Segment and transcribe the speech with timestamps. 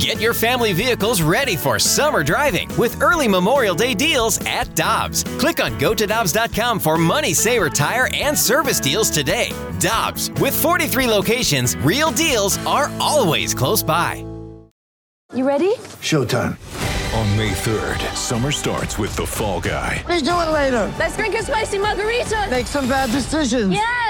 [0.00, 5.24] Get your family vehicles ready for summer driving with early Memorial Day deals at Dobbs.
[5.36, 9.50] Click on gotodobbs.com for money saver tire and service deals today.
[9.78, 14.24] Dobbs, with 43 locations, real deals are always close by.
[15.34, 15.74] You ready?
[16.00, 16.56] Showtime.
[17.18, 20.02] On May 3rd, summer starts with The Fall Guy.
[20.08, 20.94] Let's do it later.
[20.98, 22.46] Let's drink a spicy margarita.
[22.50, 23.74] Make some bad decisions.
[23.74, 24.09] Yes.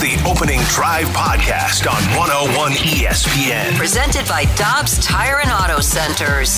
[0.00, 3.76] The Opening Drive Podcast on 101 ESPN.
[3.76, 6.56] Presented by Dobbs Tire and Auto Centers.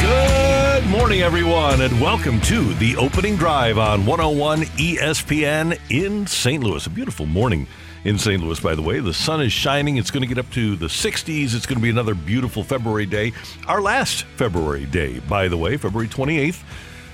[0.00, 6.64] Good morning, everyone, and welcome to the opening drive on 101 ESPN in St.
[6.64, 6.84] Louis.
[6.84, 7.68] A beautiful morning
[8.04, 8.42] in St.
[8.42, 9.00] Louis, by the way.
[9.00, 9.96] The sun is shining.
[9.96, 11.54] It's going to get up to the 60s.
[11.54, 13.32] It's going to be another beautiful February day.
[13.66, 16.62] Our last February day, by the way, February 28th.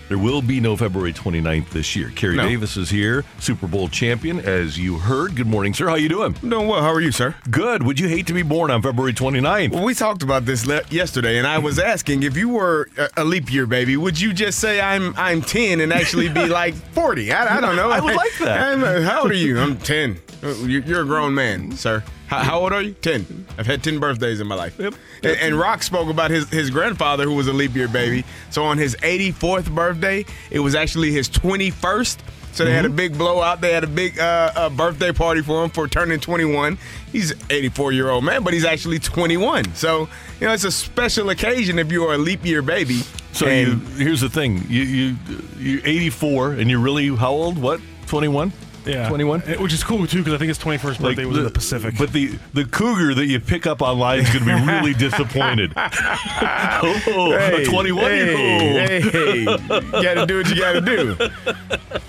[0.09, 2.11] There will be no February 29th this year.
[2.15, 5.35] Kerry Davis is here, Super Bowl champion, as you heard.
[5.35, 5.89] Good morning, sir.
[5.89, 6.33] How you doing?
[6.35, 6.83] Doing well.
[6.83, 7.35] How are you, sir?
[7.51, 7.83] Good.
[7.83, 9.71] Would you hate to be born on February 29th?
[9.73, 13.09] Well, we talked about this le- yesterday, and I was asking if you were a,
[13.23, 16.75] a leap year baby, would you just say I'm I'm 10 and actually be like
[16.75, 17.33] 40?
[17.33, 17.91] I, I don't know.
[17.91, 18.61] I would like that.
[18.75, 19.59] I'm, how old are you?
[19.59, 20.21] I'm 10.
[20.45, 22.03] Uh, you- You're a grown man, sir.
[22.27, 22.93] How, how old are you?
[22.93, 23.47] 10.
[23.59, 24.79] I've had 10 birthdays in my life.
[24.79, 24.95] Yep.
[25.23, 28.25] And, and Rock spoke about his, his grandfather, who was a leap year baby.
[28.51, 32.19] So on his 84th birthday, it was actually his 21st.
[32.53, 32.97] So they had a Mm-hmm.
[32.97, 33.61] big blowout.
[33.61, 36.79] They had a big uh, uh, birthday party for him for turning 21.
[37.11, 39.75] He's 84 year old man, but he's actually 21.
[39.75, 40.09] So
[40.41, 43.01] you know it's a special occasion if you are a leap year baby.
[43.33, 44.65] So And you here's the thing.
[44.69, 45.17] You you
[45.59, 47.59] you're 84 and you're really how old?
[47.59, 47.81] What?
[48.07, 48.53] 21?
[48.87, 49.43] Yeah, 21?
[49.43, 51.95] Uh, which is cool too because I think his 21st birthday was in the Pacific.
[51.99, 55.73] But the the cougar that you pick up online is going to be really disappointed.
[55.77, 58.89] oh, a 21 year old.
[58.89, 61.17] Hey, hey, you gotta do what you gotta do.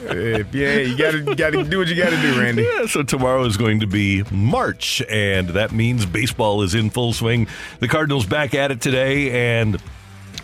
[0.07, 2.61] If, yeah, you gotta gotta do what you gotta do, Randy.
[2.61, 7.11] Yeah, so tomorrow is going to be March, and that means baseball is in full
[7.11, 7.47] swing.
[7.79, 9.81] The Cardinals back at it today, and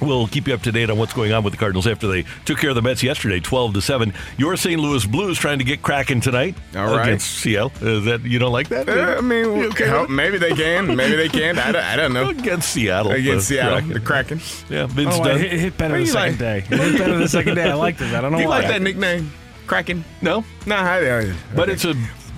[0.01, 2.25] we'll keep you up to date on what's going on with the Cardinals after they
[2.45, 4.13] took care of the Mets yesterday, twelve to seven.
[4.37, 4.79] Your St.
[4.79, 7.07] Louis Blues trying to get cracking tonight All right.
[7.07, 7.71] against CL.
[7.81, 8.89] Is that you don't like that?
[8.89, 11.57] Uh, I mean, okay hell, maybe they can, maybe they can't.
[11.57, 12.29] I don't, I don't know.
[12.29, 13.11] against Seattle.
[13.11, 13.93] Against the Seattle, Kraken.
[13.93, 14.41] the Kraken.
[14.69, 15.35] Yeah, Vince oh, Dunn.
[15.37, 16.39] it hit, hit better the second like?
[16.39, 16.57] day.
[16.75, 17.69] It hit better the second day.
[17.69, 18.13] I liked it.
[18.13, 18.59] I don't know Do you why.
[18.59, 19.31] like that nickname,
[19.67, 20.03] Kraken?
[20.21, 21.93] No, Nah, I, I, but it's a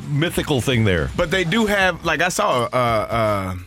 [0.09, 1.09] mythical thing there.
[1.15, 3.57] But they do have like I saw a, a,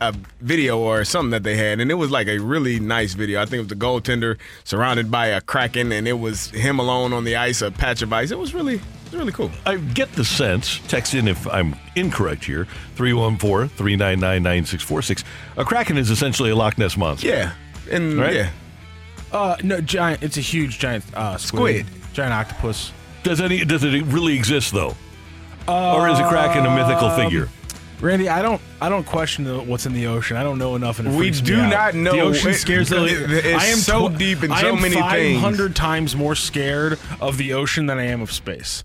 [0.00, 3.40] a video or something that they had, and it was like a really nice video.
[3.40, 7.12] I think it was the goaltender surrounded by a kraken, and it was him alone
[7.12, 8.30] on the ice, a patch of ice.
[8.30, 9.50] It was really, it was really cool.
[9.64, 15.24] I get the sense, text in if I'm incorrect here, 314 399 9646.
[15.56, 17.26] A Kraken is essentially a Loch Ness monster.
[17.28, 17.52] Yeah,
[17.90, 18.34] and Right?
[18.34, 18.50] yeah,
[19.32, 20.22] Uh, no, giant.
[20.22, 21.86] It's a huge giant uh, squid.
[21.86, 22.12] Squid.
[22.14, 22.92] Giant octopus.
[23.22, 24.94] Does any does it really exist though?
[25.68, 27.48] or is a Kraken a mythical figure?
[28.00, 28.60] Randy, I don't.
[28.80, 30.36] I don't question the, what's in the ocean.
[30.36, 31.70] I don't know enough, and it We do me out.
[31.70, 32.12] not know.
[32.12, 33.04] The ocean It- scares the.
[33.48, 35.40] it- I am so tw- deep in I so am many things.
[35.40, 38.84] 500 times more scared of the ocean than I am of space.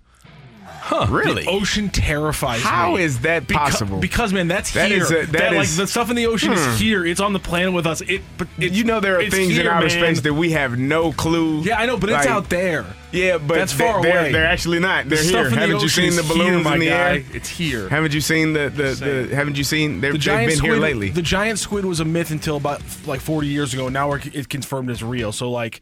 [0.83, 1.43] Huh, really.
[1.43, 2.91] The ocean terrifies How me.
[2.91, 3.99] How is that Beca- possible?
[3.99, 5.01] Because, man, that's That here.
[5.03, 6.57] is a- that like the stuff in the ocean Hmm.
[6.57, 7.05] is here.
[7.05, 8.01] It's on the planet with us.
[8.01, 9.89] It, but you know there are things in here, outer man.
[10.05, 11.61] space that we have no clue.
[11.61, 12.85] Yeah, I know, but it's out there.
[13.11, 14.31] Yeah, but That's they- far they're, away.
[14.31, 15.09] They're actually not.
[15.09, 15.49] They're the here.
[15.49, 17.15] Haven't the you seen the balloons here, in the guy.
[17.17, 17.23] air?
[17.33, 17.89] It's here.
[17.89, 19.27] Haven't you seen the the, Same.
[19.29, 19.99] the Haven't you seen?
[20.01, 21.09] They're, the they've been squid, here lately.
[21.09, 23.89] The giant squid was a myth until about like 40 years ago.
[23.89, 25.31] Now we're, it's confirmed as real.
[25.33, 25.81] So like,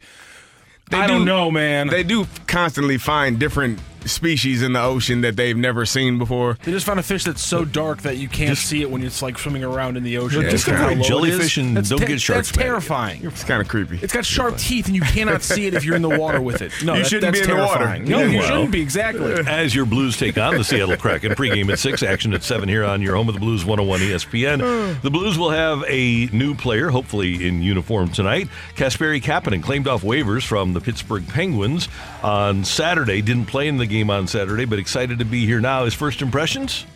[0.92, 1.86] I do- don't know, man.
[1.86, 6.56] They do constantly find different species in the ocean that they've never seen before.
[6.64, 9.22] They just found a fish that's so dark that you can't see it when it's
[9.22, 10.42] like swimming around in the ocean.
[10.42, 12.62] Yeah, just go how find low it jellyfish and That's don't get sharks That's mad
[12.64, 13.24] terrifying.
[13.24, 13.98] It's kind of creepy.
[14.02, 16.62] It's got sharp teeth and you cannot see it if you're in the water with
[16.62, 16.72] it.
[16.84, 17.84] No, You that- shouldn't that's be in the water.
[17.84, 18.04] terrifying.
[18.08, 18.46] No, you Well.
[18.48, 19.32] shouldn't be exactly.
[19.46, 22.84] As your Blues take on the Seattle Kraken, pregame at 6, action at 7 here
[22.84, 24.60] on your home of the Blues 101 ESPN.
[25.02, 28.48] The Blues will have a new player, hopefully in uniform tonight.
[28.76, 31.88] Kasperi Kapanen claimed off waivers from the Pittsburgh Penguins
[32.22, 33.22] on Saturday.
[33.22, 35.84] Didn't play in the game on Saturday, but excited to be here now.
[35.84, 36.86] His first impressions?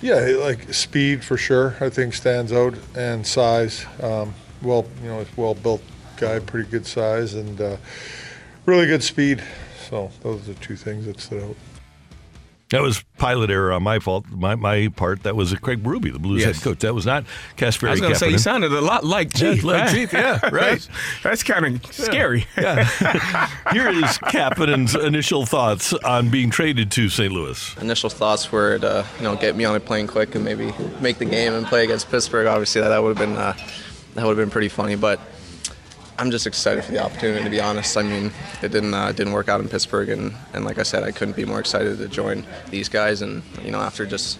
[0.00, 1.76] Yeah, like speed for sure.
[1.80, 3.86] I think stands out and size.
[4.00, 5.82] Um, well, you know, well built
[6.16, 7.76] guy, pretty good size and uh,
[8.66, 9.42] really good speed.
[9.88, 11.56] So those are two things that stood out.
[12.72, 15.22] That was pilot error on my fault, my, my part.
[15.22, 16.56] That was Craig Berube, the Blues Yes.
[16.56, 16.78] head coach.
[16.80, 17.24] That was not
[17.56, 17.86] Casper.
[17.86, 18.40] I was going to say, you Kapanen.
[18.40, 19.62] sounded a lot like Yeah, Chief.
[19.64, 20.80] like Chief, yeah, right.
[20.80, 20.88] That's,
[21.22, 22.46] that's kind of scary.
[22.56, 22.84] Yeah.
[23.72, 27.32] Here is Kapanen's initial thoughts on being traded to St.
[27.32, 27.76] Louis.
[27.78, 31.18] Initial thoughts were to you know get me on a plane quick and maybe make
[31.18, 32.46] the game and play against Pittsburgh.
[32.46, 33.52] Obviously, that, that would have been uh,
[34.14, 35.20] that would have been pretty funny, but
[36.22, 37.42] I'm just excited for the opportunity.
[37.42, 38.30] To be honest, I mean,
[38.62, 41.34] it didn't uh, didn't work out in Pittsburgh, and, and like I said, I couldn't
[41.34, 43.22] be more excited to join these guys.
[43.22, 44.38] And you know, after just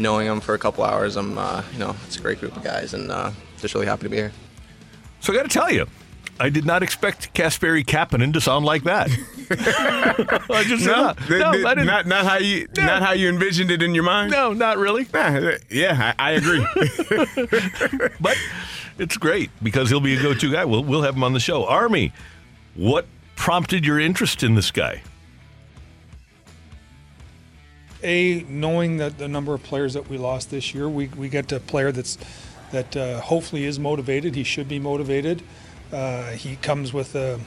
[0.00, 2.64] knowing them for a couple hours, I'm uh, you know it's a great group of
[2.64, 4.32] guys, and uh, just really happy to be here.
[5.20, 5.86] So I got to tell you,
[6.40, 9.08] I did not expect Kasperi Kapanen to sound like that.
[10.50, 11.86] I just No, no, no, th- I didn't.
[11.86, 12.86] not not how you No.
[12.86, 14.32] not how you envisioned it in your mind.
[14.32, 15.06] no, not really.
[15.14, 16.66] Nah, yeah, I, I agree.
[18.20, 18.36] But
[19.00, 20.64] it's great because he'll be a go-to guy.
[20.64, 21.66] We'll we'll have him on the show.
[21.66, 22.12] Army,
[22.74, 23.06] what
[23.36, 25.02] prompted your interest in this guy?
[28.02, 31.50] a knowing that the number of players that we lost this year, we, we get
[31.52, 32.18] a player that's
[32.72, 34.34] that uh, hopefully is motivated.
[34.34, 35.42] He should be motivated.
[35.92, 37.40] Uh, he comes with a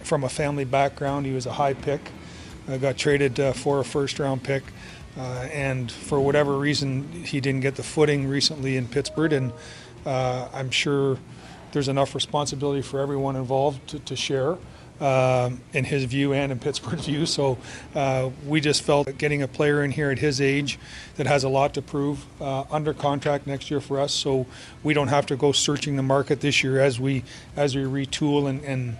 [0.00, 1.24] from a family background.
[1.24, 2.00] He was a high pick,
[2.68, 4.62] uh, got traded uh, for a first round pick,
[5.16, 9.32] uh, and for whatever reason he didn't get the footing recently in Pittsburgh.
[9.32, 9.52] And
[10.06, 11.18] uh, I'm sure
[11.72, 14.56] there's enough responsibility for everyone involved to, to share
[15.00, 17.26] um, in his view and in Pittsburgh's view.
[17.26, 17.58] So
[17.94, 20.78] uh, we just felt that getting a player in here at his age
[21.16, 24.46] that has a lot to prove uh, under contract next year for us, so
[24.82, 27.24] we don't have to go searching the market this year as we
[27.56, 28.96] as we retool and, and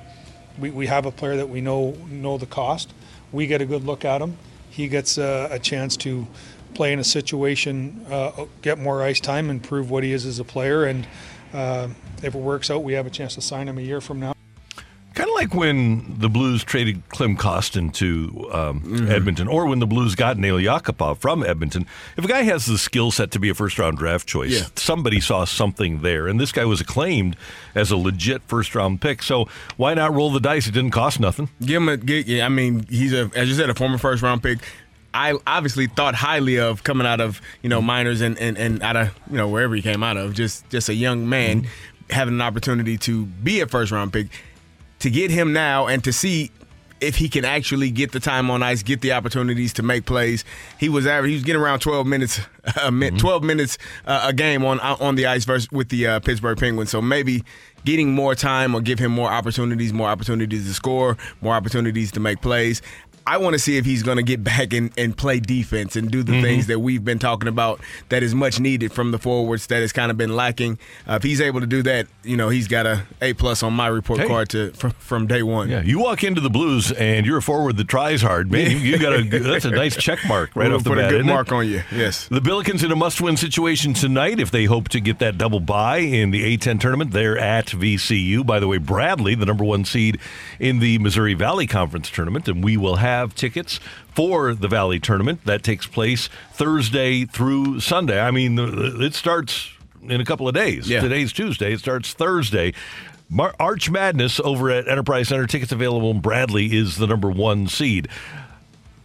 [0.59, 2.93] we, we have a player that we know know the cost.
[3.33, 4.37] We get a good look at him.
[4.71, 6.27] He gets uh, a chance to
[6.75, 10.39] play in a situation, uh, get more ice time, and prove what he is as
[10.39, 10.85] a player.
[10.85, 11.07] And
[11.53, 11.89] uh,
[12.23, 14.35] if it works out, we have a chance to sign him a year from now.
[15.15, 19.87] Kind of like when the Blues traded Klim Kostin to um, Edmonton, or when the
[19.87, 21.87] Blues got Nail Yakupov from Edmonton.
[22.17, 24.67] If a guy has the skill set to be a first round draft choice, Yeah.
[24.75, 27.37] somebody saw something there, and this guy was acclaimed
[27.77, 29.23] as a legit first round pick.
[29.23, 29.47] So
[29.77, 30.67] why not roll the dice?
[30.67, 31.49] It didn't cost nothing.
[31.65, 31.97] Give him a.
[31.97, 34.59] Get, yeah, I mean, he's a as you said, a former first round pick.
[35.15, 38.97] I obviously thought highly of coming out of you know minors and, and, and out
[38.97, 40.35] of you know wherever he came out of.
[40.35, 41.69] Just just a young man
[42.11, 44.27] having an opportunity to be a first round pick.
[45.01, 46.51] To get him now and to see
[47.01, 50.45] if he can actually get the time on ice, get the opportunities to make plays.
[50.79, 51.31] He was average.
[51.31, 52.41] He was getting around 12 minutes,
[52.83, 56.21] a min, 12 minutes uh, a game on on the ice versus with the uh,
[56.21, 56.91] Pittsburgh Penguins.
[56.91, 57.45] So maybe
[57.85, 62.21] getting more time or give him more opportunities, more opportunities to score, more opportunities to
[62.21, 62.81] make plays.
[63.27, 66.11] I want to see if he's going to get back and, and play defense and
[66.11, 67.81] do the things that we've been talking about
[68.11, 70.79] that is much needed from the forwards that has kind of been lacking.
[71.09, 73.73] Uh, if he's able to do that, you know, he's got a A plus on
[73.73, 74.27] my report Hey.
[74.29, 75.71] card to from, from day one.
[75.71, 78.71] Yeah, you walk into the Blues and you're a forward that tries hard, man.
[78.71, 81.07] You, you got a that's a nice check mark right We'll off the put bat.
[81.07, 81.33] a good isn't it?
[81.33, 81.83] mark on you.
[81.91, 82.29] Yes.
[82.29, 85.97] The Billikens in a must-win situation tonight if they hope to get that double bye
[85.99, 87.13] in the A10 tournament.
[87.13, 88.45] They're at VCU.
[88.45, 90.19] By the way, Bradley, the number one seed
[90.61, 93.79] in the Missouri Valley Conference tournament, and we will have tickets
[94.15, 98.21] for the Valley tournament that takes place Thursday through Sunday.
[98.21, 99.71] I mean, it starts
[100.03, 100.89] in a couple of days.
[100.89, 101.01] Yeah.
[101.01, 101.73] Today's Tuesday.
[101.73, 102.73] It starts Thursday.
[103.31, 105.47] Mar- Arch Madness over at Enterprise Center.
[105.47, 106.11] Tickets available.
[106.11, 108.09] in Bradley is the number one seed.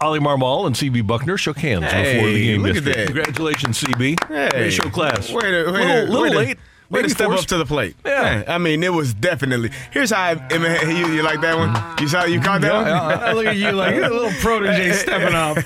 [0.01, 2.99] Oli Marmol and CB Bucknor shook hands before the game look at yesterday.
[2.99, 3.05] that.
[3.07, 4.53] Congratulations, CB.
[4.53, 4.69] Hey.
[4.69, 5.29] Show class.
[5.31, 6.57] Way to, way little, to, little way to- late.
[6.89, 7.43] Way to step forced.
[7.43, 7.95] up to the plate.
[8.05, 8.43] Yeah.
[8.47, 9.69] I mean, it was definitely.
[9.91, 11.75] Here's how I, I mean, you, you like that one?
[12.01, 12.87] You saw you caught that one?
[12.87, 15.57] I look at you like a little protege stepping up.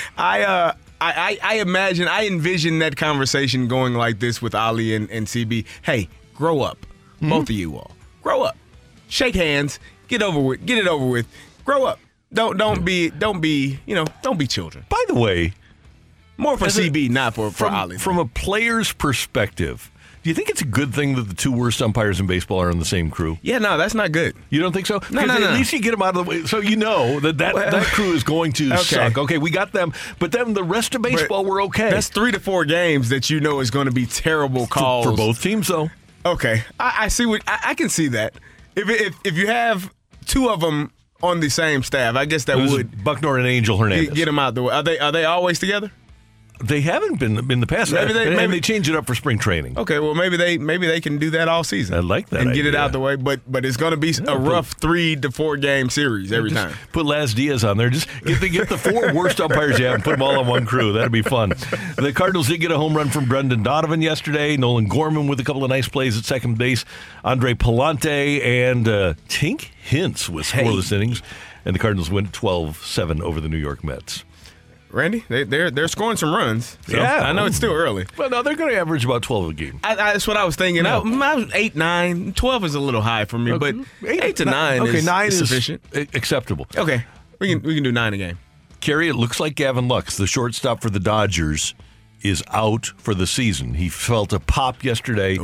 [0.16, 4.94] I uh I, I, I imagine I envision that conversation going like this with Ali
[4.94, 5.66] and, and CB.
[5.82, 6.78] Hey, grow up.
[7.20, 7.30] Hmm?
[7.30, 7.90] Both of you all.
[8.22, 8.56] Grow up.
[9.08, 9.78] Shake hands.
[10.08, 11.26] Get over with get it over with.
[11.64, 12.00] Grow up.
[12.32, 14.84] Don't don't be don't be, you know, don't be children.
[14.88, 15.52] By the way,
[16.38, 17.98] More for As a- CB, not for, for from, Ali.
[17.98, 19.90] from a player's perspective,
[20.22, 22.70] do you think it's a good thing that the two worst umpires in baseball are
[22.70, 23.38] on the same crew?
[23.42, 24.34] yeah, no, that's not good.
[24.50, 25.00] You don't think so?
[25.10, 25.48] No, no, no.
[25.48, 27.70] At least you get them out of the way, so you know that that, Well-
[27.70, 28.82] that crew is going to Okay.
[28.82, 29.18] suck.
[29.18, 31.90] Okay, we got them, but then the rest of baseball But were okay.
[31.90, 35.06] That's three to four games that you know is going to be terrible for, calls
[35.06, 35.90] for both teams, though.
[36.24, 38.34] Okay, I, I see what I, I can see that.
[38.76, 39.92] If, if if you have
[40.26, 44.14] two of them on the same staff, I guess that would Bucknor and Angel Hernandez.
[44.14, 44.72] get them out the way.
[44.72, 45.90] Are they are they always together?
[46.62, 47.92] They haven't been in the past.
[47.92, 49.76] Maybe they- maybe- they change it up for spring training.
[49.78, 51.94] Okay, well maybe they maybe they can do that all season.
[51.96, 53.16] I like that and get it out the way.
[53.16, 56.50] But but it's going to be a but- rough three to four game series every
[56.52, 56.72] time.
[56.92, 57.90] Put Laz Diaz on there.
[57.90, 60.46] Just get the get the four worst umpires you have and put them all on
[60.46, 60.92] one crew.
[60.92, 61.50] That'd be fun.
[61.96, 64.56] The Cardinals did get a home run from Brendan Donovan yesterday.
[64.56, 66.84] Nolan Gorman with a couple of nice plays at second base.
[67.24, 71.22] Andre Pallante and uh, Tink Hence with scoreless innings.
[71.64, 74.24] And the Cardinals went 12-7 over the New York Mets.
[74.92, 76.76] Randy, they, they're they're scoring some runs.
[76.86, 77.20] So Yeah.
[77.22, 78.06] I know it's still early.
[78.16, 79.80] Well, no, they're going to average about 12 a game.
[79.82, 80.82] I, I, that's what I was thinking.
[80.82, 81.02] No.
[81.04, 83.74] I, I was eight, nine, 12 is a little high for me, but
[84.06, 85.82] eight, to nine, okay, is, nine is sufficient.
[86.14, 86.66] acceptable.
[86.76, 87.04] Okay,
[87.38, 88.38] we can we can do nine a game.
[88.80, 91.74] Kerry, it looks like Gavin Lux, the shortstop for the Dodgers,
[92.22, 93.74] is out for the season.
[93.74, 95.38] He felt a pop yesterday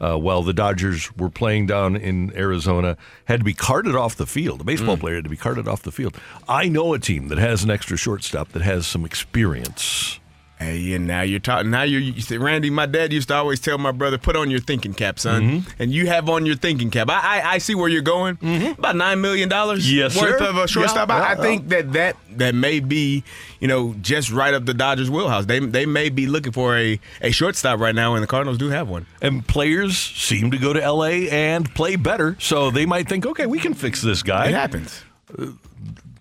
[0.00, 2.96] uh, while the Dodgers were playing down in Arizona.
[3.24, 4.60] Had to be carted off the field.
[4.60, 5.00] A baseball Mm.
[5.00, 6.16] player had to be carted off the field.
[6.48, 10.19] I know a team that has an extra shortstop that has some experience.
[10.62, 11.70] Hey, and now you're talking.
[11.70, 12.68] Now you're, you say, Randy.
[12.68, 15.82] My dad used to always tell my brother, "Put on your thinking cap, son," Mm-hmm.
[15.82, 17.08] and you have on your thinking cap.
[17.08, 18.36] I I, I see where you're going.
[18.78, 20.44] About nine million dollars Yes, worth sir.
[20.44, 21.08] of a shortstop.
[21.08, 23.24] Yeah, I, yeah, I think that that that may be,
[23.58, 25.46] you know, just right up the Dodgers' wheelhouse.
[25.46, 28.68] They they may be looking for a a shortstop right now, and the Cardinals do
[28.68, 29.06] have one.
[29.22, 33.46] And players seem to go to LA and play better, so they might think, okay,
[33.46, 34.48] we can fix this guy.
[34.48, 35.04] It happens.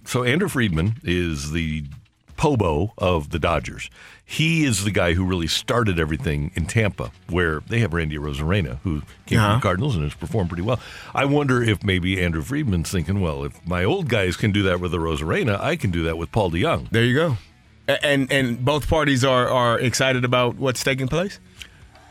[0.05, 1.83] So Andrew Friedman is the
[2.37, 3.89] Pobo of the Dodgers.
[4.31, 8.77] He is the guy who really started everything in Tampa, where they have Randy Arozarena,
[8.83, 9.55] who came from Uh-huh.
[9.55, 10.79] the Cardinals and has performed pretty well.
[11.15, 14.79] I wonder if maybe Andrew Friedman's thinking, well, if my old guys can do that
[14.79, 16.89] with the Arozarena, I can do that with Paul DeJong.
[16.91, 17.37] There you go.
[18.03, 21.39] And and both parties are are excited about what's taking place.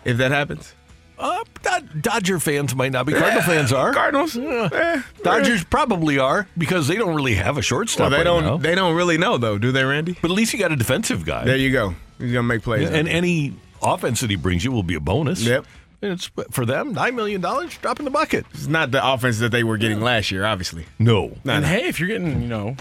[0.04, 0.74] If that happens,
[1.20, 3.12] Uh, Dod- Dodger fans might not be.
[3.12, 3.92] Cardinal fans are.
[3.92, 4.36] Cardinals.
[4.36, 8.44] eh, Dodgers probably are because they don't really have a shortstop Well, they right don't.
[8.44, 8.56] now.
[8.56, 10.16] They don't really know though, do they, Randy?
[10.20, 11.44] But at least you got a defensive guy.
[11.44, 11.94] There you go.
[12.18, 12.88] He's gonna make plays.
[12.90, 15.42] and any offense that he brings you will be a bonus.
[15.42, 15.64] Yep.
[16.00, 18.46] And it's for them nine million dollars dropping the bucket.
[18.54, 20.86] It's not the offense that they were getting last year, obviously.
[20.98, 21.36] No.
[21.44, 22.76] and hey, if you're getting, you know,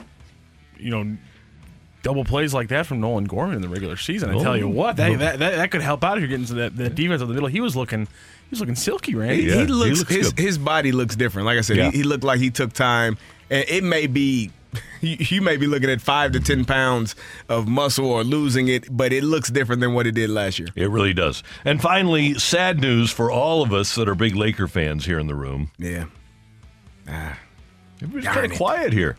[0.78, 1.18] you know,
[2.04, 4.44] double plays like that from Nolan Gorman in the regular season, I Oh.
[4.44, 4.70] tell you oh.
[4.70, 7.22] what, that, that, that that could help out if you're getting to that, that defense
[7.24, 7.50] of the middle.
[7.50, 9.42] He was looking, he was looking silky, Randy.
[9.44, 10.44] He, Yeah, he he looks, looks his good.
[10.46, 11.48] his body looks different.
[11.48, 11.90] Like I said, Yeah.
[11.92, 13.18] he, he looked like he took time,
[13.50, 14.52] and it may be.
[15.00, 17.16] You you may be looking at five to ten pounds
[17.50, 20.70] of muscle or losing it, but it looks different than what it did last year.
[20.76, 21.44] It really does.
[21.64, 25.28] And finally, sad news for all of us that are big Laker fans here in
[25.28, 25.72] the room.
[25.78, 26.06] Yeah.
[27.08, 27.38] Ah.
[28.02, 29.18] Everybody's Darn kind of quiet here.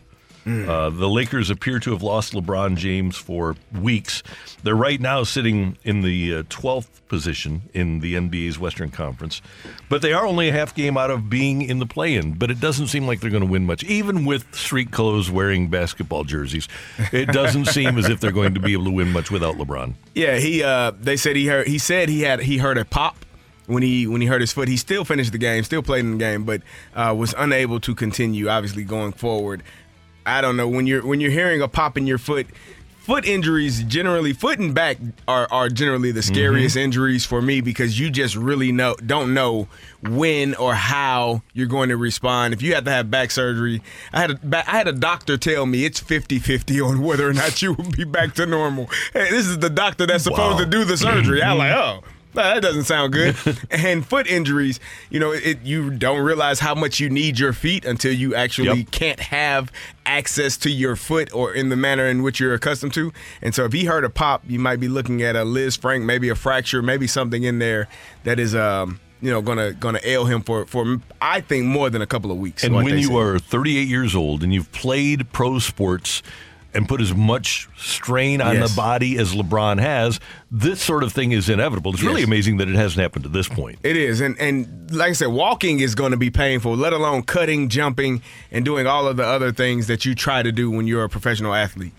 [0.49, 4.23] Uh, the Lakers appear to have lost LeBron James for weeks.
[4.63, 9.41] They're right now sitting in the uh, 12th position in the NBA's Western Conference,
[9.89, 12.33] but they are only a half game out of being in the play in.
[12.33, 15.69] But it doesn't seem like they're going to win much, even with street clothes wearing
[15.69, 16.67] basketball jerseys.
[17.11, 19.93] It doesn't seem as if they're going to be able to win much without LeBron.
[20.15, 20.63] Yeah, he.
[20.63, 21.67] Uh, they said he heard.
[21.67, 22.41] He said he had.
[22.41, 23.25] He heard a pop
[23.69, 24.67] when he when he hurt his foot.
[24.67, 26.61] He still finished the game, still played in the game, but
[26.95, 28.49] uh, was unable to continue.
[28.49, 29.63] Obviously, going forward.
[30.25, 32.47] I don't know when you're when you're hearing a pop in your foot.
[33.01, 34.97] Foot injuries generally, foot and back
[35.27, 36.83] are, are generally the scariest mm-hmm.
[36.83, 39.67] injuries for me because you just really know don't know
[40.03, 42.53] when or how you're going to respond.
[42.53, 43.81] If you have to have back surgery,
[44.13, 47.63] I had a I had a doctor tell me it's 50-50 on whether or not
[47.63, 48.91] you will be back to normal.
[49.11, 50.59] Hey, this is the doctor that's supposed Wow.
[50.59, 51.41] to do the surgery.
[51.41, 52.03] I'm like, oh.
[52.33, 53.35] That doesn't sound good.
[53.71, 57.85] and foot injuries, you know, it you don't realize how much you need your feet
[57.85, 58.91] until you actually Yep.
[58.91, 59.71] can't have
[60.05, 63.11] access to your foot or in the manner in which you're accustomed to.
[63.41, 66.29] And so if he heard a pop, you might be looking at a Lisfranc, maybe
[66.29, 67.87] a fracture, maybe something in there
[68.23, 72.01] that is um, you know, gonna gonna ail him for for I think more than
[72.01, 72.63] a couple of weeks.
[72.63, 73.15] And when you say.
[73.15, 76.21] are 38 years old and you've played pro sports
[76.73, 78.69] and put as much strain on Yes.
[78.69, 80.19] the body as LeBron has,
[80.51, 81.93] this sort of thing is inevitable.
[81.93, 83.79] It's really amazing that it hasn't happened to this point.
[83.83, 86.75] It is, and and like I said, walking is going to be painful.
[86.75, 88.21] Let alone cutting, jumping,
[88.51, 91.09] and doing all of the other things that you try to do when you're a
[91.09, 91.93] professional athlete.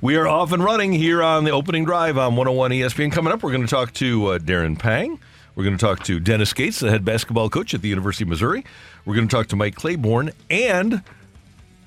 [0.00, 3.10] We are off and running here on the opening drive on 101 ESPN.
[3.12, 5.18] Coming up, we're going to talk to uh, Darren Pang.
[5.54, 8.28] We're going to talk to Dennis Gates, the head basketball coach at the University of
[8.28, 8.62] Missouri.
[9.06, 11.02] We're going to talk to Mike Claiborne, and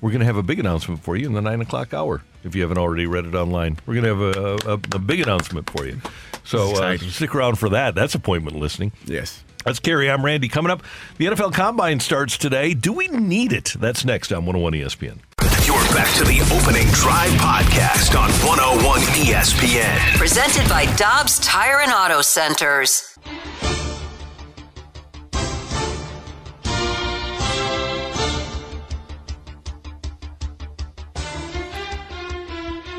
[0.00, 2.22] we're going to have a big announcement for you in the nine o'clock hour.
[2.42, 5.20] If you haven't already read it online, we're going to have a, a, a big
[5.20, 6.00] announcement for you.
[6.44, 7.94] So uh, stick around for that.
[7.94, 8.92] That's appointment listening.
[9.04, 9.44] Yes.
[9.64, 10.10] That's Kerry.
[10.10, 10.48] I'm Randy.
[10.48, 10.82] Coming up,
[11.18, 12.72] the NFL Combine starts today.
[12.72, 13.74] Do we need it?
[13.78, 15.18] That's next on 101 ESPN.
[15.66, 20.16] You're back to the opening drive podcast on 101 ESPN.
[20.16, 23.18] Presented by Dobbs Tire and Auto Centers.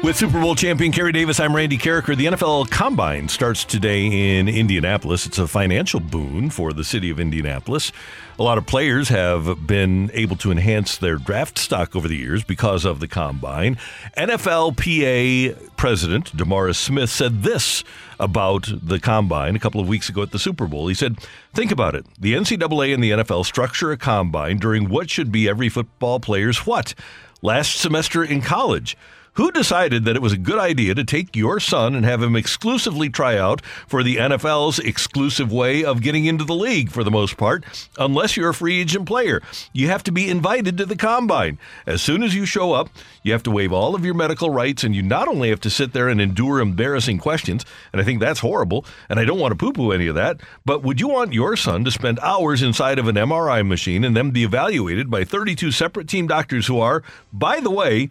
[0.03, 2.17] With Super Bowl champion Kerry Davis, I'm Randy Karraker.
[2.17, 5.27] The NFL Combine starts today in Indianapolis.
[5.27, 7.91] It's a financial boon for the city of Indianapolis.
[8.39, 12.43] A lot of players have been able to enhance their draft stock over the years
[12.43, 13.77] because of the Combine.
[14.17, 17.84] NFLPA President DeMaurice Smith said this
[18.20, 20.88] about the Combine a couple of weeks ago at the Super Bowl.
[20.88, 21.20] He said,
[21.53, 22.08] Think about it.
[22.20, 26.65] The NCAA and the NFL structure a Combine during what should be every football player's
[26.65, 26.96] what?
[27.43, 28.98] Last semester in college.
[29.36, 32.36] Who decided that it was a good idea to take your son and have him
[32.36, 37.12] exclusively try out for the NFL's exclusive way of getting into the league for the
[37.12, 37.64] most part,
[37.98, 39.42] unless you're a free agent player?
[39.72, 41.60] You have to be invited to the combine.
[41.86, 42.90] As soon as you show up,
[43.24, 45.70] you have to waive all of your medical rights, and you not only have to
[45.70, 49.54] sit there and endure embarrassing questions, and I think that's horrible, and I don't want
[49.54, 52.62] to poo poo any of that, but would you want your son to spend hours
[52.62, 56.82] inside of an MRI machine and then be evaluated by 32 separate team doctors who
[56.82, 58.10] are, by the way,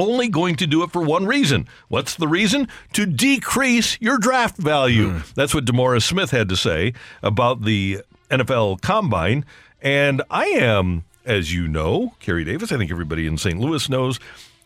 [0.00, 1.68] only going to do it for one reason.
[1.88, 2.68] What's the reason?
[2.94, 5.10] To decrease your draft value.
[5.10, 5.18] Hmm.
[5.34, 6.92] That's what DeMaurice Smith had to say
[7.22, 9.44] about the NFL Combine.
[9.82, 13.58] And I am, as you know, Kerry Davis, I think everybody in St.
[13.58, 14.20] Louis knows,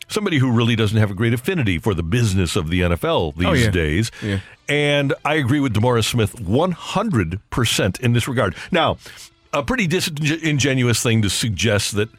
[0.07, 3.33] somebody who really doesn't have a great affinity for the business of the NFL oh,
[3.37, 3.71] these Oh, yeah.
[3.71, 4.11] days.
[4.21, 4.39] Yeah.
[4.67, 8.55] And I agree with DeMaurice Smith 100% in this regard.
[8.71, 8.97] Now,
[9.53, 12.09] a pretty disingenuous thing to suggest that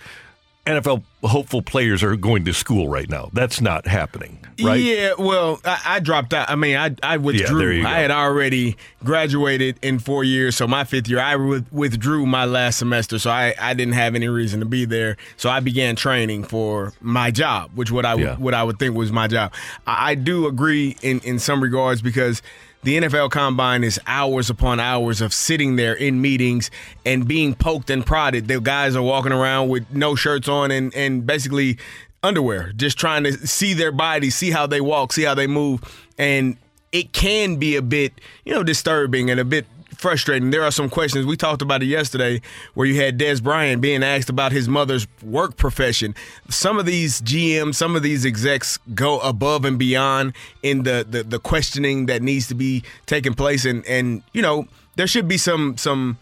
[0.66, 3.30] NFL hopeful players are going to school right now.
[3.32, 4.76] That's not happening, right?
[4.80, 6.50] Yeah, well, I, I dropped out.
[6.50, 7.82] I mean, I I withdrew.
[7.82, 7.88] go.
[7.88, 12.44] I had already graduated in four years, so my fifth year, I with- withdrew my
[12.44, 15.16] last semester, so I, I didn't have any reason to be there.
[15.36, 18.36] So I began training for my job, which what I would Yeah.
[18.36, 19.52] what I would think was my job.
[19.86, 22.42] I, I do agree in in some regards because.
[22.86, 26.70] The NFL Combine is hours upon hours of sitting there in meetings
[27.04, 28.46] and being poked and prodded.
[28.46, 31.78] The guys are walking around with no shirts on and, and basically
[32.22, 35.82] underwear, just trying to see their bodies, see how they walk, see how they move.
[36.16, 36.58] And
[36.92, 39.66] it can be a bit, you know, disturbing and a bit
[39.96, 40.50] frustrating.
[40.50, 41.26] There are some questions.
[41.26, 42.40] We talked about it yesterday
[42.74, 46.14] where you had Dez Bryant being asked about his mother's work profession.
[46.48, 51.22] Some of these GMs, some of these execs go above and beyond in the the,
[51.22, 55.38] the questioning that needs to be taking place and and you know, there should be
[55.38, 56.18] some some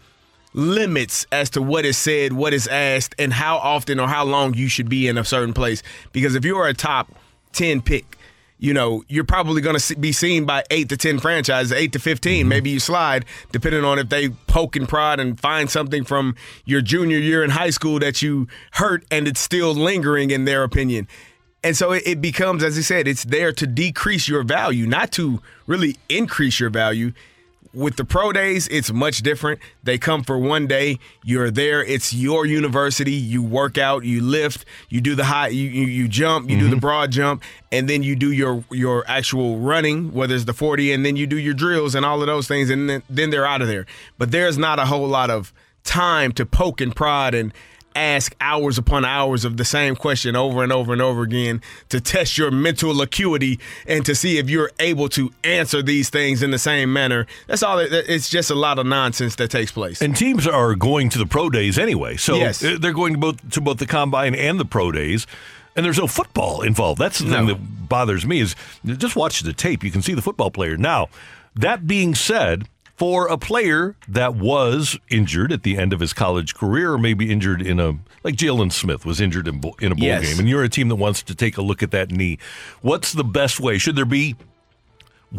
[0.53, 4.53] limits as to what is said, what is asked, and how often or how long
[4.53, 5.83] you should be in a certain place.
[6.13, 7.11] Because if you are a top
[7.51, 8.17] 10 pick,
[8.57, 11.99] you know, you're probably going to be seen by eight to 10 franchises, eight to
[11.99, 12.39] 15.
[12.39, 12.49] Mm-hmm.
[12.49, 16.81] Maybe you slide, depending on if they poke and prod and find something from your
[16.81, 21.07] junior year in high school that you hurt and it's still lingering in their opinion.
[21.63, 25.41] And so it becomes, as I said, it's there to decrease your value, not to
[25.65, 27.11] really increase your value.
[27.75, 29.59] With the pro days, it's much different.
[29.83, 30.97] They come for one day.
[31.23, 31.83] You're there.
[31.83, 33.11] It's your university.
[33.11, 34.05] You work out.
[34.05, 34.65] You lift.
[34.89, 35.49] You do the high.
[35.49, 36.49] You you, you jump.
[36.49, 36.79] You do the mm-hmm.
[36.79, 41.05] broad jump, and then you do your your actual running, whether it's the forty, and
[41.05, 43.61] then you do your drills and all of those things, and then, then they're out
[43.61, 43.85] of there.
[44.17, 47.53] But there's not a whole lot of time to poke and prod and
[47.95, 51.99] ask hours upon hours of the same question over and over and over again to
[52.01, 56.51] test your mental acuity and to see if you're able to answer these things in
[56.51, 57.25] the same manner.
[57.47, 57.79] That's all.
[57.79, 60.01] It's just a lot of nonsense that takes place.
[60.01, 62.63] And teams are going to the pro days anyway, so Yes.
[62.63, 65.25] uh, they're going to both to both the combine and the pro days.
[65.75, 66.99] And there's no football involved.
[67.01, 68.55] That's the thing that bothers me is
[68.85, 69.83] just watch the tape.
[69.83, 70.77] You can see the football player.
[70.77, 71.09] Now,
[71.55, 76.55] that being said, for a player that was injured at the end of his college
[76.55, 80.05] career, or maybe injured in a like Jaylon Smith was injured in, in a bowl
[80.05, 80.29] Yes.
[80.29, 82.37] game, and you're a team that wants to take a look at that knee,
[82.81, 83.77] what's the best way?
[83.77, 84.35] Should there be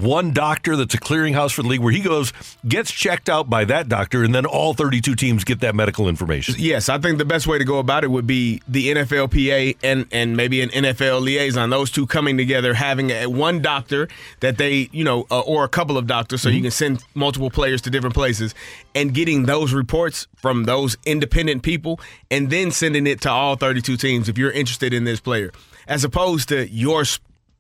[0.01, 2.33] one doctor that's a clearinghouse for the league where he goes,
[2.67, 6.55] gets checked out by that doctor, and then all 32 teams get that medical information.
[6.59, 10.07] Yes, I think the best way to go about it would be the NFLPA and
[10.13, 11.71] and maybe an NFL liaison.
[11.71, 14.09] Those two coming together, having a, one doctor
[14.41, 17.51] that they, you know, uh, or a couple of doctors, so you can send multiple
[17.51, 18.55] players to different places,
[18.95, 23.97] and getting those reports from those independent people, and then sending it to all 32
[23.97, 25.53] teams if you're interested in this player,
[25.87, 27.05] as opposed to your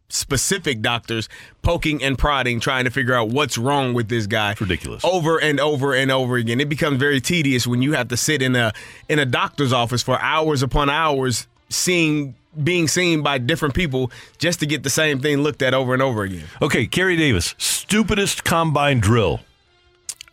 [0.08, 1.28] specific doctors
[1.62, 5.58] poking and prodding trying to figure out what's wrong with this guy ridiculous over and
[5.58, 8.72] over and over again it becomes very tedious when you have to sit in a
[9.08, 14.60] in a doctor's office for hours upon hours seeing being seen by different people just
[14.60, 18.44] to get the same thing looked at over and over again Okay, Kerry Davis, stupidest
[18.44, 19.40] combine drill.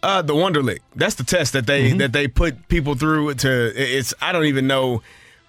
[0.01, 0.79] Uh, the Wonderlic.
[0.95, 3.33] That's the test that they that they put people through.
[3.35, 5.01] To it's I don't even know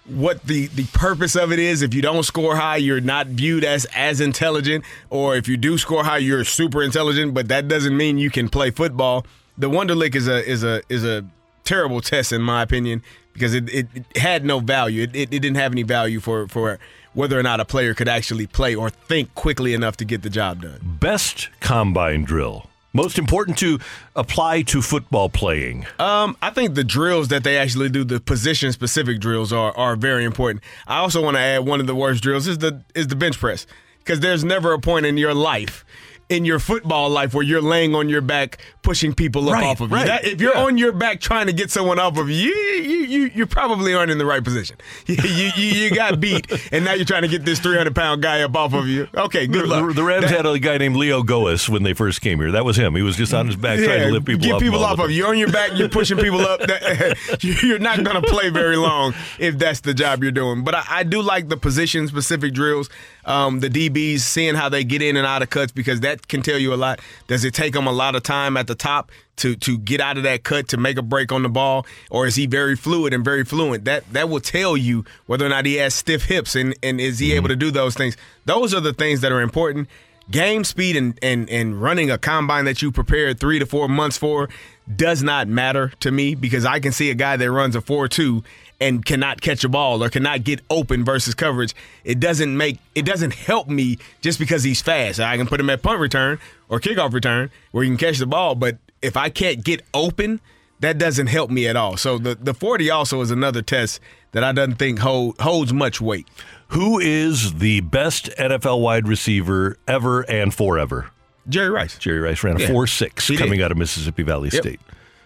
[0.07, 1.81] what the the purpose of it is.
[1.81, 5.77] If you don't score high, you're not viewed as as intelligent, or if you do
[5.77, 7.33] score high, you're super intelligent.
[7.33, 9.25] But that doesn't mean you can play football.
[9.57, 11.25] The Wonderlic is a is a is a
[11.63, 13.01] terrible test in my opinion
[13.33, 15.03] because it, it, had no value.
[15.03, 16.79] It, it, it didn't have any value for for
[17.13, 20.29] whether or not a player could actually play or think quickly enough to get the
[20.29, 20.79] job done.
[20.99, 22.69] Best combine drill.
[22.95, 23.77] Most important to
[24.15, 25.85] apply to football playing.
[25.99, 29.97] Um, I think the drills that they actually do, the position specific drills, are are
[29.97, 30.63] very important.
[30.87, 33.37] I also want to add one of the worst drills is the is the bench
[33.37, 33.67] press
[33.99, 35.83] because there's never a point in your life
[36.27, 39.79] in your football life where you're laying on your back pushing people up Right, off
[39.81, 39.95] of you.
[39.95, 40.07] right.
[40.07, 40.63] That- if you're Yeah.
[40.63, 43.93] on your back trying to get someone off of you, you, you, you, you probably
[43.93, 44.77] aren't in the right position.
[45.07, 48.23] You, you, you, you got beat, and now you're trying to get this 300 pound
[48.23, 49.07] guy up off of you.
[49.15, 49.95] Okay, good The, luck.
[49.95, 52.51] the, Rams That- had a guy named Leo Goeas when they first came here.
[52.51, 52.95] That was him.
[52.95, 54.61] He was just on his back trying to lift people get up.
[54.61, 55.17] people off of you.
[55.17, 55.71] You're on your back.
[55.75, 56.59] You're pushing people up.
[56.61, 57.17] That-
[57.63, 60.63] you're not going to play very long if that's the job you're doing.
[60.63, 62.89] But I, I do like the position specific drills.
[63.25, 66.41] Um, the DBs seeing how they get in and out of cuts because that can
[66.41, 66.99] tell you a lot.
[67.27, 70.17] Does it take him a lot of time at the top to to get out
[70.17, 73.13] of that cut to make a break on the ball, or is he very fluid
[73.13, 73.85] and very fluent?
[73.85, 77.19] That that will tell you whether or not he has stiff hips and and is
[77.19, 77.37] he mm-hmm.
[77.37, 78.17] able to do those things.
[78.45, 79.87] Those are the things that are important
[80.31, 84.17] game speed and, and and running a combine that you prepared three to four months
[84.17, 84.49] for
[84.95, 88.07] does not matter to me because I can see a guy that runs a four
[88.07, 88.43] two
[88.81, 91.73] and cannot catch a ball or cannot get open versus coverage.
[92.03, 95.19] It doesn't make it doesn't help me just because he's fast.
[95.19, 98.25] I can put him at punt return or kickoff return where he can catch the
[98.25, 100.41] ball, but if I can't get open,
[100.81, 101.95] that doesn't help me at all.
[101.97, 103.99] So the the 40 also is another test
[104.33, 106.27] that I don't think hold, holds much weight.
[106.69, 111.11] Who is the best NFL wide receiver ever and forever?
[111.47, 111.97] Jerry Rice.
[111.99, 112.67] Jerry Rice ran a Yeah.
[112.67, 113.65] four six He coming did.
[113.65, 114.61] out of Mississippi Valley Yep.
[114.63, 114.79] State.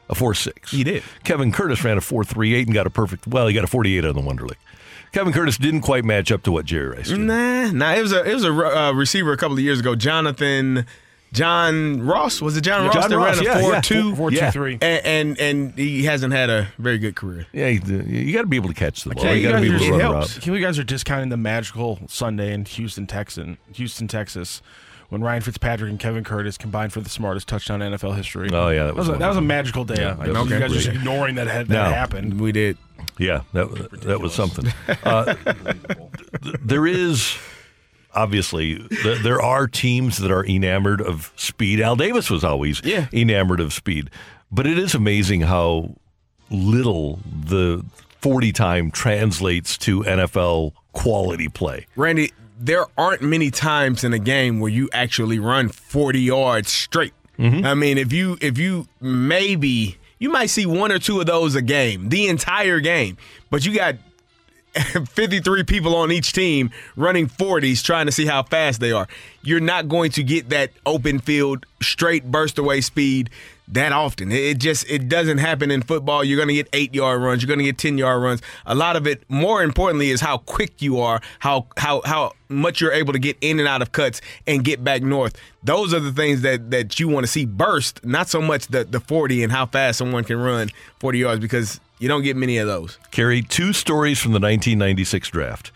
[0.09, 0.71] A four six.
[0.71, 1.03] He did.
[1.23, 3.27] Kevin Curtis ran a four three eight and got a perfect.
[3.27, 4.55] Well, he got a forty eight on the Wonderlic.
[5.11, 7.19] Kevin Curtis didn't quite match up to what Jerry Rice did.
[7.19, 7.93] Nah, nah.
[7.93, 10.85] It was a it was a uh, receiver a couple of years ago, Jonathan.
[11.31, 13.81] John Ross was it John Yeah, Ross John that Ross, ran a yeah, four yeah.
[13.81, 14.49] two Four, two, Yeah.
[14.51, 14.79] three.
[14.81, 17.45] and, and and he hasn't had a very good career.
[17.53, 19.25] Yeah, you, you got to be able to catch the ball.
[19.25, 20.47] Yeah, you got to be able to are- run it helps.
[20.47, 24.63] You guys are discounting the magical Sunday in Houston, Texas, Houston, Texas,
[25.09, 28.49] when Ryan Fitzpatrick and Kevin Curtis combined for the smartest touchdown in NFL history.
[28.51, 29.95] Oh, yeah, that was a, that was a magical day.
[30.01, 31.75] Yeah, I that know was you guys are just ignoring that had, No.
[31.75, 32.39] that happened.
[32.39, 32.77] We did.
[33.17, 34.71] Yeah, that that was something.
[35.03, 35.35] Uh,
[36.61, 37.37] there is
[38.13, 41.79] obviously th- there are teams that are enamored of speed.
[41.81, 43.07] Al Davis was always Yeah.
[43.13, 44.09] enamored of speed,
[44.51, 45.95] but it is amazing how
[46.49, 47.83] little the
[48.21, 51.85] forty time translates to NFL quality play.
[51.95, 57.13] Randy, there aren't many times in a game where you actually run 40 yards straight.
[57.37, 57.65] Mm-hmm.
[57.65, 61.55] I mean, if you if you maybe you might see one or two of those
[61.55, 63.17] a game, the entire game,
[63.49, 63.95] but you got
[65.07, 69.07] 53 people on each team running 40s trying to see how fast they are.
[69.41, 73.29] You're not going to get that open field straight burst away speed
[73.69, 74.31] that often.
[74.31, 76.23] It just it doesn't happen in football.
[76.23, 78.41] You're going to get 8-yard runs, you're going to get 10-yard runs.
[78.65, 82.81] A lot of it more importantly is how quick you are, how how how much
[82.81, 85.37] you're able to get in and out of cuts and get back north.
[85.63, 88.83] Those are the things that that you want to see burst, not so much the
[88.83, 92.57] the 40 and how fast someone can run 40 yards because you don't get many
[92.57, 92.97] of those.
[93.11, 95.71] Kerry, two stories from the 1996 draft.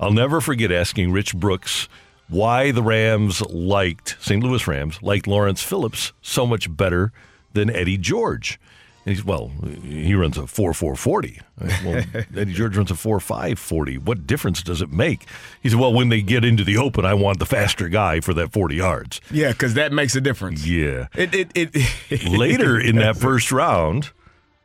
[0.00, 1.88] I'll never forget asking Rich Brooks
[2.28, 4.42] why the Rams liked, St.
[4.42, 7.12] Louis Rams, liked Lawrence Phillips so much better
[7.56, 8.60] than Eddie George.
[9.04, 9.52] And he's, well,
[9.84, 11.40] he runs a 4 4 40.
[11.84, 12.02] Well,
[12.36, 13.98] Eddie George runs a 4 5 40.
[13.98, 15.24] What difference does it make?
[15.62, 18.34] He said, well, when they get into the open, I want the faster guy for
[18.34, 19.20] that 40 yards.
[19.30, 20.66] Yeah, because that makes a difference.
[20.66, 21.06] Yeah.
[21.14, 24.10] It it, it Later in that first round,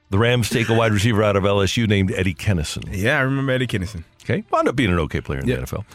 [0.09, 2.83] the Rams take a wide receiver out of LSU named Eddie Kennison.
[2.91, 4.03] Yeah, I remember Eddie Kennison.
[4.23, 5.57] Okay, wound up being an okay player in Yeah.
[5.57, 5.85] the NFL.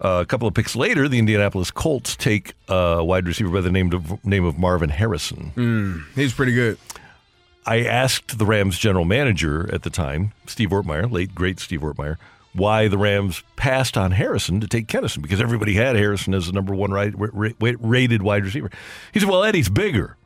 [0.00, 3.70] Uh, a couple of picks later, the Indianapolis Colts take a wide receiver by the
[3.70, 6.04] name of name of Marvin Harrison.
[6.14, 6.78] He's pretty good.
[7.66, 12.16] I asked the Rams general manager at the time, Steve Ortmayer, late great Steve Ortmayer,
[12.52, 16.52] why the Rams passed on Harrison to take Kennison because everybody had Harrison as the
[16.52, 18.70] number one right, ra- ra- rated wide receiver.
[19.12, 20.16] He said, "Well, Eddie's bigger."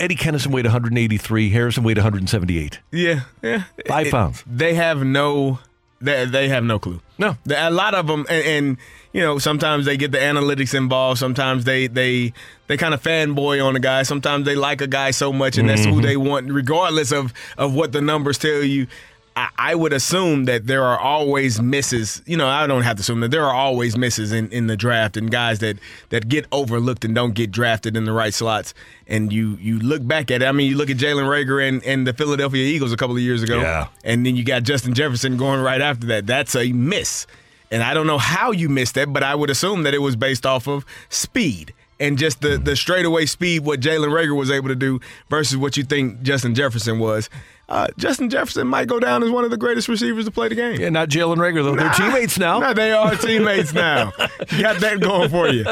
[0.00, 1.50] Eddie Kennison weighed 183.
[1.50, 2.80] Harrison weighed 178.
[2.90, 3.62] Yeah, yeah.
[3.86, 4.42] Five It- pounds.
[4.46, 5.60] They have no.
[6.00, 7.00] They, they have no clue.
[7.18, 7.36] No.
[7.54, 8.76] A lot of them, and, and
[9.12, 11.18] you know, sometimes they get the analytics involved.
[11.18, 12.32] Sometimes they they
[12.66, 14.02] they kind of fanboy on a guy.
[14.02, 16.00] Sometimes they like a guy so much, and that's who mm-hmm.
[16.02, 18.86] they want, regardless of of what the numbers tell you.
[19.36, 22.22] I, I would assume that there are always misses.
[22.26, 24.76] You know, I don't have to assume that there are always misses in, in the
[24.76, 25.78] draft and guys that
[26.10, 28.74] that get overlooked and don't get drafted in the right slots.
[29.06, 30.46] And you you look back at it.
[30.46, 33.22] I mean, you look at Jalen Reagor and, and the Philadelphia Eagles a couple of
[33.22, 33.60] years ago.
[33.60, 33.88] Yeah.
[34.04, 36.26] And then you got Justin Jefferson going right after that.
[36.26, 37.26] That's a miss.
[37.70, 40.14] And I don't know how you missed that, but I would assume that it was
[40.14, 44.68] based off of speed and just the, the straightaway speed, what Jalen Reagor was able
[44.68, 47.30] to do versus what you think Justin Jefferson was.
[47.68, 50.54] Uh, Justin Jefferson might go down as one of the greatest receivers to play the
[50.54, 50.78] game.
[50.80, 51.74] Yeah, not Jalen Reagor though.
[51.76, 52.58] They're teammates now.
[52.58, 54.12] No, they are teammates now.
[54.50, 55.64] You got that going for you.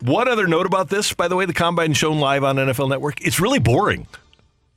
[0.00, 3.20] One other note about this, by the way, the combine shown live on NFL Network.
[3.20, 4.06] It's really boring.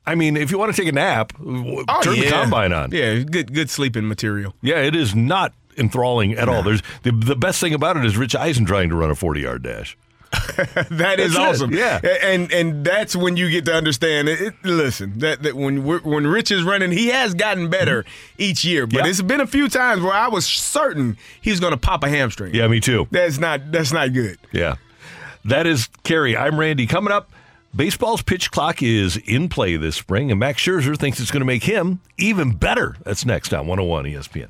[0.06, 2.91] I mean, if you want to take a nap, w- turn the Oh, combine on.
[2.91, 4.54] Yeah, good good sleeping material.
[4.62, 6.62] Yeah, it is not enthralling at all.
[6.63, 9.39] There's the, the best thing about it is Rich Eisen trying to run a 40
[9.41, 9.98] yard dash.
[10.91, 11.73] that is That's it, awesome.
[11.73, 11.99] yeah.
[12.23, 14.29] And and that's when you get to understand.
[14.29, 18.05] It, it- listen, that, that when we're, when Rich is running, he has gotten better
[18.37, 18.85] each year.
[18.85, 19.07] But Mm-hmm.
[19.09, 22.53] It's been a few times where I was certain he's going to pop a hamstring.
[22.53, 23.07] Yeah, me too.
[23.11, 24.37] That's not that's not good.
[24.51, 24.75] Yeah.
[25.45, 26.35] That is Kerry.
[26.37, 26.85] I'm Randy.
[26.85, 27.31] Coming up,
[27.75, 31.45] baseball's pitch clock is in play this spring, and Max Scherzer thinks it's going to
[31.45, 32.97] make him even better.
[33.03, 34.49] That's next on 101 ESPN.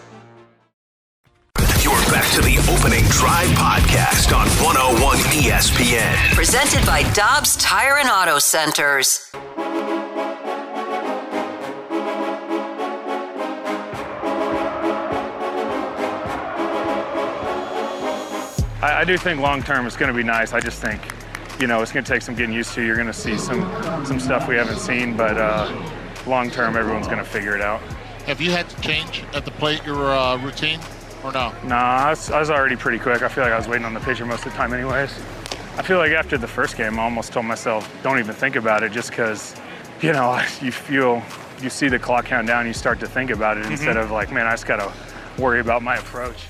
[1.91, 6.33] You're back to the opening drive podcast on 101 ESPN.
[6.33, 9.29] Presented by Dobbs Tire and Auto Centers.
[18.81, 20.53] I, I do think long term it's going to be nice.
[20.53, 21.01] I just think,
[21.59, 22.81] you know, it's going to take some getting used to.
[22.81, 23.63] You're going to see some
[24.05, 25.69] some stuff we haven't seen, but uh,
[26.25, 27.81] long term, everyone's going to figure it out.
[28.27, 30.79] Have you had to change at the plate your uh, routine
[31.23, 31.53] or no?
[31.63, 33.21] Nah, I was, I was already pretty quick.
[33.21, 35.11] I feel like I was waiting on the pitcher most of the time, anyways.
[35.77, 38.83] I feel like after the first game, I almost told myself, don't even think about
[38.83, 39.55] it, just because,
[40.01, 41.23] you know, you feel,
[41.61, 43.73] you see the clock count down, you start to think about it mm-hmm.
[43.73, 46.47] instead of like, man, I just got to worry about my approach.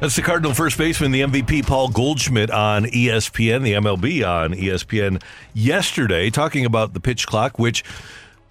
[0.00, 5.20] That's the Cardinal first baseman, the MVP, Paul Goldschmidt on ESPN, the MLB on ESPN
[5.54, 7.82] yesterday, talking about the pitch clock, which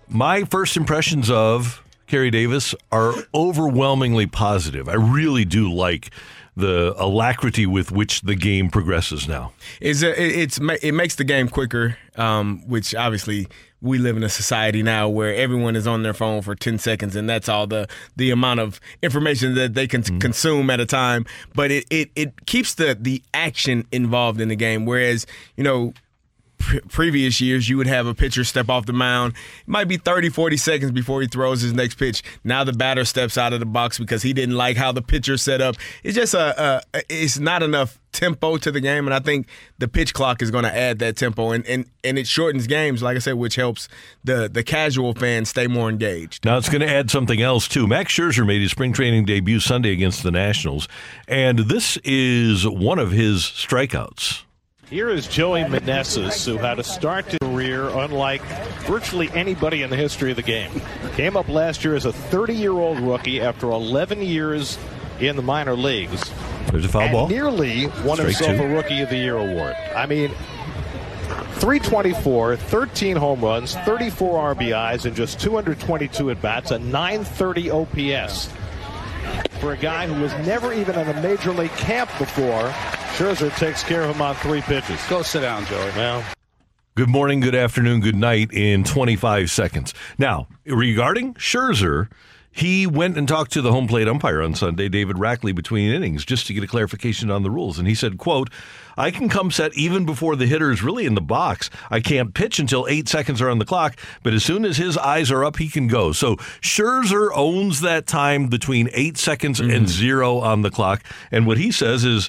[0.10, 4.88] my first impressions of Kerry Davis are overwhelmingly positive.
[4.88, 6.12] I really do like
[6.56, 9.54] the alacrity with which the game progresses now.
[9.80, 13.48] Is it, it's it makes the game quicker, um, which obviously
[13.82, 17.15] we live in a society now where everyone is on their phone for 10 seconds
[17.15, 21.26] and that's all the the amount of information that they can consume at a time
[21.54, 25.93] but it, it it keeps the the action involved in the game whereas you know
[26.58, 29.98] pre- previous years you would have a pitcher step off the mound it might be
[29.98, 33.60] 30 40 seconds before he throws his next pitch now the batter steps out of
[33.60, 37.02] the box because he didn't like how the pitcher set up it's just a, a
[37.10, 40.63] it's not enough tempo to the game and i think the pitch clock is going
[40.63, 43.88] to add that tempo and, and and it shortens games like i said which helps
[44.24, 47.86] the the casual fan stay more engaged Now it's going to add something else too.
[47.86, 50.88] Max Scherzer made his spring training debut Sunday against the Nationals,
[51.28, 54.43] and this is one of his strikeouts.
[54.89, 58.41] Here is Joey Meneses, who had a start to career unlike
[58.86, 60.71] virtually anybody in the history of the game.
[61.15, 64.78] Came up last year as a 30-year-old rookie after 11 years
[65.19, 66.23] in the minor leagues.
[66.71, 67.28] There's a foul ball.
[67.28, 68.63] nearly won Strike himself two.
[68.63, 69.76] a Rookie of the Year award.
[69.93, 70.30] I mean,
[71.60, 78.50] 324, 13 home runs, 34 RBIs, and just 222 at bats, a 930 OPS.
[79.60, 82.70] For a guy who was never even in a major league camp before,
[83.16, 85.00] Scherzer takes care of him on three pitches.
[85.10, 85.92] Go sit down, Joey.
[85.96, 86.24] Well,
[86.98, 89.94] Good morning, good afternoon, good night in 25 seconds.
[90.18, 92.10] Now, regarding Scherzer,
[92.58, 96.26] he went and talked to the home plate umpire on Sunday, David Rackley, between innings,
[96.26, 97.78] just to get a clarification on the rules.
[97.78, 98.50] And he said, quote,
[98.98, 101.70] I can come set even before the hitter is really in the box.
[101.91, 104.98] I can't pitch until eight seconds are on the clock, but as soon as his
[104.98, 106.12] eyes are up, he can go.
[106.13, 111.04] So Scherzer owns that time between eight seconds and zero on the clock.
[111.30, 112.28] And what he says is,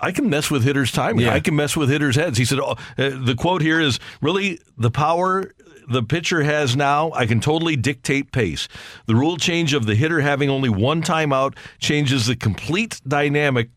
[0.00, 1.24] I can mess with hitters' timing.
[1.24, 1.32] Yeah.
[1.32, 2.38] I can mess with hitters' heads.
[2.38, 5.54] He said, oh, uh, the quote here is really the power
[5.88, 8.68] the pitcher has now, I can totally dictate pace.
[9.06, 13.68] The rule change of the hitter having only one timeout changes the complete dynamic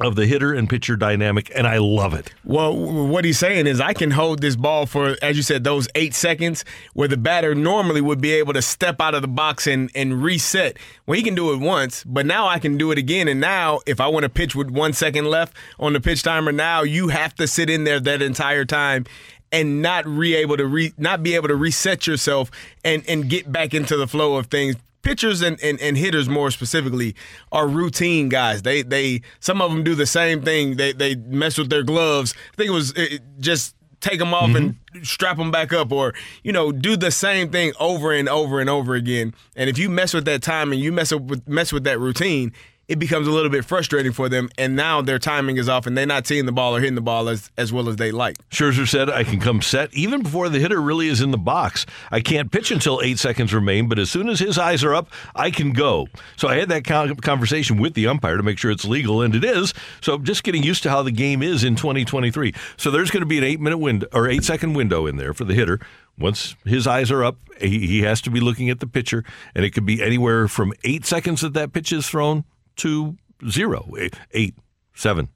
[0.00, 2.32] of the hitter and pitcher dynamic, and I love it.
[2.44, 5.86] Well, what he's saying is, I can hold this ball for, as you said, those
[5.94, 9.68] eight seconds, where the batter normally would be able to step out of the box
[9.68, 10.78] and, and reset.
[11.06, 13.28] Well, he can do it once, but now I can do it again.
[13.28, 16.50] And now, if I want to pitch with one second left on the pitch timer,
[16.50, 19.04] now you have to sit in there that entire time
[19.52, 22.50] and not re able to re, not be able to reset yourself
[22.84, 26.50] and and get back into the flow of things pitchers and, and, and hitters more
[26.50, 27.14] specifically
[27.52, 28.62] are routine guys.
[28.62, 30.76] They they some of them do the same thing.
[30.76, 32.34] They they mess with their gloves.
[32.54, 35.02] I think it was it, just take them off and mm-hmm.
[35.02, 38.68] strap them back up or you know do the same thing over and over and
[38.68, 39.34] over again.
[39.54, 42.00] And if you mess with that time and you mess up with mess with that
[42.00, 42.52] routine,
[42.88, 45.96] it becomes a little bit frustrating for them and now their timing is off and
[45.96, 48.36] they're not seeing the ball or hitting the ball as, as well as they like.
[48.50, 51.86] Scherzer said, I can come set even before the hitter really is in the box.
[52.10, 55.08] I can't pitch until eight seconds remain, but as soon as his eyes are up,
[55.34, 56.08] I can go.
[56.36, 59.44] So I had that conversation with the umpire to make sure it's legal, and it
[59.44, 59.74] is.
[60.00, 62.54] So just getting used to how the game is in 2023.
[62.76, 65.34] So there's going to be an eight minute window or eight second window in there
[65.34, 65.80] for the hitter.
[66.18, 69.70] Once his eyes are up, he has to be looking at the pitcher, and it
[69.70, 72.44] could be anywhere from eight seconds that that pitch is thrown
[72.76, 73.16] to
[73.48, 73.90] zero,
[74.32, 74.54] eight,
[74.94, 75.28] seven,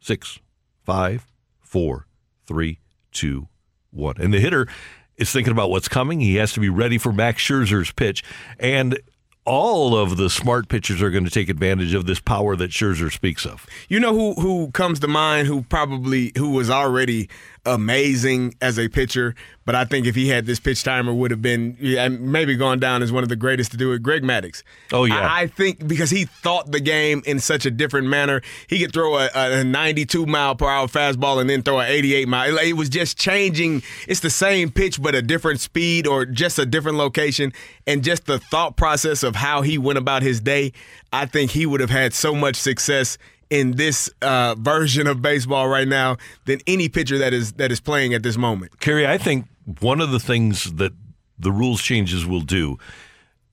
[0.00, 0.38] six,
[0.84, 1.26] five,
[1.60, 2.06] four,
[2.46, 2.78] three,
[3.12, 3.48] two,
[3.90, 4.16] one.
[4.18, 4.68] And the hitter
[5.16, 6.20] is thinking about what's coming.
[6.20, 8.22] He has to be ready for Max Scherzer's pitch.
[8.58, 8.98] And
[9.46, 13.12] all of the smart pitchers are going to take advantage of this power that Scherzer
[13.12, 13.64] speaks of.
[13.88, 17.30] You know who who comes to mind who probably who was already
[17.66, 21.42] amazing as a pitcher, but I think if he had this pitch timer would have
[21.42, 21.76] been
[22.20, 24.62] maybe gone down as one of the greatest to do it, Greg Maddux.
[24.92, 25.18] Oh yeah.
[25.18, 28.42] I, I think because he thought the game in such a different manner.
[28.68, 32.28] He could throw a, a 92 mile per hour fastball and then throw an 88
[32.28, 32.56] mile.
[32.58, 33.82] It was just changing.
[34.06, 37.52] It's the same pitch but a different speed or just a different location
[37.86, 40.72] and just the thought process of how he went about his day.
[41.12, 43.18] I think he would have had so much success
[43.50, 47.80] in this uh, version of baseball right now than any pitcher that is that is
[47.80, 48.80] playing at this moment.
[48.80, 49.46] Kerry, I think
[49.80, 50.92] one of the things that
[51.38, 52.78] the rules changes will do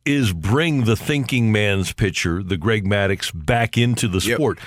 [0.06, 4.60] is bring the thinking man's pitcher, the Greg Maddux, back into the sport.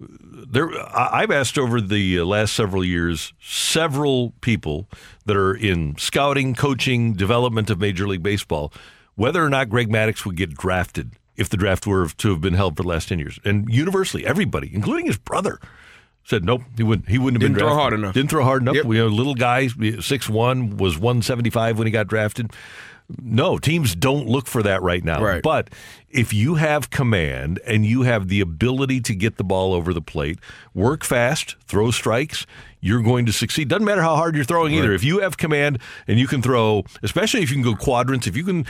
[0.00, 4.88] There, I- I've asked over the last several years several people
[5.24, 8.72] that are in scouting, coaching, development of Major League Baseball,
[9.14, 12.54] whether or not Greg Maddux would get drafted if the draft were to have been
[12.54, 13.38] held for the last ten years.
[13.44, 15.58] And universally, everybody, including his brother,
[16.24, 16.62] said nope.
[16.76, 17.08] He wouldn't.
[17.08, 17.80] He wouldn't have Didn't been throw drafted.
[17.82, 18.14] hard enough.
[18.14, 18.84] Didn't throw hard enough.
[18.84, 19.68] We have little guy,
[20.00, 22.52] six one, was one seventy five when he got drafted.
[23.22, 25.22] No, teams don't look for that right now.
[25.22, 25.42] Right.
[25.42, 25.70] But
[26.08, 30.00] if you have command and you have the ability to get the ball over the
[30.00, 30.38] plate,
[30.72, 32.46] work fast, throw strikes,
[32.80, 33.68] you're going to succeed.
[33.68, 34.92] Doesn't matter how hard you're throwing either.
[34.92, 38.36] If you have command and you can throw, especially if you can go quadrants, if
[38.36, 38.64] you can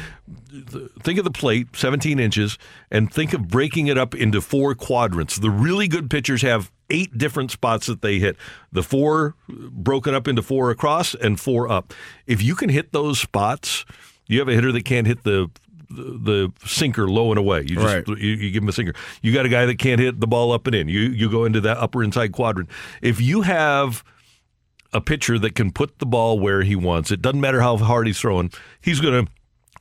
[1.00, 2.58] think of the plate, 17 inches,
[2.90, 5.36] and think of breaking it up into four quadrants.
[5.36, 8.36] The really good pitchers have eight different spots that they hit.
[8.72, 11.92] The four broken up into four across and four up.
[12.26, 13.84] If you can hit those spots,
[14.26, 15.50] you have a hitter that can't hit the
[15.90, 17.60] the sinker low and away.
[17.60, 18.08] You just Right.
[18.08, 18.94] you, you give him a sinker.
[19.22, 20.88] You got a guy that can't hit the ball up and in.
[20.88, 22.68] You you go into that upper inside quadrant.
[23.02, 24.02] If you have
[24.92, 28.06] a pitcher that can put the ball where he wants it, doesn't matter how hard
[28.06, 29.32] he's throwing, he's going to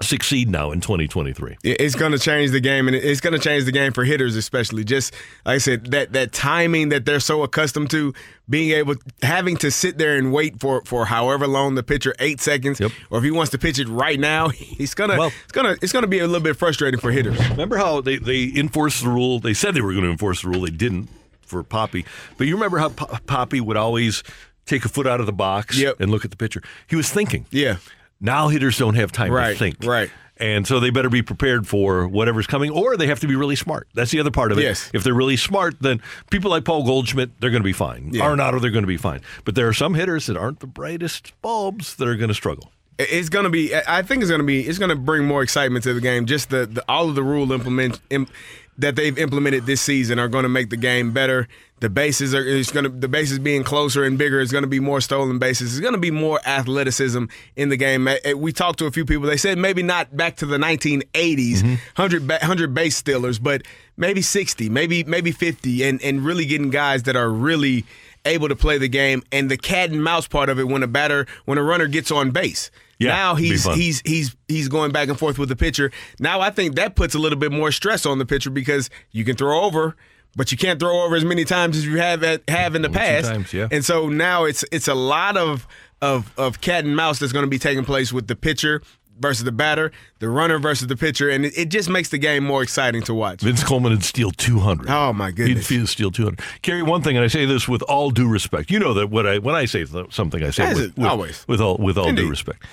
[0.01, 1.57] succeed now in 2023.
[1.63, 4.35] It's going to change the game, and it's going to change the game for hitters,
[4.35, 4.83] especially.
[4.83, 5.13] Just
[5.45, 8.13] like I said, that that timing that they're so accustomed to,
[8.49, 12.41] being able having to sit there and wait for for however long the pitcher, eight
[12.41, 15.75] seconds, or if he wants to pitch it right now, he's gonna well, it's gonna
[15.81, 17.37] it's gonna be a little bit frustrating for hitters.
[17.49, 19.39] Remember how they, they enforced the rule?
[19.39, 20.61] They said they were going to enforce the rule.
[20.61, 21.09] They didn't
[21.41, 22.05] for Poppy.
[22.37, 24.23] But you remember how Po- Poppy would always
[24.65, 26.61] take a foot out of the box and look at the pitcher?
[26.87, 27.45] He was thinking.
[27.51, 27.77] Yeah.
[28.23, 29.77] Now hitters don't have time to Right, think.
[29.83, 30.09] right.
[30.37, 33.55] And so they better be prepared for whatever's coming, or they have to be really
[33.55, 33.87] smart.
[33.93, 34.63] That's the other part of it.
[34.63, 34.89] Yes.
[34.91, 38.09] If they're really smart, then people like Paul Goldschmidt, they're going to be fine.
[38.11, 38.23] Yeah.
[38.25, 39.21] Arenado, they're going to be fine.
[39.45, 42.71] But there are some hitters that aren't the brightest bulbs that are going to struggle.
[42.99, 43.73] It's gonna be.
[43.75, 44.61] I think it's gonna be.
[44.67, 46.27] It's gonna bring more excitement to the game.
[46.27, 48.27] Just the, the all of the rule implement im,
[48.77, 51.47] that they've implemented this season are going to make the game better.
[51.79, 52.41] The bases are.
[52.45, 52.89] It's gonna.
[52.89, 55.73] The bases being closer and bigger is going to be more stolen bases.
[55.73, 57.25] It's going to be more athleticism
[57.57, 58.07] in the game.
[58.07, 59.27] Uh, uh, We talked to a few people.
[59.27, 63.63] They said maybe not back to the 1980s, 100 100 base stealers, but
[63.97, 67.85] maybe 60, maybe maybe 50, and and really getting guys that are really
[68.25, 70.87] able to play the game and the cat and mouse part of it when a
[70.87, 72.71] batter when a runner gets on base.
[73.03, 75.91] Yeah, now he's he's he's he's going back and forth with the pitcher.
[76.19, 79.23] Now I think that puts a little bit more stress on the pitcher because you
[79.25, 79.95] can throw over,
[80.35, 82.89] but you can't throw over as many times as you have at, have in the
[82.89, 83.27] past.
[83.29, 83.67] times, yeah.
[83.71, 85.67] And so now it's it's a lot of
[86.01, 88.81] of of cat and mouse that's going to be taking place with the pitcher
[89.19, 92.43] versus the batter, the runner versus the pitcher, and it, it just makes the game
[92.43, 93.41] more exciting to watch.
[93.41, 94.89] Vince Coleman would steal 200.
[94.89, 96.41] Oh my goodness, He'd steal 200.
[96.63, 98.71] Kerry, one thing, and I say this with all due respect.
[98.71, 101.45] You know that what I when I say something, I say with, it with- always.
[101.47, 102.23] with all with all Indeed.
[102.23, 102.63] due respect.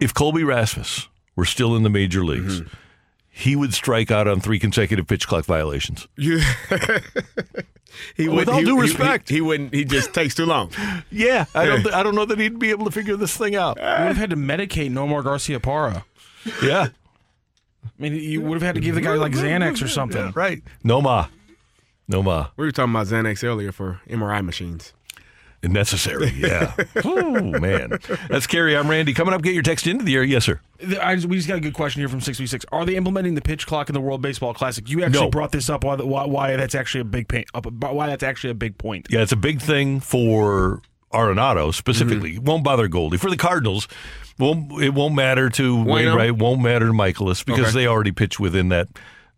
[0.00, 2.74] If Colby Rasmus were still in the major leagues, Mm-hmm.
[3.30, 6.06] he would strike out on three consecutive pitch clock violations.
[6.16, 6.38] Yeah.
[8.16, 9.28] he would, With would- all he- due he- respect.
[9.28, 9.72] he, he wouldn't.
[9.74, 10.70] He just takes too long.
[11.10, 11.82] Yeah, I don't.
[11.82, 13.76] th- I don't know that he'd be able to figure this thing out.
[13.78, 16.04] You would have had to medicate Nomar Garciaparra.
[16.62, 16.88] Yeah,
[17.84, 20.30] I mean, you would have had to give the guy like Xanax or something.
[20.32, 20.62] right.
[20.84, 21.26] No ma,
[22.06, 22.48] no ma.
[22.56, 24.92] We were talking about Xanax earlier for MRI machines.
[25.62, 26.30] Necessary.
[26.36, 26.72] Yeah.
[27.04, 27.98] oh man,
[28.28, 28.76] that's Kerry.
[28.76, 29.12] I'm Randy.
[29.12, 30.22] Coming up, get your text into the air.
[30.22, 30.60] Yes, sir.
[31.02, 32.64] I just, we just got a good question here from six v six.
[32.70, 34.88] Are they implementing the pitch clock in the World Baseball Classic?
[34.88, 35.30] You actually No.
[35.30, 35.82] brought this up.
[35.82, 37.44] Why, why, why that's actually a big pain,
[37.80, 39.08] Why that's actually a big point.
[39.10, 40.80] Yeah, it's a big thing for
[41.12, 42.34] Arenado specifically.
[42.34, 42.44] Mm-hmm.
[42.44, 43.16] Won't bother Goldie.
[43.16, 43.88] For the Cardinals,
[44.38, 45.82] won't it won't matter to?
[45.82, 47.80] Wainwright, won't matter to Mikolas because Okay.
[47.80, 48.88] they already pitch within that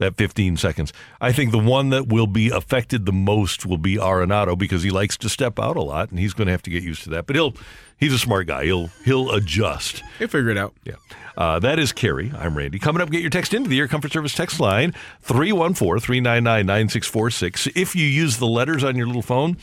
[0.00, 0.92] that 15 seconds.
[1.20, 4.90] I think the one that will be affected the most will be Arenado because he
[4.90, 7.10] likes to step out a lot and he's going to have to get used to
[7.10, 7.26] that.
[7.26, 7.54] But he'll
[7.98, 8.64] he's a smart guy.
[8.64, 10.02] He'll he'll adjust.
[10.18, 10.74] He'll figure it out.
[10.84, 10.94] Yeah.
[11.36, 12.32] Uh, that is Kerry.
[12.36, 12.78] I'm Randy.
[12.78, 14.92] Coming up, get your text into the Air Comfort Service text line
[15.22, 17.68] 314 399 9646.
[17.76, 19.56] If you use the letters on your little phone,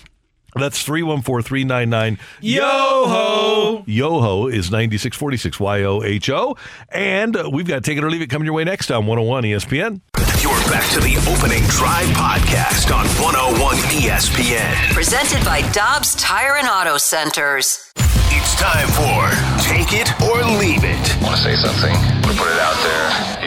[0.58, 3.84] that's 314 399 Yo ho!
[3.86, 6.58] Yo ho is 9646 Y O H O.
[6.90, 10.02] And we've got Take It or Leave It coming your way next on 101 ESPN.
[10.42, 14.94] You're back to the opening drive podcast on 101 ESPN.
[14.94, 17.92] Presented by Dobbs Tire and Auto Centers.
[18.30, 19.32] It's time for
[19.64, 21.24] Take It or Leave It.
[21.24, 21.94] Want to say something?
[21.94, 23.47] Want to put it out there?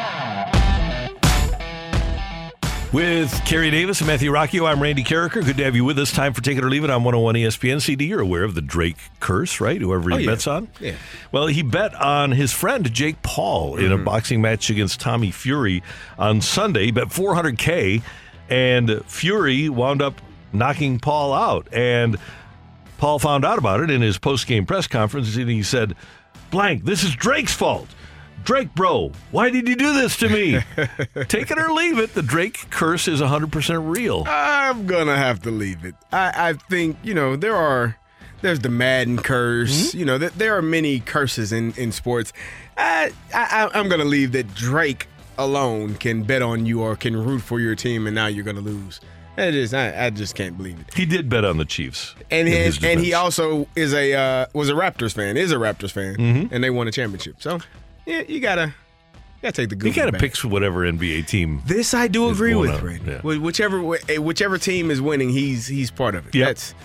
[2.93, 5.45] With Kerry Davis and Matthew Rocchio, I'm Randy Karraker.
[5.45, 6.11] Good to have you with us.
[6.11, 7.81] Time for Take It or Leave It on 101 ESPN.
[7.81, 9.79] CD, you're aware of the Drake curse, right?
[9.79, 10.25] Whoever he Oh, yeah.
[10.29, 10.67] bets on.
[10.77, 10.95] Yeah.
[11.31, 14.03] Well, he bet on his friend Jake Paul in a mm.
[14.03, 15.81] boxing match against Tommy Fury
[16.19, 16.83] on Sunday.
[16.83, 18.01] He bet 400K,
[18.49, 20.21] and Fury wound up
[20.51, 21.69] knocking Paul out.
[21.71, 22.17] And
[22.97, 25.95] Paul found out about it in his post game press conference, and he said,
[26.49, 27.87] Blank, this is Drake's fault.
[28.43, 30.59] Drake, bro, why did you do this to me?
[31.27, 32.13] Take it or leave it.
[32.15, 34.23] The Drake curse is 100% real.
[34.27, 35.95] I'm gonna have to leave it.
[36.11, 37.97] I, I think you know there are
[38.41, 39.93] there's the Madden curse.
[39.93, 42.33] You know th- there are many curses in in sports.
[42.77, 47.41] I, I I'm gonna leave that Drake alone can bet on you or can root
[47.41, 48.99] for your team, and now you're gonna lose.
[49.37, 50.93] That is I, I just can't believe it.
[50.93, 52.15] He did bet on the Chiefs.
[52.29, 55.37] And in he, his and he also is a uh, was a Raptors fan.
[55.37, 56.49] Is a Raptors fan, Mhm.
[56.51, 57.35] and they won a championship.
[57.39, 57.59] So
[58.05, 58.67] yeah, you gotta
[59.13, 59.87] you gotta take the good.
[59.87, 61.61] He kind with of the picks whatever NBA team.
[61.65, 62.81] This I do agree with.
[63.05, 63.21] Yeah.
[63.21, 66.35] Whichever eh, whichever team is winning, he's he's part of it.
[66.35, 66.47] Yep.
[66.47, 66.75] That's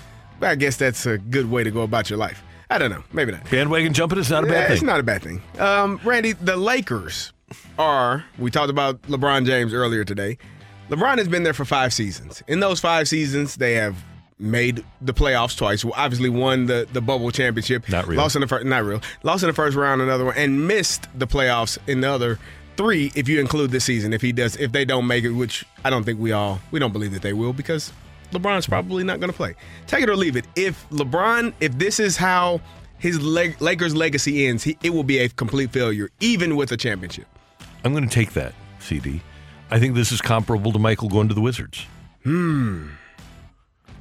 [0.40, 2.42] I guess that's a good way to go about your life.
[2.68, 3.48] I don't know, maybe not.
[3.48, 5.40] Bandwagon jumping is not a Yeah, bad It's not a bad thing.
[5.58, 7.32] Um, Randy, the Lakers
[7.78, 8.24] are.
[8.38, 10.36] We talked about LeBron James earlier today.
[10.90, 12.42] LeBron has been there for five seasons.
[12.48, 13.96] In those five seasons, they have
[14.38, 15.84] made the playoffs twice.
[15.84, 17.88] Well, Obviously, won the, the bubble championship.
[17.88, 18.18] Not real.
[18.18, 18.66] Lost in the first.
[18.66, 19.00] Not real.
[19.22, 22.38] Lost in the first round, another one, and missed the playoffs in the other
[22.76, 23.12] three.
[23.14, 25.90] If you include this season, if he does, if they don't make it, which I
[25.90, 27.92] don't think we all we don't believe that they will because
[28.32, 29.54] LeBron's probably not going to play.
[29.86, 30.46] Take it or leave it.
[30.56, 32.60] If LeBron, if this is how
[32.98, 36.76] his leg, Lakers legacy ends, he, it will be a complete failure, even with a
[36.76, 37.26] championship.
[37.84, 39.22] I'm going to take that, CD.
[39.70, 41.86] I think this is comparable to Michael going to the Wizards.
[42.24, 42.88] Hmm.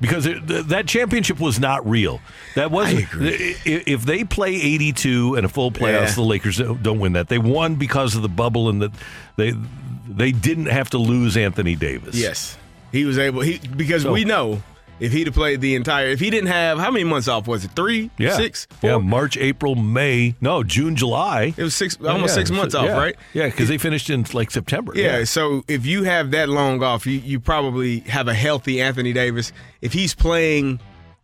[0.01, 2.19] Because it, th- that championship was not real.
[2.55, 3.05] That wasn't.
[3.13, 6.11] i- If they play 82 and a full playoffs, Yeah.
[6.15, 7.27] the Lakers don't don't win that.
[7.29, 8.91] They won because of the bubble and that
[9.37, 9.53] they
[10.07, 12.15] they didn't have to lose Anthony Davis.
[12.15, 12.57] Yes,
[12.91, 13.41] he was able.
[13.41, 14.61] He because So- we know
[14.99, 17.65] if he'd have played the entire, if he didn't have how many months off was
[17.65, 17.71] it?
[17.75, 18.35] Three, Yeah.
[18.37, 18.97] six, Yeah.
[18.97, 20.35] March, April, May.
[20.41, 21.53] No, June, July.
[21.57, 22.97] It was six, almost Yeah, six months so- off, yeah.
[22.97, 23.15] right?
[23.33, 24.93] Yeah, because they finished in like September.
[24.95, 29.13] Yeah, so if you have that long off, you, you probably have a healthy Anthony
[29.13, 29.51] Davis.
[29.81, 30.79] If he's playing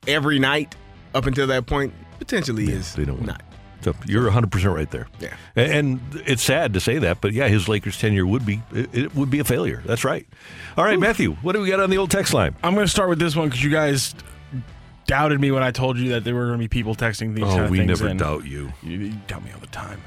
[0.07, 0.75] every night
[1.13, 3.41] up until that point, potentially is they don't not.
[3.81, 5.07] So you're 100% right there.
[5.19, 5.33] Yeah.
[5.55, 8.89] And, and it's sad to say that, but yeah, his Lakers tenure would be it,
[8.93, 9.81] it would be a failure.
[9.85, 10.27] That's right.
[10.77, 12.55] All right, Matthew, what do we got on the old text line?
[12.63, 14.13] I'm going to start with this one because you guys
[15.07, 17.43] doubted me when I told you that there were going to be people texting these
[17.43, 17.87] Oh, kind of we things.
[17.87, 18.17] never in.
[18.17, 18.71] doubt you.
[18.83, 19.99] You, you doubt me all the time.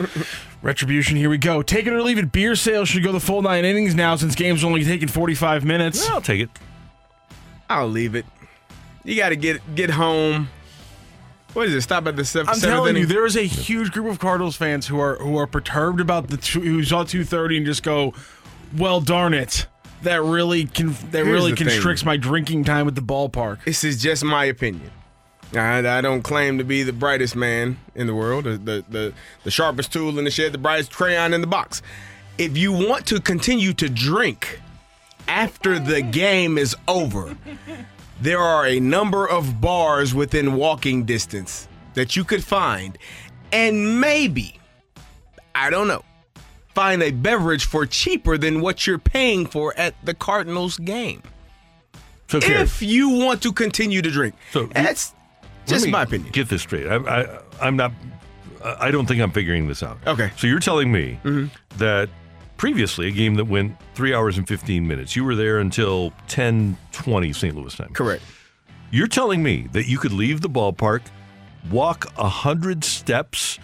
[0.62, 1.62] Retribution, here we go.
[1.62, 2.32] Take it or leave it.
[2.32, 6.08] Beer sales should go the full nine innings now since games only taking 45 minutes.
[6.08, 6.50] I'll take it.
[7.68, 8.24] I'll leave it.
[9.04, 10.48] You got to get get home.
[11.58, 11.80] What is it?
[11.80, 12.50] Stop at the seventh.
[12.50, 15.46] I'm telling you, there is a huge group of Cardinals fans who are who are
[15.48, 18.14] perturbed about the two, who saw 230 and just go,
[18.76, 19.66] "Well, darn it,
[20.02, 21.66] that really can that Here's really the thing.
[21.66, 24.92] constricts my drinking time at the ballpark." This is just my opinion.
[25.52, 29.12] I, I don't claim to be the brightest man in the world, the, the the
[29.42, 31.82] the sharpest tool in the shed, the brightest crayon in the box.
[32.38, 34.60] If you want to continue to drink
[35.26, 37.36] after the game is over,
[38.20, 42.98] there are a number of bars within walking distance that you could find,
[43.52, 44.58] and maybe,
[45.54, 46.04] I don't know,
[46.74, 51.22] find a beverage for cheaper than what you're paying for at the Cardinals game.
[52.28, 55.14] So, if you want to continue to drink, So, that's
[55.66, 56.30] just my opinion.
[56.32, 56.86] Get this straight.
[56.86, 57.92] I, I, I'm not.
[58.62, 59.98] I don't think I'm figuring this out.
[60.06, 60.30] Okay.
[60.36, 61.46] So you're telling me Mm-hmm.
[61.78, 62.08] that
[62.58, 67.34] previously a game that went three hours and 15 minutes, you were there until 10:20
[67.34, 67.56] St.
[67.56, 67.94] Louis time.
[67.94, 68.22] Correct.
[68.90, 71.02] You're telling me that you could leave the ballpark,
[71.70, 73.58] walk a hundred steps,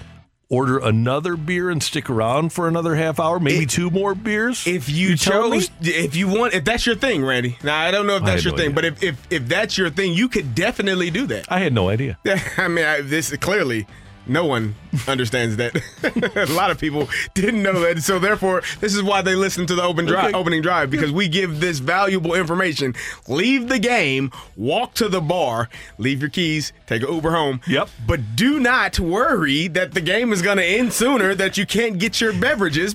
[0.51, 4.67] order another beer, and stick around for another half hour, maybe two more beers.
[4.67, 7.59] If you, telling chose, if you want, if that's your thing, Randy.
[7.63, 9.91] Now I don't know if that's your no thing, but if, if if that's your
[9.91, 11.51] thing, you could definitely do that.
[11.51, 12.19] I had no idea.
[12.59, 13.87] I mean, I, this clearly
[14.27, 14.75] no one
[15.07, 15.75] understands that.
[16.51, 19.75] a lot of people didn't know that, so therefore, this is why they listen to
[19.75, 20.37] the open drive, Okay.
[20.39, 22.95] opening drive because we give this valuable information.
[23.29, 25.69] Leave the game, walk to the bar,
[25.99, 27.61] leave your keys, take an Uber home.
[27.67, 27.89] Yep.
[28.07, 31.99] But do not worry that the game is going to end sooner, that you can't
[31.99, 32.95] get your beverages.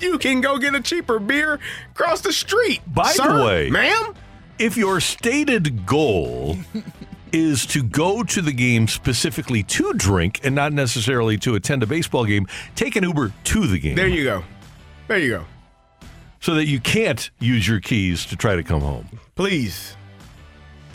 [0.00, 1.58] You can go get a cheaper beer
[1.90, 2.80] across the street.
[2.86, 4.14] By sir, the way, ma'am.
[4.58, 6.56] if your stated goal
[7.32, 11.86] is to go to the game specifically to drink and not necessarily to attend a
[11.86, 14.42] baseball game, take an Uber to the game There you go.
[15.08, 15.44] There you go.
[16.40, 19.06] so that you can't use your keys to try to come home.
[19.34, 19.96] Please.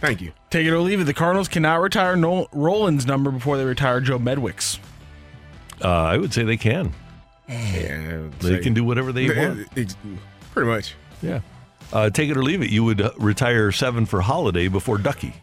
[0.01, 0.31] Thank you.
[0.49, 1.05] Take it or leave it.
[1.05, 4.79] The Cardinals cannot retire Noel, Rolen's number before they retire Joe Medwick's.
[5.83, 6.93] Uh, I would say they can.
[7.47, 9.67] Yeah, They can do whatever they want.
[9.77, 9.95] Ex-
[10.53, 10.95] Pretty much.
[11.21, 11.41] Yeah.
[11.93, 12.69] Uh, take it or leave it.
[12.71, 15.33] You would uh, retire seven for Holliday before Ducky.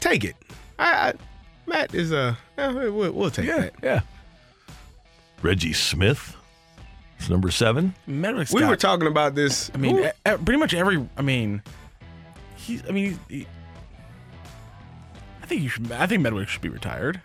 [0.00, 0.36] Take it.
[0.78, 1.12] I, I
[1.66, 3.72] Matt is uh, eh, we'll, we'll take that.
[3.82, 4.00] Yeah.
[5.42, 6.36] Reggie Smith
[7.18, 7.94] is number seven.
[8.08, 9.70] Medwick's We got- were talking about this.
[9.74, 11.06] I mean, Who- e- e- pretty much every.
[11.16, 11.62] I mean,
[12.56, 12.82] he's.
[12.88, 13.46] I mean, he, he-
[15.42, 15.90] I think you should.
[15.92, 17.20] I think Medwick should be retired.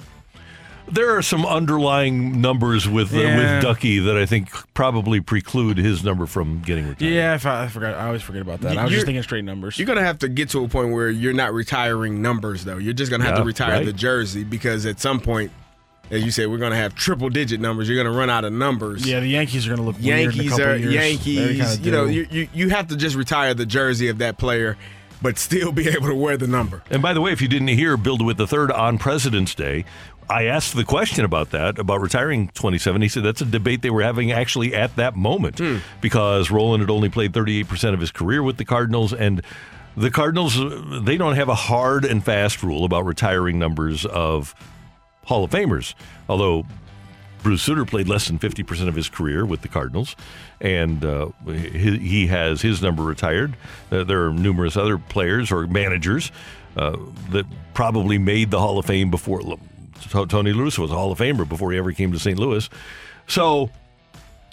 [0.91, 3.37] There are some underlying numbers with uh, Yeah.
[3.55, 7.09] with Ducky that I think probably preclude his number from getting retired.
[7.11, 7.95] Yeah, I, I forgot.
[7.95, 8.77] I always forget about that.
[8.77, 9.77] I was just thinking straight numbers.
[9.79, 12.77] You're gonna have to get to a point where you're not retiring numbers though.
[12.77, 13.85] You're just gonna have Yeah, to retire right.
[13.85, 15.51] the jersey because at some point,
[16.09, 17.87] as you said, we're gonna have triple digit numbers.
[17.87, 19.05] You're gonna run out of numbers.
[19.07, 20.93] yeah, the Yankees are going to look weird in a Yankees couple are of years.
[20.93, 21.57] Yankees.
[21.77, 24.75] kinda You know, you, you you have to just retire the jersey of that player,
[25.21, 26.83] but still be able to wear the number.
[26.89, 29.85] And by the way, if you didn't hear Bill DeWitt the third on President's Day,
[30.32, 33.01] I asked the question about that, about retiring 27.
[33.01, 35.59] He said that's a debate they were having actually at that moment
[35.99, 39.13] because Rolen had only played 38% of his career with the Cardinals.
[39.13, 39.41] And
[39.97, 44.55] the Cardinals, uh, they don't have a hard and fast rule about retiring numbers of
[45.25, 45.95] Hall of Famers,
[46.29, 46.65] although
[47.43, 50.15] Bruce Sutter played less than 50% of his career with the Cardinals,
[50.61, 53.57] and uh, he, he has his number retired.
[53.91, 56.32] Uh, there are numerous other players or managers
[56.77, 56.97] uh,
[57.32, 59.41] that probably made the Hall of Fame before.
[60.28, 62.38] Tony Lewis was a Hall of Famer before he ever came to St.
[62.38, 62.70] Louis.
[63.28, 63.70] So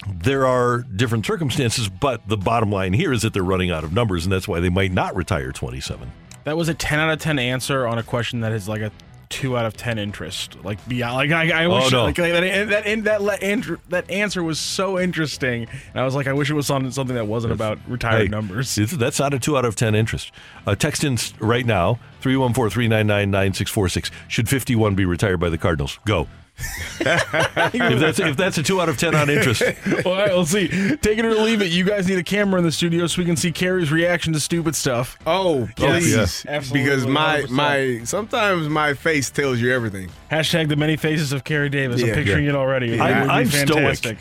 [0.07, 3.91] there are different circumstances, but the bottom line here is that they're running out of
[3.93, 6.09] numbers, and that's why they might not retire 27.
[6.45, 8.91] that was a 10 out of 10 answer on a question that is like a
[9.29, 10.57] two out of 10 interest.
[10.63, 12.03] Like beyond, like I, I Oh, wish no.
[12.03, 16.27] like, that that that that, answer, that answer was so interesting, and I was like,
[16.27, 18.75] I wish it was on something that wasn't about retired Hey, numbers.
[18.75, 20.31] That's not a two out of 10 interest.
[20.65, 24.11] Uh, text in right now, 314 399 9646.
[24.27, 25.99] Should 51 be retired by the Cardinals?
[26.05, 26.27] Go.
[26.99, 29.61] if, that's, if that's a two out of 10 on interest.
[30.05, 30.67] All right, let's see.
[30.97, 31.71] Take it or leave it.
[31.71, 34.39] You guys need a camera in the studio so we can see Kerry's reaction to
[34.39, 35.17] stupid stuff.
[35.25, 36.45] Oh, please, Yes.
[36.47, 37.49] Absolutely, because my 100%.
[37.49, 40.09] my sometimes my face tells you everything.
[40.31, 42.01] Hashtag the many faces of Kerry Davis.
[42.03, 42.51] I'm picturing Yeah.
[42.51, 42.87] it already.
[42.89, 42.93] Yeah.
[42.95, 43.67] It I'm- would I'm stoic.
[43.67, 44.17] fantastic.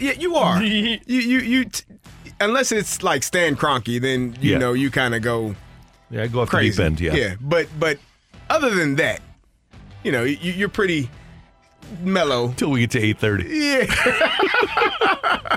[0.00, 0.62] Yeah, you are.
[0.62, 1.64] you you you.
[1.66, 1.84] T-
[2.40, 4.58] unless it's like Stan Kroenke, then you Yeah.
[4.58, 5.54] know you kind of go
[6.10, 6.70] Yeah, go off crazy.
[6.82, 7.00] the deep end.
[7.00, 7.14] Yeah.
[7.14, 7.34] yeah.
[7.40, 7.98] But but
[8.48, 9.20] other than that,
[10.02, 11.10] you know, you, you're pretty
[12.00, 12.52] mellow.
[12.56, 13.44] Till we get to eight thirty.
[13.48, 13.86] Yeah.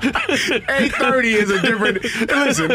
[0.04, 2.68] 8:30 is a different listen,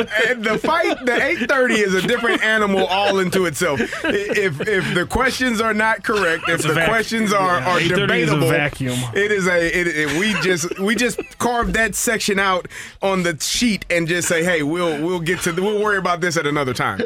[0.42, 3.80] the fight the 8:30 is a different animal all into itself.
[4.04, 7.82] If if the questions are not correct, if It's the questions are, yeah, are 8:30
[7.82, 8.98] is debatable, vacuum.
[9.14, 12.66] it is a it, it- we just we just carved that section out
[13.02, 16.20] on the sheet and just say, "Hey, we'll we'll get to the, we'll worry about
[16.20, 17.02] this at another time."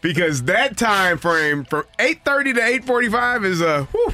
[0.00, 4.12] Because that time frame from 8:30 to 8:45 is a whew,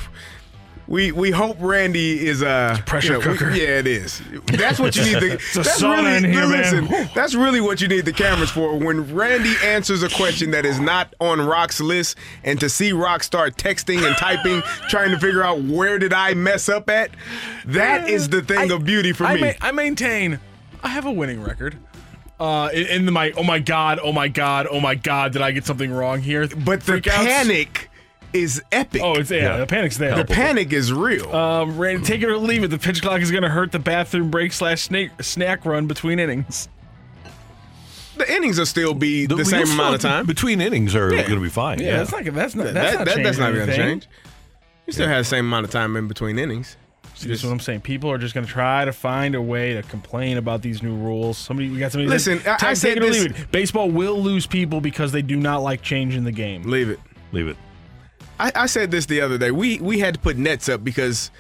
[0.89, 3.51] we we hope Randy is a pressure you know, we- cooker.
[3.55, 4.21] yeah, it is.
[4.47, 5.15] That's what you need.
[5.21, 6.87] The, It's a that's sauna really in here, man.
[6.87, 7.11] listen.
[7.15, 8.77] That's really what you need the cameras for.
[8.79, 13.23] When Randy answers a question that is not on Rock's list, and to see Rock
[13.23, 17.11] start texting and typing, trying to figure out where did I mess up at,
[17.67, 19.41] that is the thing of beauty for I, me.
[19.43, 20.41] ma- I maintain
[20.83, 21.77] I have a winning record.
[22.41, 25.43] Uh, in, in the my oh my god, oh my god, oh my god, did
[25.43, 26.47] I get something wrong here?
[26.47, 27.11] but the Freakouts?
[27.27, 27.91] panic
[28.33, 29.01] is epic.
[29.03, 29.57] Oh, it's yeah, Yeah.
[29.59, 30.15] the panic's there.
[30.17, 31.35] the panic is real.
[31.35, 32.69] Um, Randy, take it or leave it.
[32.69, 36.19] The pitch clock is going to hurt the bathroom break slash snack, snack run between
[36.19, 36.69] innings.
[38.17, 40.27] the innings will still be the, same amount of time.
[40.27, 41.23] between innings are Yeah.
[41.23, 41.79] going to be fine.
[41.81, 44.01] Yeah, that's not that's not that's that- not that- changing that's not going to anything.
[44.01, 44.09] change.
[44.87, 46.77] You still have the same amount of time in between innings.
[47.15, 47.81] See, this is what I'm saying.
[47.83, 50.95] People are just going to try to find a way to complain about these new
[50.95, 51.37] rules.
[51.37, 52.09] Somebody, we got somebody.
[52.09, 53.51] Listen, I- I said this- leave it.
[53.51, 56.63] Baseball will lose people because they do not like changing the game.
[56.63, 57.01] Leave it.
[57.33, 57.57] Leave it.
[58.41, 59.51] I, I said this the other day.
[59.51, 61.31] We we had to put nets up because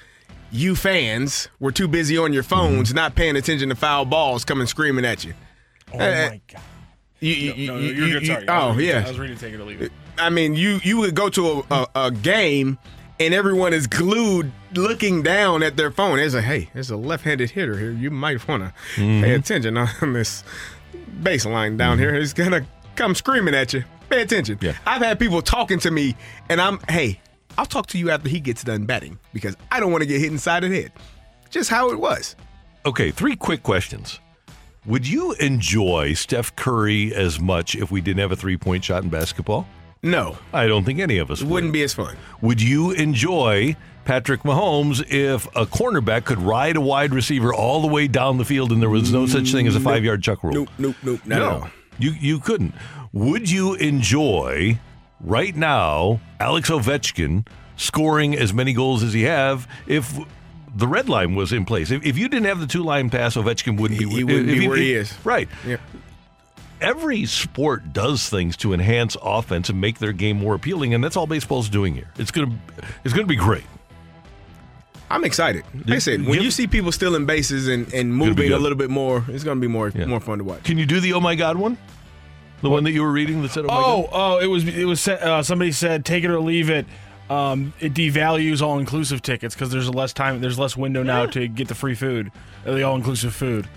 [0.51, 4.67] you fans were too busy on your phones, not paying attention to foul balls coming
[4.67, 5.35] screaming at you.
[5.93, 6.63] Oh Uh, my god!
[7.21, 8.23] You, you, No, no, you- you're you- good.
[8.23, 8.49] you- Sorry.
[8.49, 9.05] I was oh ready to- yeah.
[9.05, 9.93] I was ready to take it or leave it.
[10.19, 12.79] I mean, you you would go to a, a, a game
[13.21, 16.19] and everyone is glued looking down at their phone.
[16.19, 17.91] It's like, hey, there's a left-handed hitter here.
[17.91, 20.45] You might want to pay attention on this
[21.21, 22.15] baseline down here.
[22.15, 23.85] He's gonna come screaming at you.
[24.09, 24.59] Pay attention.
[24.61, 24.75] Yeah.
[24.87, 26.17] I've had people talking to me,
[26.49, 27.21] and I'm, hey,
[27.57, 30.21] I'll talk to you after he gets done batting because I don't want to get
[30.21, 30.93] hit inside the head.
[31.51, 32.37] Just how it was.
[32.87, 34.21] Okay, three quick questions.
[34.87, 39.03] Would you enjoy Steph Curry as much if we didn't have a three point shot
[39.03, 39.67] in basketball?
[40.03, 41.51] No, I don't think any of us would.
[41.51, 42.17] wouldn't be as fun.
[42.41, 47.89] Would you enjoy Patrick Mahomes if a cornerback could ride a wide receiver all the
[47.89, 50.43] way down the field and there was no such thing as a five yard chuck
[50.45, 50.55] rule?
[50.55, 52.73] Nope, nope, nope, not no, you you couldn't.
[53.13, 54.79] Would you enjoy
[55.21, 57.47] right now Alex Ovechkin
[57.77, 60.19] scoring as many goals as he have if
[60.77, 61.91] the red line was in place?
[61.91, 64.51] If, if you didn't have the two line pass, Ovechkin wouldn't He- be he wouldn't
[64.51, 65.13] if be where he is.
[65.25, 65.49] Right.
[65.67, 65.81] Yep.
[66.81, 71.17] Every sport does things to enhance offense and make their game more appealing, and that's
[71.17, 72.09] all baseball's doing here.
[72.19, 72.57] It's gonna
[73.05, 73.65] it's gonna be great.
[75.11, 75.65] I'm excited.
[75.75, 78.77] Like I said, when Give- you see people stealing bases and, and moving a little
[78.77, 80.05] bit more, it's going to be more Yeah.
[80.05, 80.65] more fun to watch.
[80.65, 81.79] Can you do the oh my god one?
[82.63, 84.11] The one that you were reading that said oh, my Oh, god?
[84.13, 86.87] oh, it was it was sa- uh, somebody said take it or leave it.
[87.31, 91.47] Um, it devalues all inclusive tickets because there's less time, there's less window now to
[91.47, 92.33] get the free food,
[92.67, 93.69] uh, the all inclusive food.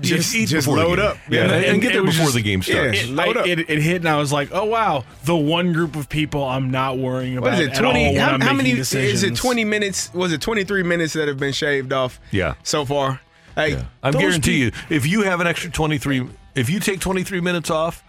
[0.00, 1.06] Just, eat just before the load game.
[1.06, 1.16] up.
[1.30, 3.04] Yeah, and, and get there before just- the game starts.
[3.04, 3.08] Yeah.
[3.08, 3.46] It, Load I- up.
[3.46, 6.72] it, it hit and I was like, oh wow, the one group of people I'm
[6.72, 7.70] not worrying about What is it?
[7.78, 8.06] at all Twenty?
[8.06, 8.72] when How, I'm how many?
[8.74, 9.22] decisions.
[9.22, 10.12] Is it twenty minutes?
[10.12, 12.18] Was it twenty three minutes that have been shaved off?
[12.32, 12.54] Yeah.
[12.64, 13.20] So far,
[13.54, 17.40] hey, I'm guarantee peop- you, if you have an extra 23, if you take 23
[17.40, 18.02] minutes off,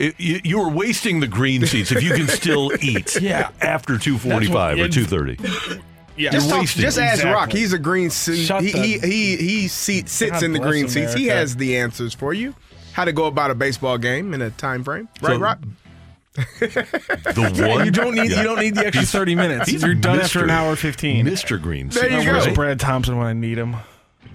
[0.00, 3.50] it, you, you are wasting the green seats if you can still eat Yeah.
[3.60, 5.80] after 245 or 230.
[6.16, 7.30] Yeah, Just, talk, just ask Exactly.
[7.32, 7.50] Rock.
[7.52, 8.50] He's a green seat.
[8.60, 11.14] He, he he he seat, sits God in the bless green seats.
[11.14, 12.54] He has the answers for you.
[12.92, 15.60] How to go about a baseball game in a time frame, right, So- Rock?
[16.60, 18.38] The one you don't need Yeah.
[18.38, 19.70] you don't need the extra thirty minutes.
[19.70, 21.24] He's You're done after an hour fifteen.
[21.26, 21.60] Mr.
[21.60, 22.54] Green There seats, you Where's go.
[22.54, 23.76] Brad Thompson when I need him?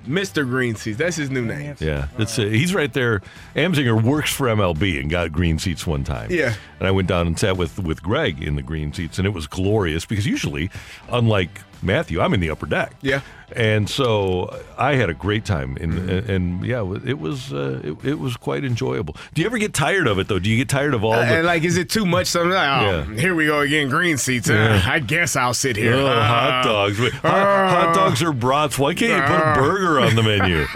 [0.06, 0.46] Mr.
[0.46, 0.98] Green Seats.
[0.98, 1.76] That's his new name.
[1.80, 3.22] Yeah, it's uh, he's right there.
[3.56, 6.32] Amsinger works for MLB and got green seats one time.
[6.32, 6.54] Yeah.
[6.80, 9.32] and I went down and sat with with Greg in the green seats, and it
[9.32, 10.70] was glorious because usually,
[11.10, 12.94] unlike Matthew, I'm in the upper deck.
[13.02, 13.22] Yeah.
[13.56, 16.32] and so I had a great time, and Mm-hmm.
[16.32, 19.16] and, yeah, it was uh, it, it was quite enjoyable.
[19.34, 20.40] Do you ever get tired of it though?
[20.40, 22.28] Do you get tired of all Uh, the and like, is it too much?
[22.28, 23.20] Something like, oh, Yeah.
[23.22, 23.90] here we go again.
[23.90, 24.50] Green seats.
[24.50, 25.94] Uh, I guess I'll sit here.
[25.94, 27.00] Oh, hot Uh, dogs.
[27.00, 28.80] Wait, hot, hot dogs or brats?
[28.80, 29.56] Why can't you put a Uh.
[29.56, 30.66] burger on the menu?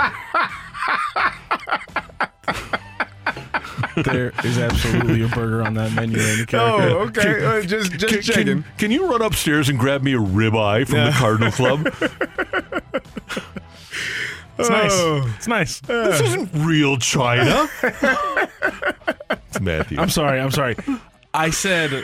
[4.03, 6.17] There is absolutely a burger on that menu.
[6.17, 7.17] Randy Oh, Karraker.
[7.17, 7.45] okay.
[7.45, 8.45] Uh, just just Can, checking.
[8.45, 11.87] can, can you run upstairs and grab me a ribeye from the Cardinal Club?
[14.57, 14.91] It's nice.
[14.91, 15.33] Oh.
[15.37, 15.79] It's nice.
[15.79, 17.69] this isn't real China.
[17.81, 19.97] it's Matthew.
[19.97, 20.37] I'm sorry.
[20.41, 20.75] I'm sorry.
[21.33, 22.03] I said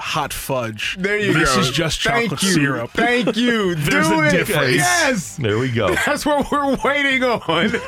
[0.00, 0.96] hot fudge.
[0.98, 1.56] There you this go.
[1.60, 2.52] This is just Thank chocolate you.
[2.52, 2.90] syrup.
[2.92, 3.74] Thank you.
[3.76, 4.30] There's Do a it.
[4.32, 4.76] difference.
[4.76, 5.36] Yes.
[5.36, 5.94] There we go.
[6.06, 7.70] That's what we're waiting on.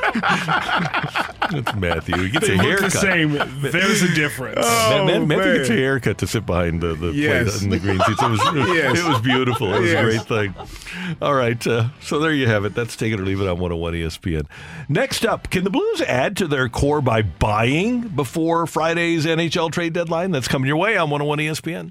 [1.55, 2.17] It's Matthew.
[2.17, 2.93] He gets They a look haircut.
[2.93, 3.33] the same.
[3.61, 4.57] There's a difference.
[4.65, 5.57] Man, man, Oh, Matthew man.
[5.59, 7.51] gets a haircut to sit behind the, the Yes.
[7.59, 8.23] plate in the green seats.
[8.23, 8.41] It was,
[8.75, 8.99] Yes.
[8.99, 9.75] it was beautiful.
[9.75, 10.01] It was Yes.
[10.01, 11.17] a great thing.
[11.21, 11.67] All right.
[11.67, 12.75] Uh, so there you have it.
[12.75, 14.47] That's Take It or Leave It on 101 ESPN.
[14.89, 19.93] Next up, can the Blues add to their core by buying before Friday's NHL trade
[19.93, 20.31] deadline?
[20.31, 21.91] That's coming your way on 101 ESPN.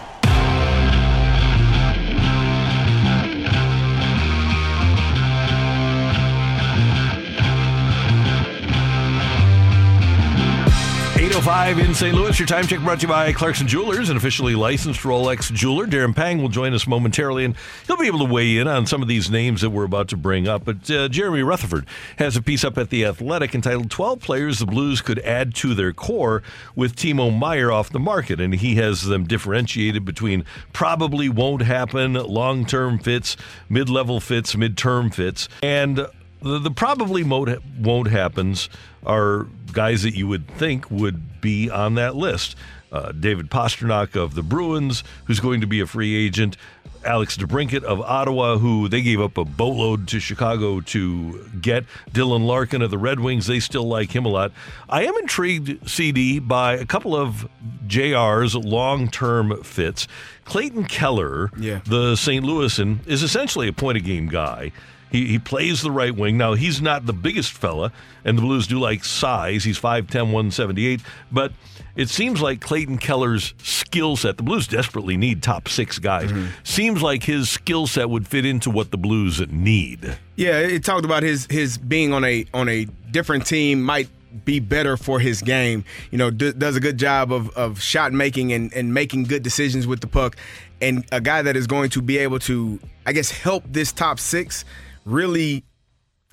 [11.31, 12.13] Eight oh five in St.
[12.13, 12.37] Louis.
[12.37, 15.87] Your time check brought to you by Clarkson Jewelers, an officially licensed Rolex jeweler.
[15.87, 17.55] Darren Pang will join us momentarily, and
[17.87, 20.17] he'll be able to weigh in on some of these names that we're about to
[20.17, 20.65] bring up.
[20.65, 21.85] But uh, Jeremy Rutherford
[22.17, 25.73] has a piece up at The Athletic entitled 12 Players the Blues Could Add to
[25.73, 26.43] Their Core
[26.75, 28.41] with Timo Meier off the market.
[28.41, 33.37] And he has them differentiated between probably won't happen, long term fits,
[33.69, 35.47] mid level fits, mid term fits.
[35.63, 36.07] And
[36.41, 38.69] the, the probably won't, won't happens
[39.05, 42.55] are guys that you would think would be on that list.
[42.91, 46.57] Uh, David Pastrnak of the Bruins, who's going to be a free agent.
[47.03, 51.85] Alex DeBrincat of Ottawa, who they gave up a boatload to Chicago to get.
[52.11, 54.51] Dylan Larkin of the Red Wings, they still like him a lot.
[54.87, 57.47] I am intrigued, CD, by a couple of
[57.87, 60.07] JR's long term fits.
[60.45, 61.79] Clayton Keller, Yeah.
[61.85, 62.45] the St.
[62.45, 64.71] Louisan, is essentially a point of game guy.
[65.11, 66.37] He, he plays the right wing.
[66.37, 67.91] Now, he's not the biggest fella,
[68.23, 69.63] and the Blues do like size.
[69.63, 71.01] He's 5'10, 178.
[71.31, 71.51] But
[71.95, 76.31] it seems like Clayton Keller's skill set, the Blues desperately need top six guys.
[76.31, 76.47] Mm-hmm.
[76.63, 80.17] Seems like his skill set would fit into what the Blues need.
[80.35, 84.07] Yeah, it talked about his his being on a on a different team might
[84.45, 85.83] be better for his game.
[86.09, 89.43] You know, d- does a good job of, of shot making and, and making good
[89.43, 90.37] decisions with the puck.
[90.81, 94.19] And a guy that is going to be able to, I guess, help this top
[94.19, 94.65] six
[95.05, 95.63] really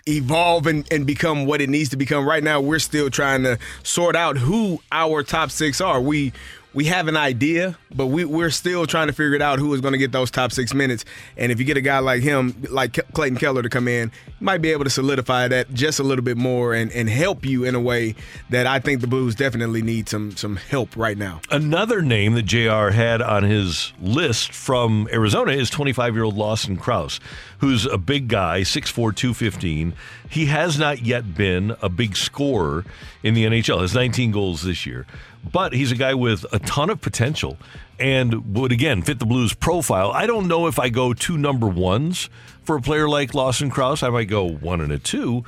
[0.08, 2.26] evolve and, and become what it needs to become.
[2.26, 6.00] Right now, we're still trying to sort out who our top six are.
[6.00, 6.32] We
[6.74, 9.80] we have an idea, but we, we're still trying to figure it out who is
[9.80, 11.04] going to get those top six minutes.
[11.36, 14.44] And if you get a guy like him, like Clayton Keller, to come in, you
[14.44, 17.64] might be able to solidify that just a little bit more and, and help you
[17.64, 18.14] in a way
[18.50, 21.40] that I think the Blues definitely need some some help right now.
[21.50, 26.76] Another name that JR had on his list from Arizona is 25 year old Lawson
[26.76, 27.18] Crouse,
[27.58, 29.94] who's a big guy, 6'4, 215.
[30.30, 32.84] He has not yet been a big scorer
[33.22, 35.06] in the NHL, has 19 goals this year,
[35.52, 37.56] but he's a guy with a ton of potential
[37.98, 40.10] and would again fit the Blues profile.
[40.12, 42.28] I don't know if I go two number ones
[42.64, 44.02] for a player like Lawson Crouse.
[44.02, 45.44] I might go one and a two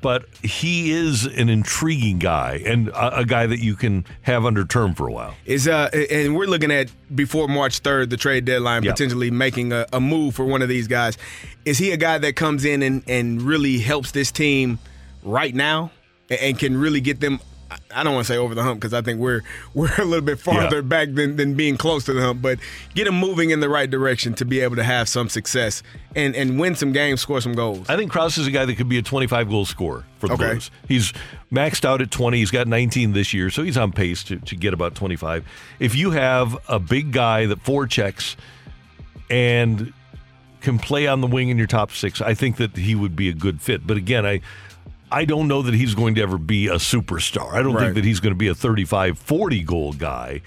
[0.00, 4.64] but he is an intriguing guy and a, a guy that you can have under
[4.64, 5.34] term for a while.
[5.44, 8.94] Is uh, and we're looking at before March third, the trade deadline, Yep.
[8.94, 11.18] potentially making a, a move for one of these guys.
[11.64, 14.78] Is he a guy that comes in and, and really helps this team
[15.22, 15.90] right now
[16.30, 17.40] and, and can really get them?
[17.94, 19.42] I- don't want to say over the hump because I think we're
[19.74, 20.82] we're a little bit farther Yeah.
[20.82, 22.58] back than, than being close to the hump, but
[22.94, 25.82] get him moving in the right direction to be able to have some success
[26.14, 27.88] and, and win some games, score some goals.
[27.88, 30.34] I think Crouse is a guy that could be a 25 goal scorer for the
[30.34, 30.50] Okay.
[30.52, 30.70] Blues.
[30.88, 31.12] He's
[31.52, 32.38] maxed out at 20.
[32.38, 35.44] He's got 19 this year, so he's on pace to, to get about 25.
[35.80, 38.36] If you have a big guy that forechecks
[39.30, 39.92] and
[40.60, 43.28] can play on the wing in your top six, I think that he would be
[43.28, 43.86] a good fit.
[43.86, 44.40] But again, I
[45.14, 47.52] I don't know that he's going to ever be a superstar.
[47.52, 47.84] I don't Right.
[47.84, 50.40] think that he's going to be a 35 40 goal guy.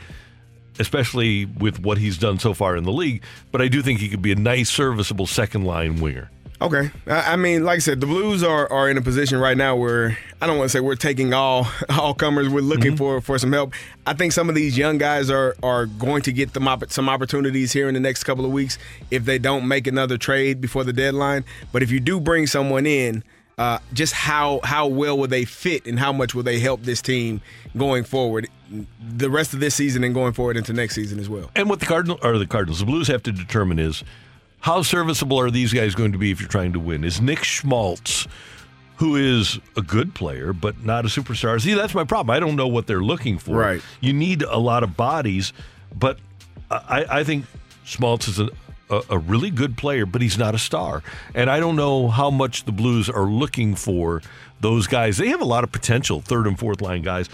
[0.80, 3.24] especially with what he's done so far in the league.
[3.52, 6.30] But I do think he could be a nice, serviceable second line winger.
[6.62, 6.92] Okay.
[7.08, 10.18] I mean, like I said, the Blues are, are in a position right now where
[10.42, 12.48] I don't want to say we're taking all all comers.
[12.50, 12.98] We're looking mm-hmm.
[12.98, 13.74] for, for some help.
[14.06, 17.10] I think some of these young guys are are going to get them opp- some
[17.10, 18.78] opportunities here in the next couple of weeks
[19.12, 21.44] if they don't make another trade before the deadline.
[21.72, 23.24] But if you do bring someone in,
[23.58, 27.02] uh, just how how well will they fit and how much will they help this
[27.02, 27.42] team
[27.76, 28.48] going forward,
[29.00, 31.50] the rest of this season and going forward into next season as well.
[31.56, 34.04] And what the Cardinal or the Cardinals, the Blues have to determine is
[34.60, 37.04] how serviceable are these guys going to be if you're trying to win?
[37.04, 38.28] Is Nick Schmaltz,
[38.98, 41.60] who is a good player but not a superstar?
[41.60, 42.36] See, that's my problem.
[42.36, 43.56] I don't know what they're looking for.
[43.56, 43.82] Right.
[44.02, 45.52] You need a lot of bodies,
[45.96, 46.20] but
[46.70, 47.46] I, I think
[47.86, 48.50] Schmaltz is a,
[48.90, 51.04] a, really good player, but he's not a star.
[51.34, 54.22] And I don't know how much the Blues are looking for
[54.60, 55.18] those guys.
[55.18, 57.30] They have a lot of potential, third and fourth line guys.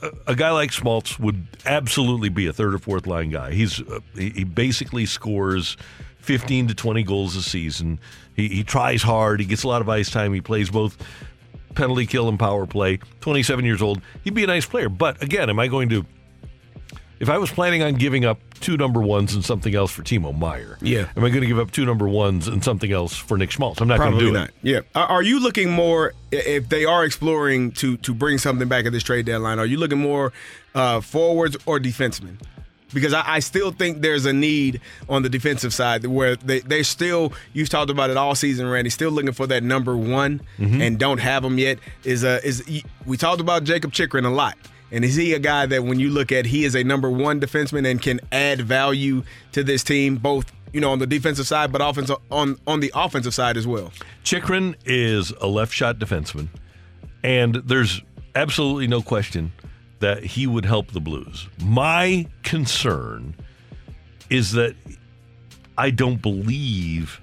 [0.00, 3.52] A, a guy like Schmaltz would absolutely be a third or fourth line guy.
[3.52, 5.76] He's uh, he, he basically scores
[6.20, 7.98] 15 to 20 goals a season.
[8.34, 9.40] He, he tries hard.
[9.40, 10.32] He gets a lot of ice time.
[10.32, 10.96] He plays both
[11.74, 12.98] penalty kill and power play.
[13.20, 14.00] 27 years old.
[14.22, 14.88] He'd be a nice player.
[14.88, 16.06] But again, am I going to
[17.22, 20.36] if I was planning on giving up two number ones and something else for Timo
[20.36, 21.06] Meier, Yeah.
[21.16, 23.80] am I going to give up two number ones and something else for Nick Schmaltz?
[23.80, 24.48] I'm not going to do not.
[24.48, 24.54] it.
[24.62, 24.80] Yeah.
[24.96, 28.92] Are, are you looking more if they are exploring to to bring something back at
[28.92, 29.60] this trade deadline?
[29.60, 30.32] Are you looking more
[30.74, 32.38] uh, forwards or defensemen?
[32.92, 36.82] Because I, I still think there's a need on the defensive side where they they
[36.82, 38.90] still you've talked about it all season, Randy.
[38.90, 41.78] Still looking for that number one and don't have them yet.
[42.04, 42.62] Is a is
[43.06, 44.58] we talked about Jakob Chychrun a lot.
[44.92, 47.40] And is he a guy that when you look at he is a number one
[47.40, 51.72] defenseman and can add value to this team, both you know on the defensive side,
[51.72, 53.90] but offensive on on the offensive side as well?
[54.22, 56.48] Chychrun is a left shot defenseman,
[57.24, 58.02] and there's
[58.34, 59.52] absolutely no question
[60.00, 61.48] that he would help the Blues.
[61.64, 63.34] My concern
[64.28, 64.74] is that
[65.78, 67.20] I don't believe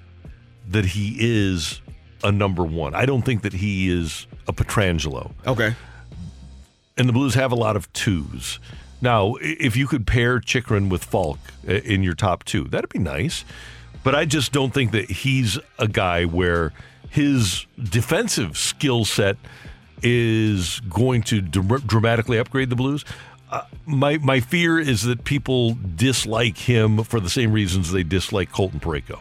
[0.68, 1.80] that he is
[2.24, 2.94] a number one.
[2.94, 5.32] I don't think that he is a Pietrangelo.
[5.46, 5.74] Okay.
[7.00, 8.58] And the Blues have a lot of twos.
[9.00, 12.98] Now, if you could pair Chychrun with Faulk uh, in your top two, that'd be
[12.98, 13.42] nice.
[14.04, 16.74] But I just don't think that he's a guy where
[17.08, 19.38] his defensive skill set
[20.02, 23.06] is going to dr- dramatically upgrade the Blues.
[23.50, 28.52] Uh, my my fear is that people dislike him for the same reasons they dislike
[28.52, 29.20] Colton Parayko,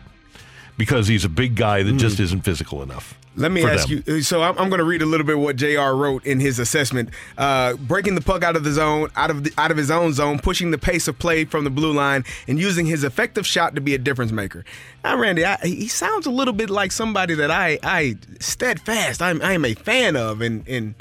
[0.78, 3.19] because he's a big guy that just isn't physical enough.
[3.40, 4.04] Let me ask them.
[4.06, 4.22] you.
[4.22, 5.92] So I'm, I'm going to read a little bit what Jr.
[5.94, 7.10] wrote in his assessment.
[7.38, 10.14] Uh, breaking the puck out of the zone, out of the, out of his own
[10.14, 13.76] zone, pushing the pace of play from the blue line, and using his effective shot
[13.76, 14.66] to be a difference maker.
[15.04, 19.22] Now, Randy, I, he sounds a little bit like somebody that I I steadfast.
[19.22, 20.96] I'm I'm a fan of, and and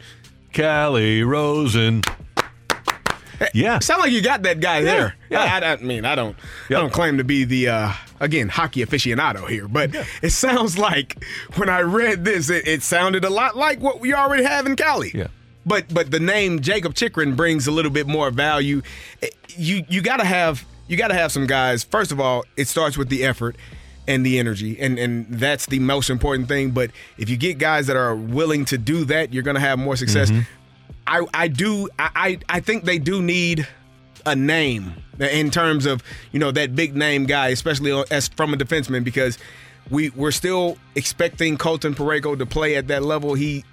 [0.52, 2.02] Calle Rosen.
[3.54, 5.14] Yeah, sound like you got that guy there.
[5.30, 5.40] yeah.
[5.42, 6.36] I, I, I mean, I don't
[6.68, 11.22] I don't claim to be the uh, again hockey aficionado here, but it sounds like
[11.56, 14.76] when I read this, it, it sounded a lot like what we already have in
[14.76, 15.06] Calle.
[15.06, 15.28] Yeah.
[15.66, 18.82] But but the name Jakob Chychrun brings a little bit more value.
[19.22, 21.84] Eh, You you got to have you got to have some guys.
[21.84, 23.56] First of all, it starts with the effort
[24.06, 26.70] and the energy, and and that's the most important thing.
[26.70, 29.78] But if you get guys that are willing to do that, you're going to have
[29.78, 30.30] more success.
[31.06, 33.66] I I do I I I think they do need
[34.26, 38.56] a name in terms of you know that big name guy, especially as from a
[38.56, 39.38] defenseman, because
[39.90, 43.34] we we're still expecting Colton Parayko to play at that level.
[43.34, 43.64] He,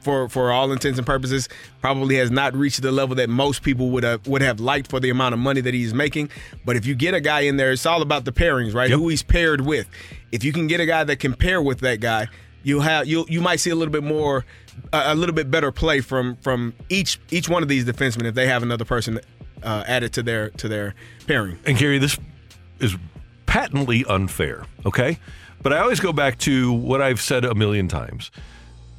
[0.00, 1.48] for for all intents and purposes,
[1.80, 5.00] probably has not reached the level that most people would have would have liked for
[5.00, 6.30] the amount of money that he's making.
[6.64, 8.90] But if you get a guy in there, it's all about the pairings, right?
[8.90, 9.88] Who he's paired with.
[10.32, 12.28] If you can get a guy that can pair with that guy,
[12.62, 14.44] you have you you might see a little bit more
[14.92, 18.34] a, a little bit better play from from each each one of these defensemen if
[18.34, 19.20] they have another person
[19.62, 20.94] uh, added to their to their
[21.26, 21.58] pairing.
[21.64, 22.18] And Gary, this
[22.80, 22.96] is
[23.46, 25.18] patently unfair, okay?
[25.62, 28.30] But I always go back to what I've said a million times.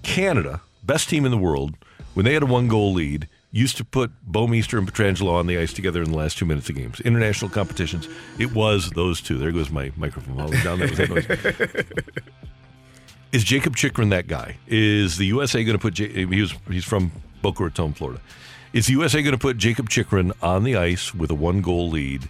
[0.04, 1.76] Canada, best team in the world,
[2.14, 5.58] when they had a one goal lead, used to put Bouwmeester and Pietrangelo on the
[5.58, 7.00] ice together in the last two minutes of games.
[7.02, 8.08] International competitions,
[8.40, 9.38] it was those two.
[9.38, 10.80] There goes my microphone all the down.
[10.80, 11.86] That was that noise.
[13.34, 14.58] Is Jakob Chychrun that guy?
[14.68, 15.96] Is the USA going to put?
[15.96, 17.12] J- he was he's from
[17.42, 18.22] Boca Raton, Florida.
[18.74, 21.90] Is the USA going to put Jakob Chychrun on the ice with a one goal
[21.90, 22.30] lead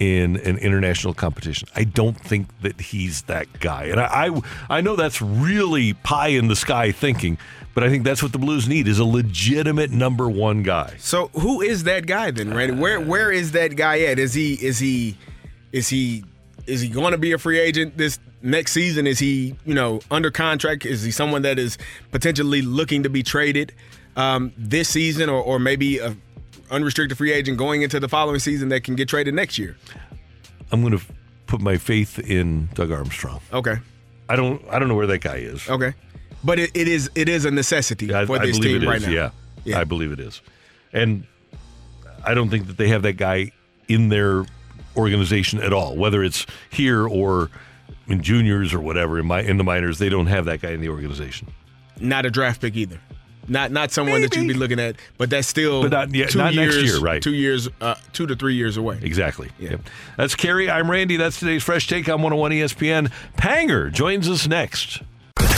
[0.00, 1.68] in an international competition?
[1.76, 6.28] I don't think that he's that guy, and I I, I know that's really pie
[6.28, 7.38] in the sky thinking,
[7.72, 10.96] but I think that's what the Blues need is a legitimate number one guy.
[10.98, 12.74] So who is that guy then, Randy?
[12.74, 14.18] Where where is that guy at?
[14.18, 15.16] Is he is he
[15.70, 16.24] is he
[16.66, 19.06] is he going to be a free agent this next season?
[19.06, 20.86] Is he you know under contract?
[20.86, 21.78] Is he someone that is
[22.12, 23.72] potentially looking to be traded
[24.16, 26.16] um, this season or or maybe a
[26.70, 29.76] unrestricted free agent going into the following season that can get traded next year.
[30.72, 31.04] I'm going to
[31.46, 33.40] put my faith in Doug Armstrong.
[33.52, 33.76] Okay.
[34.28, 34.62] I don't.
[34.70, 35.68] I don't know where that guy is.
[35.68, 35.94] Okay.
[36.42, 38.90] But it, it is it is a necessity I, for I this believe team it
[38.90, 39.32] right is, now.
[39.64, 39.80] Yeah.
[39.80, 40.42] I believe it is,
[40.92, 41.26] and
[42.24, 43.52] I don't think that they have that guy
[43.88, 44.44] in their
[44.96, 45.96] organization at all.
[45.96, 47.50] Whether it's here or
[48.08, 50.80] in juniors or whatever in my in the minors, they don't have that guy in
[50.80, 51.48] the organization.
[52.00, 53.00] Not a draft pick either.
[53.48, 56.38] Not not someone that you'd be looking at, but that's still But not- yeah, two
[56.38, 57.22] not next year, right.
[57.22, 58.98] Two years, uh, two to three years away.
[59.02, 59.50] Exactly.
[59.60, 59.80] Yep.
[60.16, 60.68] That's Kerry.
[60.68, 61.16] I'm Randy.
[61.16, 63.12] That's today's fresh take on 101 ESPN.
[63.38, 65.00] Panger joins us next.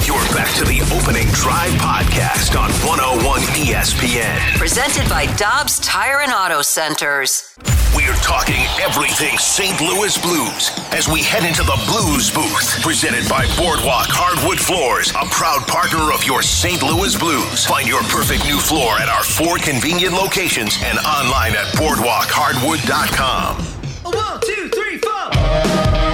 [0.07, 4.39] You're back to the opening drive podcast on 101 ESPN.
[4.59, 7.55] Presented by Dobbs Tire and Auto Centers.
[7.97, 9.81] We're talking everything St.
[9.81, 12.81] Louis Blues as we head into the Blues booth.
[12.83, 16.83] Presented by Boardwalk Hardwood Floors, a proud partner of your St.
[16.83, 17.65] Louis Blues.
[17.67, 23.57] Find your perfect new floor at our four convenient locations and online at boardwalkhardwood.com.
[24.05, 26.08] One, two, three, four.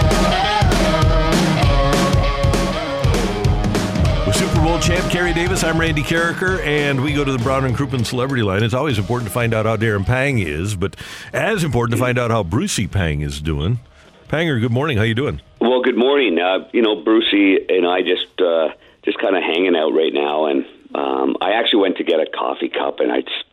[4.84, 8.42] Champ Kerry Davis, I'm Randy Karraker, and we go to the Brown and Crouppen Celebrity
[8.42, 8.62] Line.
[8.62, 10.94] It's always important to find out how Darren Pang is, but
[11.32, 13.80] as important to find out how Brucey Pang is doing.
[14.28, 14.98] Panger, good morning.
[14.98, 15.40] How you doing?
[15.58, 16.38] Well, good morning.
[16.38, 18.74] Uh, you know, Brucey and I just uh,
[19.06, 22.26] just kind of hanging out right now, and um, I actually went to get a
[22.26, 23.44] coffee cup, and I just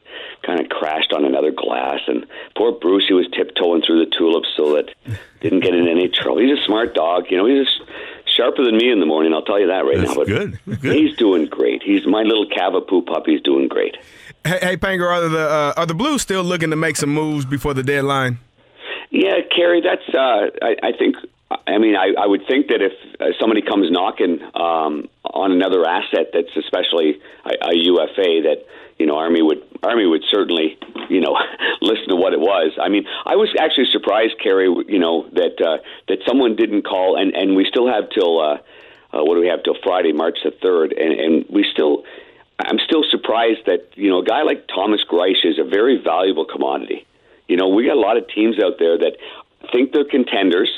[0.44, 2.26] kind of crashed on another glass, and
[2.58, 4.94] poor Brucey was tiptoeing through the tulips so that
[5.40, 6.42] didn't get in any trouble.
[6.42, 7.46] He's a smart dog, you know.
[7.46, 7.90] He's just
[8.36, 9.34] sharper than me in the morning.
[9.34, 10.16] I'll tell you that right That's now.
[10.16, 10.60] But good.
[10.82, 11.84] He's doing great.
[11.84, 13.14] He's my little Cavapoo puppy.
[13.14, 13.98] puppy's doing great.
[14.44, 17.46] Hey, hey Panger, are the uh, are the Blues still looking to make some moves
[17.46, 18.40] before the deadline?
[19.12, 20.08] Yeah, Kerry, that's.
[20.14, 21.16] Uh, I, I think.
[21.68, 25.86] I mean, I, I would think that if uh, somebody comes knocking um, on another
[25.86, 28.66] asset that's especially a, a UFA, that
[29.02, 30.78] you know, Army would Army would certainly
[31.10, 31.36] you know
[31.82, 32.78] listen to what it was.
[32.80, 35.78] I mean, I was actually surprised, Kerry, you know, that uh,
[36.08, 38.58] that someone didn't call, and and we still have till uh,
[39.12, 42.04] uh, what do we have till Friday, March the third, and and we still.
[42.64, 46.45] I'm still surprised that you know a guy like Thomas Greiss is a very valuable
[46.45, 47.08] commodity.
[47.47, 49.18] You know, we got a lot of teams out there that
[49.74, 50.70] think they're contenders,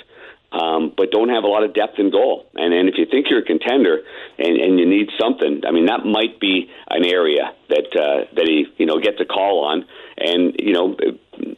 [0.53, 2.45] um, but don't have a lot of depth in goal.
[2.53, 4.01] And and if you think you're a contender
[4.37, 8.47] and, and you need something, I mean, that might be an area that uh, that
[8.47, 9.85] he you know gets a call on.
[10.15, 10.95] And you know,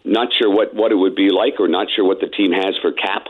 [0.05, 2.75] not sure what what it would be like, or not sure what the team has
[2.81, 3.27] for cap.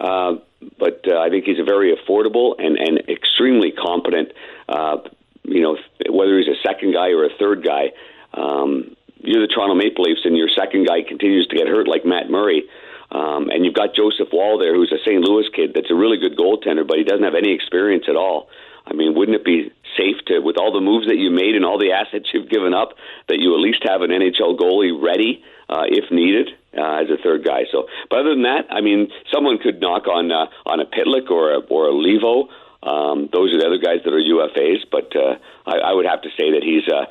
[0.00, 0.34] Uh,
[0.78, 4.32] but uh, I think he's a very affordable and, and extremely competent.
[4.68, 4.98] Uh,
[5.44, 5.78] you know,
[6.10, 7.92] whether he's a second guy or a third guy,
[8.34, 12.04] um, you're the Toronto Maple Leafs, and your second guy continues to get hurt, like
[12.04, 12.64] Matt Murray.
[13.10, 15.22] Um, and you've got Joseph Woll there, who's a St.
[15.22, 18.48] Louis kid that's a really good goaltender, but he doesn't have any experience at all.
[18.86, 21.64] I mean, wouldn't it be safe to, with all the moves that you made and
[21.64, 22.94] all the assets you've given up,
[23.28, 27.20] that you at least have an NHL goalie ready uh, if needed uh, as a
[27.22, 27.64] third guy?
[27.72, 31.30] So, but other than that, I mean, someone could knock on uh, on a Pitlick
[31.30, 32.48] or a, or a Leivo.
[32.82, 36.22] Um, those are the other guys that are UFAs, but uh, I, I would have
[36.22, 37.06] to say that he's uh,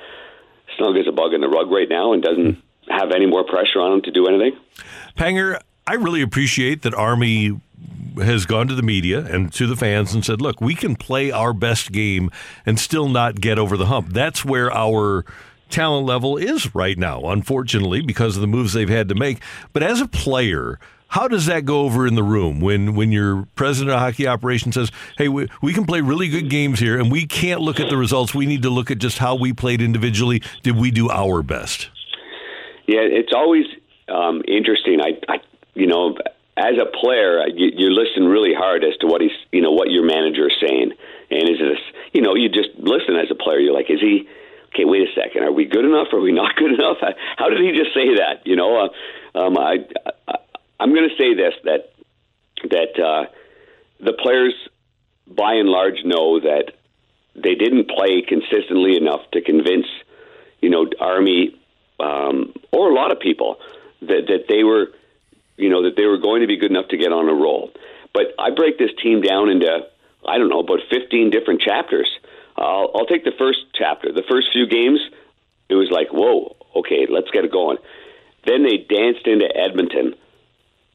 [0.77, 3.81] snug as a bug in the rug right now and doesn't have any more pressure
[3.81, 4.57] on him to do anything.
[5.17, 7.59] Panger, I really appreciate that Army
[8.17, 11.31] has gone to the media and to the fans and said, look, we can play
[11.31, 12.31] our best game
[12.65, 14.09] and still not get over the hump.
[14.13, 15.25] That's where our
[15.69, 19.41] talent level is right now, unfortunately, because of the moves they've had to make.
[19.73, 20.79] But as a player,
[21.09, 24.75] how does that go over in the room when, when your president of hockey operations
[24.75, 27.89] says, hey, we, we can play really good games here and we can't look at
[27.89, 28.33] the results.
[28.33, 30.41] We need to look at just how we played individually.
[30.63, 31.89] Did we do our best?
[32.87, 33.65] Yeah, it's always
[34.07, 34.99] um, interesting.
[35.01, 35.14] I,
[35.75, 36.17] you know,
[36.57, 39.91] as a player, you, you listen really hard as to what he's, you know, what
[39.91, 40.91] your manager is saying,
[41.29, 41.79] and is this,
[42.13, 43.59] you know, you just listen as a player.
[43.59, 44.27] You're like, is he?
[44.73, 45.43] Okay, wait a second.
[45.43, 46.07] Are we good enough?
[46.11, 46.97] Are we not good enough?
[47.37, 48.45] How did he just say that?
[48.45, 48.89] You know,
[49.35, 49.85] uh, um, I,
[50.27, 50.35] I,
[50.79, 51.91] I'm going to say this that
[52.69, 53.25] that uh,
[53.99, 54.53] the players,
[55.27, 56.71] by and large, know that
[57.35, 59.87] they didn't play consistently enough to convince,
[60.61, 61.59] you know, Army
[61.99, 63.57] um, or a lot of people
[64.01, 64.87] that that they were,
[65.57, 67.71] you know, that they were going to be good enough to get on a roll.
[68.13, 69.87] But I break this team down into
[70.27, 72.09] I don't know about 15 different chapters.
[72.57, 74.11] I'll, I'll take the first chapter.
[74.11, 74.99] The first few games,
[75.69, 77.77] it was like, whoa, okay, let's get it going.
[78.45, 80.15] Then they danced into Edmonton,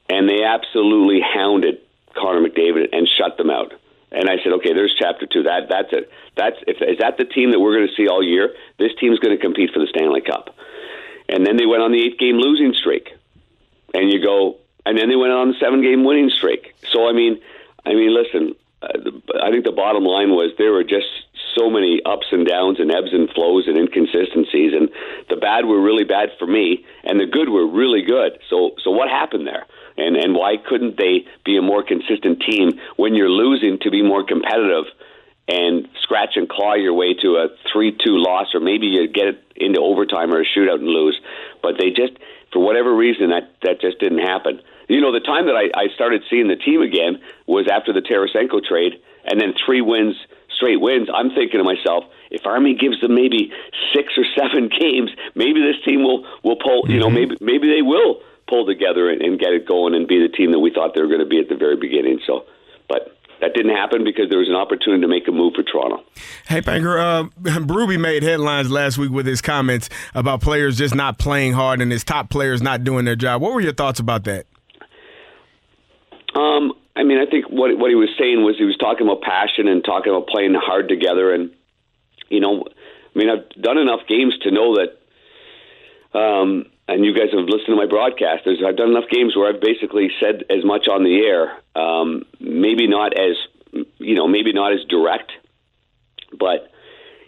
[0.09, 1.79] and they absolutely hounded
[2.15, 3.73] Connor McDavid and shut them out.
[4.11, 5.43] And I said, okay, there's chapter two.
[5.43, 6.11] That that's it.
[6.35, 8.53] That's if is that the team that we're going to see all year?
[8.77, 10.53] This team's going to compete for the Stanley Cup.
[11.29, 13.15] And then they went on the eight game losing streak,
[13.93, 16.73] and you go, and then they went on a seven game winning streak.
[16.91, 17.39] So I mean,
[17.85, 18.87] I mean, listen, uh,
[19.41, 21.07] I think the bottom line was there were just
[21.55, 24.89] so many ups and downs and ebbs and flows and inconsistencies, and
[25.29, 28.39] the bad were really bad for me, and the good were really good.
[28.49, 29.65] So so what happened there?
[29.97, 34.01] And and why couldn't they be a more consistent team when you're losing to be
[34.01, 34.85] more competitive
[35.51, 39.43] and scratch and claw your way to a three-two loss, or maybe you get it
[39.55, 41.19] into overtime or a shootout and lose?
[41.61, 42.13] But they just,
[42.53, 44.61] for whatever reason, that that just didn't happen.
[44.87, 48.01] You know, the time that I, I started seeing the team again was after the
[48.01, 50.15] Tarasenko trade, and then three wins,
[50.55, 51.09] straight wins.
[51.13, 53.51] I'm thinking to myself, if Army gives them maybe
[53.93, 56.89] six or seven games, maybe this team will will pull.
[56.89, 57.15] You know, mm-hmm.
[57.15, 60.51] maybe maybe they will pull together and, and get it going and be the team
[60.51, 62.19] that we thought they were going to be at the very beginning.
[62.27, 62.45] So,
[62.89, 66.03] but that didn't happen because there was an opportunity to make a move for Toronto.
[66.47, 71.17] Hey, Panger, uh, Berube made headlines last week with his comments about players just not
[71.17, 73.41] playing hard and his top players not doing their job.
[73.41, 74.45] What were your thoughts about that?
[76.35, 79.21] Um, I mean, I think what what he was saying was he was talking about
[79.21, 81.51] passion and talking about playing hard together, and
[82.29, 84.97] you know, I mean, I've done enough games to know that.
[86.17, 88.43] Um, and you guys have listened to my broadcast.
[88.45, 91.57] There's, I've done enough games where I've basically said as much on the air.
[91.75, 93.35] Um, maybe not as
[93.99, 95.31] you know, maybe not as direct,
[96.37, 96.69] but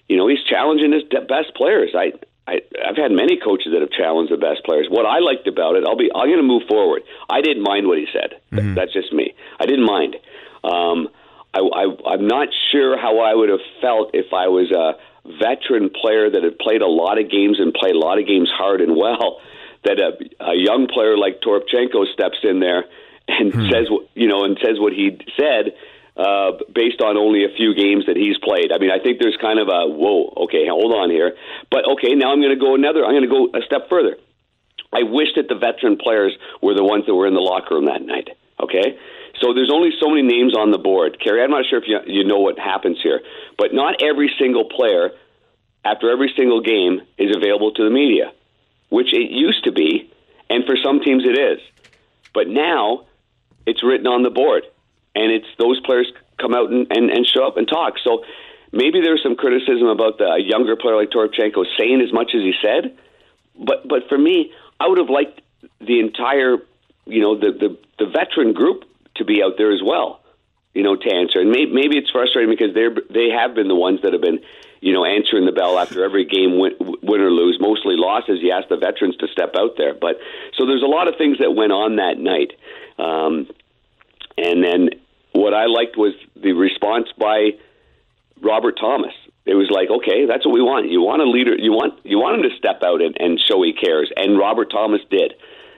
[0.09, 1.91] you know, he's challenging his best players.
[1.95, 2.13] I,
[2.45, 4.87] I I've had many coaches that have challenged the best players.
[4.89, 7.03] What I liked about it, I'll be I'm going to move forward.
[7.29, 8.41] I didn't mind what he said.
[8.51, 9.33] Th- That's just me.
[9.59, 10.17] I didn't mind.
[10.63, 11.07] Um,
[11.53, 14.99] I, I I'm not sure how I would have felt if I was a
[15.39, 18.51] veteran player that had played a lot of games and played a lot of games
[18.51, 19.39] hard and well.
[19.85, 22.85] That a, a young player like Toropchenko steps in there
[23.27, 25.73] and says what you know and says what he said
[26.15, 28.71] uh, based on only a few games that he's played.
[28.71, 31.33] I mean, I think there's kind of a whoa, okay, hold on here.
[31.71, 33.03] But okay, now I'm going to go another.
[33.03, 34.17] I'm going to go a step further.
[34.93, 37.85] I wish that the veteran players were the ones that were in the locker room
[37.85, 38.29] that night.
[38.61, 38.99] Okay,
[39.41, 41.17] so there's only so many names on the board.
[41.17, 43.21] Kerry, I'm not sure if you you know what happens here,
[43.57, 45.11] but not every single player
[45.83, 48.31] after every single game is available to the media,
[48.93, 50.07] which it used to be,
[50.51, 51.59] and for some teams it is.
[52.31, 53.05] But now
[53.65, 54.65] it's written on the board,
[55.15, 57.95] and it's those players come out and, and, and show up and talk.
[58.03, 58.23] So
[58.71, 62.41] maybe there's some criticism about the a younger player like Toropchenko saying as much as
[62.41, 62.95] he said,
[63.57, 65.41] but but for me, I would have liked
[65.81, 66.57] the entire,
[67.07, 68.85] you know, the the, the veteran group
[69.15, 70.21] to be out there as well,
[70.73, 71.39] you know, to answer.
[71.39, 74.39] And maybe, maybe it's frustrating because they're they have been the ones that have been,
[74.81, 78.39] you know, answering the bell after every game, win, win or lose, mostly losses.
[78.41, 80.17] You ask the veterans to step out there, but
[80.57, 82.53] so there's a lot of things that went on that night.
[82.97, 83.47] Um,
[84.37, 84.89] and then
[85.31, 87.51] what I liked was the response by
[88.41, 89.13] Robert Thomas.
[89.45, 90.89] It was like, okay, that's what we want.
[90.89, 91.55] You want a leader.
[91.55, 94.11] You want you want him to step out and, and show he cares.
[94.15, 95.33] And Robert Thomas did,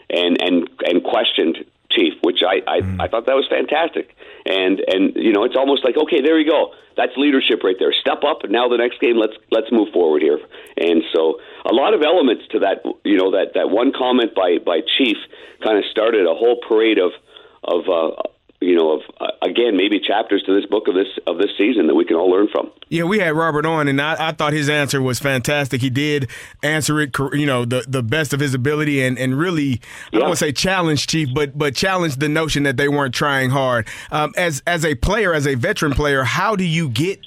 [0.09, 1.65] and and and questioned
[1.95, 4.15] Chief, which I I, I thought that was fantastic.
[4.45, 6.73] And and you know, it's almost like, okay, there you go.
[6.97, 7.93] That's leadership right there.
[7.93, 10.39] Step up, and now the next game, let's let's move forward here.
[10.77, 12.83] And so, a lot of elements to that.
[13.03, 15.17] You know, that that one comment by by Chief
[15.63, 17.11] kind of started a whole parade of
[17.63, 17.89] of.
[17.89, 18.21] Uh,
[18.61, 21.87] you know, of uh, again, maybe chapters to this book of this of this season
[21.87, 22.71] that we can all learn from.
[22.89, 25.81] Yeah, we had Robert on, and I, I thought his answer was fantastic.
[25.81, 26.29] He did
[26.63, 30.21] answer it, you know, the, the best of his ability, and, and really, I don't
[30.23, 33.87] want to say challenge Chief, but but challenge the notion that they weren't trying hard.
[34.11, 37.19] Um, as as a player, as a veteran player, how do you get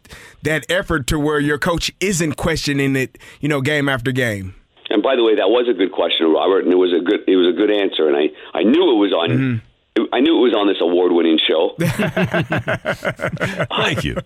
[0.43, 4.55] that effort to where your coach isn't questioning it, you know, game after game?
[4.91, 7.20] And by the way, that was a good question, Robert, and it was a good
[7.29, 9.62] it was a good answer, and I I knew it was on.
[10.12, 11.74] I knew it was on this award-winning show.
[13.76, 14.16] Thank you.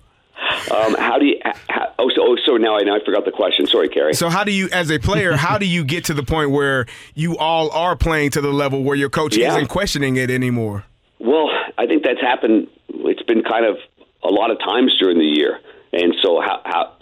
[0.70, 1.36] Um, how do you?
[1.68, 3.66] How, oh, so, oh, so now I now I forgot the question.
[3.66, 4.14] Sorry, Kerry.
[4.14, 6.86] So how do you, as a player, how do you get to the point where
[7.14, 9.48] you all are playing to the level where your coach Yeah.
[9.54, 10.84] isn't questioning it anymore?
[11.18, 11.48] Well,
[11.78, 12.68] I think that's happened.
[12.88, 13.76] It's been kind of
[14.22, 15.58] a lot of times during the year,
[15.92, 16.92] and so how how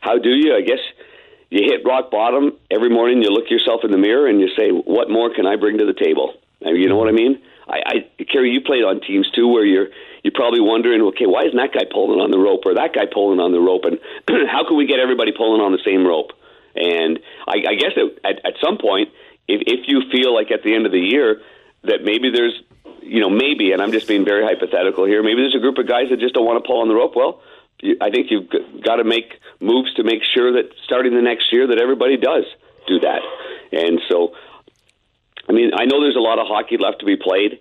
[0.00, 0.54] how do you?
[0.54, 0.78] I guess
[1.50, 3.22] you hit rock bottom every morning.
[3.22, 5.86] You look yourself in the mirror and you say, "What more can I bring to
[5.86, 6.34] the table?"
[6.64, 7.40] I mean, You know what I mean?
[7.66, 9.88] I, I Kerry, you played on teams too, where you're
[10.22, 13.04] you're probably wondering, okay, why isn't that guy pulling on the rope or that guy
[13.12, 13.98] pulling on the rope, and
[14.48, 16.32] how can we get everybody pulling on the same rope?
[16.74, 19.10] And I, I guess that at, at some point,
[19.46, 21.40] if, if you feel like at the end of the year
[21.84, 22.54] that maybe there's,
[23.02, 25.86] you know, maybe, and I'm just being very hypothetical here, maybe there's a group of
[25.86, 27.14] guys that just don't want to pull on the rope.
[27.14, 27.42] Well,
[28.00, 28.48] I think you've
[28.82, 32.44] got to make moves to make sure that starting the next year that everybody does
[32.86, 33.20] do that.
[33.72, 34.34] And so,
[35.48, 37.60] I mean, I know there's a lot of hockey left to be played,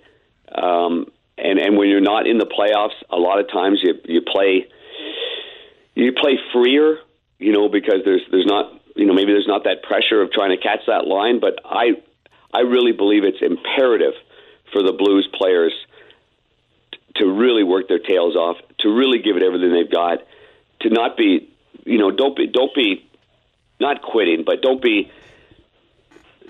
[0.54, 1.08] um,
[1.38, 4.68] and and when you're not in the playoffs, a lot of times you you play
[5.96, 7.00] you play freer,
[7.40, 10.52] you know, because there's there's not you know maybe there's not that pressure of trying
[10.52, 11.40] to catch that line.
[11.40, 12.02] But I
[12.54, 14.14] I really believe it's imperative
[14.72, 15.74] for the Blues players
[17.16, 20.20] to really work their tails off, to really give it everything they've got,
[20.82, 21.50] to not be
[21.86, 23.10] you know don't be don't be
[23.80, 25.12] not quitting, but don't be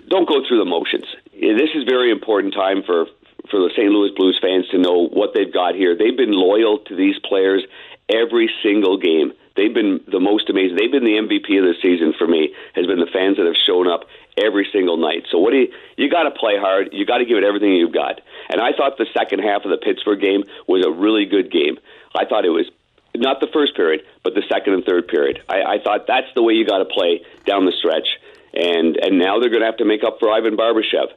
[0.07, 1.05] don't go through the motions.
[1.33, 3.05] This is very important time for
[3.49, 3.91] for the St.
[3.91, 5.97] Louis Blues fans to know what they've got here.
[5.97, 7.63] They've been loyal to these players
[8.07, 9.33] every single game.
[9.55, 10.77] They've been the most amazing.
[10.77, 12.53] They've been the MVP of the season for me.
[12.73, 14.05] Has been the fans that have shown up
[14.37, 15.27] every single night.
[15.29, 15.73] So what do you?
[15.97, 16.89] You got to play hard.
[16.91, 18.21] You got to give it everything you've got.
[18.49, 21.77] And I thought the second half of the Pittsburgh game was a really good game.
[22.15, 22.69] I thought it was
[23.15, 25.43] not the first period, but the second and third period.
[25.47, 28.07] I, I thought that's the way you got to play down the stretch.
[28.53, 31.13] And and now they're going to have to make up for Ivan Barbashev.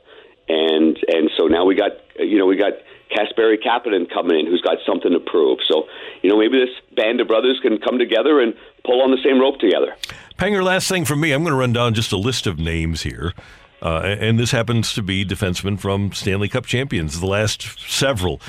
[0.49, 2.73] And and so now we got you know we got
[3.11, 5.59] Kasperi Kapanen coming in, who's got something to prove.
[5.69, 5.85] So
[6.23, 8.55] you know maybe this band of brothers can come together and
[8.85, 9.95] pull on the same rope together.
[10.39, 11.33] Panger, last thing from me.
[11.33, 13.33] I'm going to run down just a list of names here.
[13.83, 18.41] Uh, and this happens to be defensemen from Stanley Cup champions, the last several.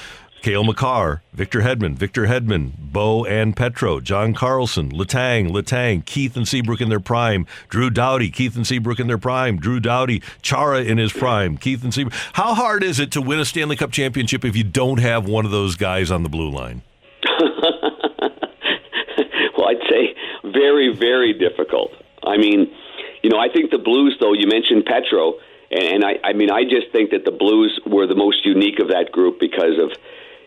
[0.47, 6.47] Cale Makar, Victor Hedman, Victor Hedman, Bo and Petro, John Carlson, Letang, Letang, Keith and
[6.47, 10.83] Seabrook in their prime, Drew Doughty, Keith and Seabrook in their prime, Drew Doughty, Chara
[10.83, 12.13] in his prime, Keith and Seabrook.
[12.31, 15.43] How hard is it to win a Stanley Cup championship if you don't have one
[15.43, 16.81] of those guys on the blue line?
[17.29, 17.41] well,
[19.67, 20.15] I'd say
[20.45, 21.91] very, very difficult.
[22.23, 22.73] I mean,
[23.21, 25.39] you know, I think the Blues, though, you mentioned Petro,
[25.71, 28.87] and, I, I mean, I just think that the Blues were the most unique of
[28.87, 29.91] that group because of,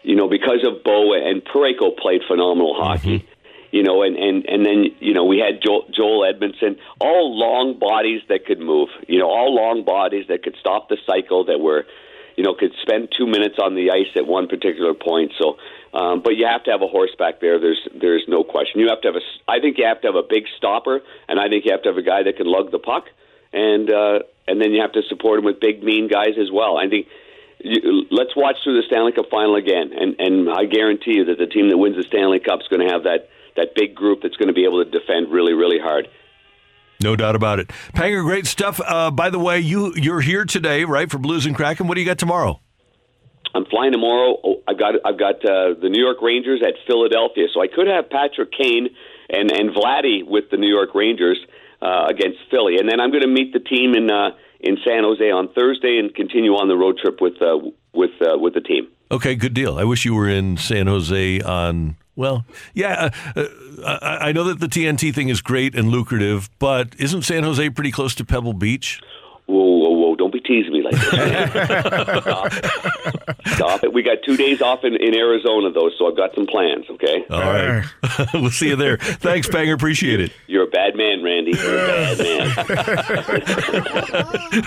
[0.02, 3.26] you know, because of Bo and Parayko played phenomenal hockey.
[3.72, 7.78] You know, and, and, and then, you know, we had Joel, Joel Edmundson, all long
[7.78, 11.60] bodies that could move, you know, all long bodies that could stop the cycle, that
[11.60, 11.86] were,
[12.36, 15.30] you know, could spend two minutes on the ice at one particular point.
[15.38, 15.58] So,
[15.94, 17.60] um, but you have to have a horse back there.
[17.60, 18.80] There's there's no question.
[18.80, 19.24] You have to have a.
[19.46, 21.90] I think you have to have a big stopper, and I think you have to
[21.90, 23.04] have a guy that can lug the puck,
[23.52, 24.18] and uh,
[24.48, 26.76] and then you have to support him with big mean guys as well.
[26.76, 27.06] I think.
[27.62, 31.38] You, let's watch through the Stanley Cup final again, and and I guarantee you that
[31.38, 34.20] the team that wins the Stanley Cup is going to have that that big group
[34.22, 36.08] that's going to be able to defend really really hard.
[37.02, 37.68] No doubt about it.
[37.94, 38.80] Panger, great stuff.
[38.84, 41.86] Uh, by the way, you you're here today, right, for Blues and Kraken.
[41.86, 42.60] What do you got tomorrow?
[43.54, 44.36] I'm flying tomorrow.
[44.44, 47.88] Oh, I've got I've got uh, the New York Rangers at Philadelphia, so I could
[47.88, 48.88] have Patrick Kane
[49.28, 51.38] and and Vladdy with the New York Rangers
[51.82, 54.30] uh, against Philly, and then I'm going to meet the team in uh,
[54.60, 57.58] in San Jose on Thursday and continue on the road trip with uh,
[57.92, 58.88] with uh, with the team.
[59.10, 59.78] Okay, good deal.
[59.78, 61.96] I wish you were in San Jose on.
[62.16, 63.40] Well, yeah, uh,
[63.82, 67.44] uh, I I know that the TNT thing is great and lucrative, but isn't San
[67.44, 69.00] Jose pretty close to Pebble Beach?
[69.46, 69.89] Whoa,
[70.50, 70.50] whoa, whoa!
[70.50, 71.08] Don't be teasing me like this.
[72.22, 72.64] Stop it.
[73.54, 73.92] Stop it.
[73.92, 76.86] We got two days off in, in Arizona though, so I've got some plans.
[76.90, 77.24] Okay.
[77.30, 77.84] All right,
[78.34, 78.96] we'll see you there.
[78.98, 79.74] Thanks, Panger.
[79.74, 80.32] Appreciate it.
[80.46, 81.52] You're a bad man, Randy.
[81.52, 82.50] You're a bad man.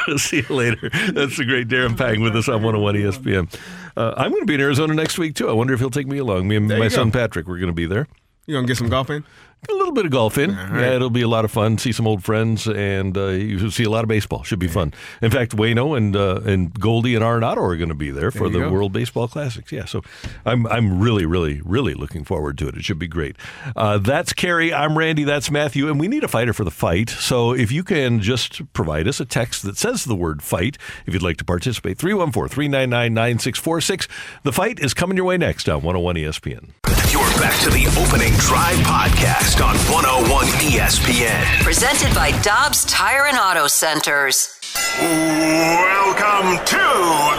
[0.17, 0.89] see you later.
[1.11, 3.59] That's the great Darren Pang with us on 101 ESPN.
[3.95, 5.49] Uh, I'm going to be in Arizona next week too.
[5.49, 6.47] I wonder if he'll take me along.
[6.47, 7.11] Me and There my you son.
[7.11, 8.07] Patrick, we're going to be there.
[8.45, 9.23] You gonna get some golf in?
[9.69, 10.55] A little bit of golf in.
[10.55, 10.81] right.
[10.81, 11.77] Yeah, it'll be a lot of fun.
[11.77, 14.43] See some old friends, and uh, you see a lot of baseball.
[14.43, 14.93] Should be fun.
[15.21, 18.39] In fact, Wayno and uh, and Goldie and Arenado are going to be there for
[18.39, 18.71] There you the go.
[18.71, 19.71] World Baseball Classics.
[19.71, 20.01] Yeah, so
[20.45, 22.75] I'm I'm really really really looking forward to it.
[22.75, 23.35] It should be great.
[23.75, 24.73] Uh, that's Kerry.
[24.73, 25.23] I'm Randy.
[25.23, 27.09] That's Matthew, and we need a fighter for the fight.
[27.09, 31.13] So if you can just provide us a text that says the word fight, if
[31.13, 34.07] you'd like to participate, 314-399-9646.
[34.43, 36.69] The fight is coming your way next on 101 ESPN.
[37.11, 41.63] You're back to the opening drive podcast on 101 ESPN.
[41.63, 44.53] Presented by Dobbs Tire and Auto Centers.
[44.99, 46.85] Welcome to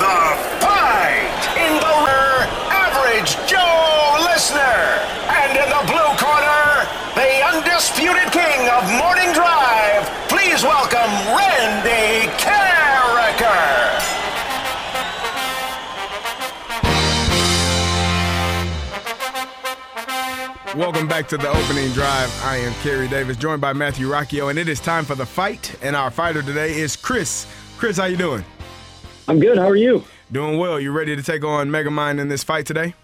[0.02, 0.20] the
[0.58, 2.34] fight in the rear,
[2.74, 4.98] average Joe listener,
[5.30, 10.10] and in the blue corner, the undisputed king of morning drive.
[10.28, 11.53] Please welcome Randy
[20.76, 22.28] Welcome back to the opening drive.
[22.42, 25.72] I am Kerry Davis, joined by Matthew Rocchio, and it is time for the fight.
[25.82, 27.46] And our fighter today is Chris.
[27.78, 28.44] Chris, how you doing?
[29.28, 29.56] I'm good.
[29.56, 30.04] How are you?
[30.32, 30.80] Doing well.
[30.80, 32.94] You ready to take on Megamind in this fight today?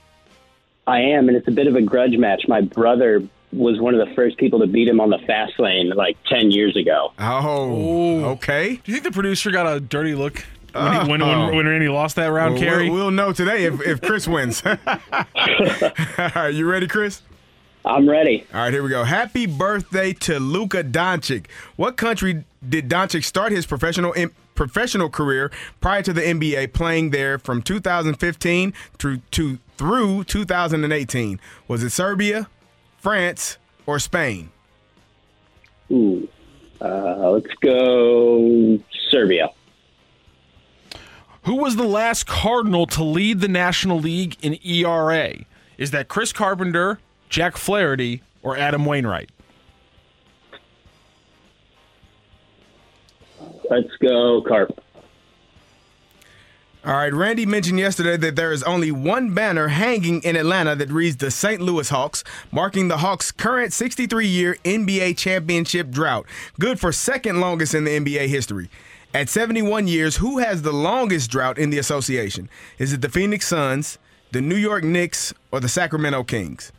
[0.89, 2.43] I am, and it's a bit of a grudge match.
[2.49, 3.23] My brother
[3.53, 6.51] was one of the first people to beat him on the fast lane like 10
[6.51, 7.13] years ago.
[7.21, 8.81] Oh, okay.
[8.83, 11.67] Do you think the producer got a dirty look when, he, Uh, when, when, when
[11.67, 12.91] Randy lost that round, Well, Kerry?
[12.91, 14.61] We'll, we'll know today if, if Chris wins.
[14.67, 14.77] All
[16.19, 17.23] right, you ready, Chris?
[17.85, 18.47] I'm ready.
[18.53, 19.05] All right, here we go.
[19.05, 21.47] Happy birthday to Luka Doncic.
[21.77, 24.15] What country did Doncic start his professional
[24.55, 25.51] professional career
[25.81, 31.41] prior to the NBA, playing there from 2015 through to through 2018?
[31.69, 32.49] Was it Serbia,
[32.99, 34.51] France, or Spain?
[35.91, 36.29] Ooh.
[36.81, 38.79] Uh, let's go
[39.11, 39.51] Serbia.
[41.45, 45.35] Who was the last Cardinal to lead the National League in ERA?
[45.79, 47.01] Is that Chris Carpenter,
[47.31, 49.31] Jack Flaherty, or Adam Wainwright?
[53.71, 54.79] Let's go Carp.
[56.83, 60.91] All right, Randy mentioned yesterday that there is only one banner hanging in Atlanta that
[60.91, 61.61] reads the St.
[61.61, 66.27] Louis Hawks, marking the Hawks' current 63 year NBA championship drought,
[66.59, 68.71] good for second longest in the NBA history.
[69.13, 72.49] At 71 years, who has the longest drought in the association?
[72.79, 73.99] Is it the Phoenix Suns,
[74.33, 76.73] the New York Knicks, or the Sacramento Kings?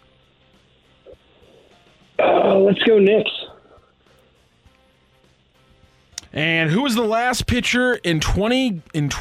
[2.22, 3.31] Uh, let's go Knicks.
[6.34, 9.11] And who was the last pitcher in 20 in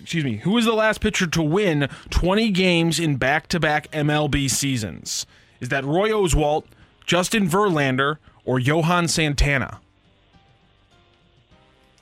[0.00, 5.26] excuse me, who was the last pitcher to win 20 games in back-to-back MLB seasons?
[5.58, 6.64] Is that Roy Oswalt,
[7.04, 9.80] Justin Verlander, or Johan Santana?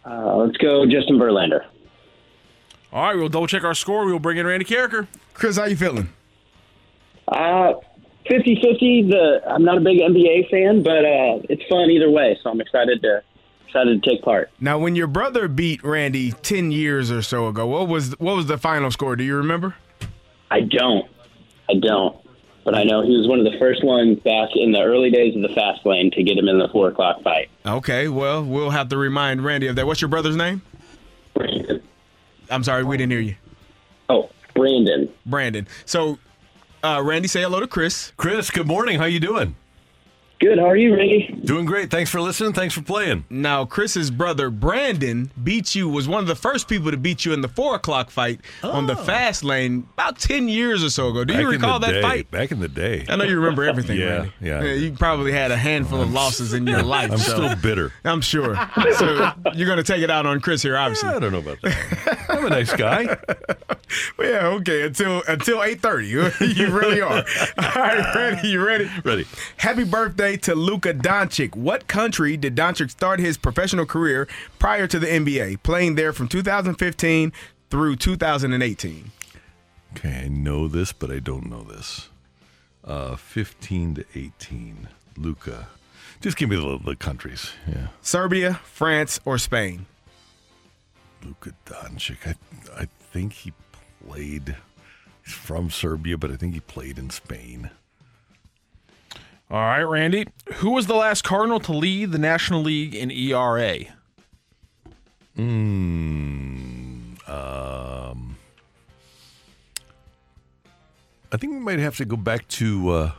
[0.04, 1.64] Uh, let's go Justin Verlander.
[2.92, 4.04] All right, we'll double check our score.
[4.06, 5.06] We'll bring in Randy Karraker.
[5.34, 6.10] Chris, how you feeling?
[7.26, 7.74] Uh,
[8.28, 9.10] 50-50.
[9.10, 12.38] The I'm not a big NBA fan, but uh, it's fun either way.
[12.42, 13.22] So I'm excited to
[13.66, 14.50] excited to take part.
[14.60, 18.46] Now, when your brother beat Randy 10 years or so ago, what was what was
[18.46, 19.16] the final score?
[19.16, 19.76] Do you remember?
[20.50, 21.10] I don't.
[21.68, 22.16] I don't.
[22.64, 25.34] But I know he was one of the first ones back in the early days
[25.34, 27.48] of the fast lane to get him in the four o'clock fight.
[27.64, 29.86] Okay, well, we'll have to remind Randy of that.
[29.86, 30.60] What's your brother's name?
[31.34, 31.82] Brandon.
[32.50, 33.36] I'm sorry, we didn't hear you.
[34.10, 35.08] Oh, Brandon.
[35.24, 35.66] Brandon.
[35.86, 36.18] So,
[36.82, 38.12] uh, Randy, say hello to Chris.
[38.16, 38.98] Chris, good morning.
[38.98, 39.56] How you doing?
[40.40, 40.58] Good.
[40.60, 41.26] How are you, Randy?
[41.44, 41.90] Doing great.
[41.90, 42.52] Thanks for listening.
[42.52, 43.24] Thanks for playing.
[43.28, 45.88] Now, Chris's brother Brandon beat you.
[45.88, 48.86] Was one of the first people to beat you in the four o'clock fight on
[48.86, 49.02] the oh.
[49.02, 51.24] fast lane about ten years or so ago.
[51.24, 52.02] Do you Back in recall that day.
[52.02, 52.30] fight?
[52.30, 53.04] Back in the day.
[53.08, 54.32] I know you remember everything, Yeah, Randy.
[54.40, 54.62] yeah.
[54.62, 57.10] You probably had a handful of losses in your life.
[57.10, 57.92] I'm so- still bitter.
[58.04, 58.54] I'm sure.
[58.96, 61.08] So you're going to take it out on Chris here, obviously.
[61.08, 62.26] I don't know about that.
[62.28, 63.16] I'm a nice guy.
[64.18, 64.82] Well, yeah, okay.
[64.82, 67.24] Until until eight thirty, you, you really are.
[67.58, 68.48] All right, ready?
[68.48, 68.90] You ready?
[69.02, 69.26] Ready.
[69.56, 71.56] Happy birthday to Luka Doncic.
[71.56, 74.28] What country did Doncic start his professional career
[74.58, 77.32] prior to the NBA, playing there from 2015
[77.70, 79.10] through 2018?
[79.96, 82.08] Okay, I know this, but I don't know this.
[82.84, 84.88] Uh, 15 to 18.
[85.16, 85.68] Luka.
[86.20, 87.52] Just give me the, the countries.
[87.66, 87.88] Yeah.
[88.02, 89.86] Serbia, France, or Spain?
[91.24, 92.18] Luka Doncic.
[92.26, 93.52] I, I think he
[94.06, 94.56] played.
[95.24, 97.70] He's from Serbia, but I think he played in Spain.
[99.50, 100.26] All right, Randy.
[100.56, 103.78] Who was the last Cardinal to lead the National League in ERA?
[105.38, 108.36] Mm, um,
[111.32, 112.90] I think we might have to go back to.
[112.90, 113.12] Uh,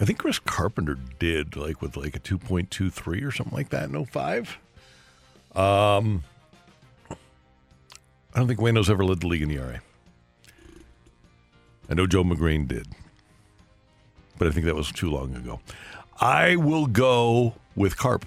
[0.00, 3.56] I think Chris Carpenter did like with like a two point two three or something
[3.56, 4.58] like that in 05.
[5.54, 6.24] Um,
[7.10, 7.16] I
[8.38, 9.80] don't think Wayno's ever led the league in ERA.
[11.88, 12.88] I know Joe Magrane did,
[14.38, 15.60] but I think that was too long ago.
[16.20, 18.24] I will go with Carp.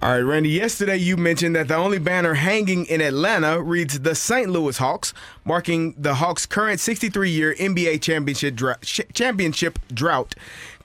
[0.00, 0.48] All right, Randy.
[0.48, 4.48] Yesterday you mentioned that the only banner hanging in Atlanta reads the St.
[4.48, 5.14] Louis Hawks,
[5.44, 10.34] marking the Hawks' current 63-year NBA championship dra- championship drought,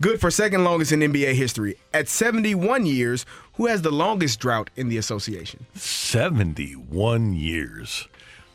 [0.02, 1.78] good for second longest in NBA history.
[1.94, 5.66] At 71 years, who has the longest drought in the association?
[5.74, 8.08] 71 years.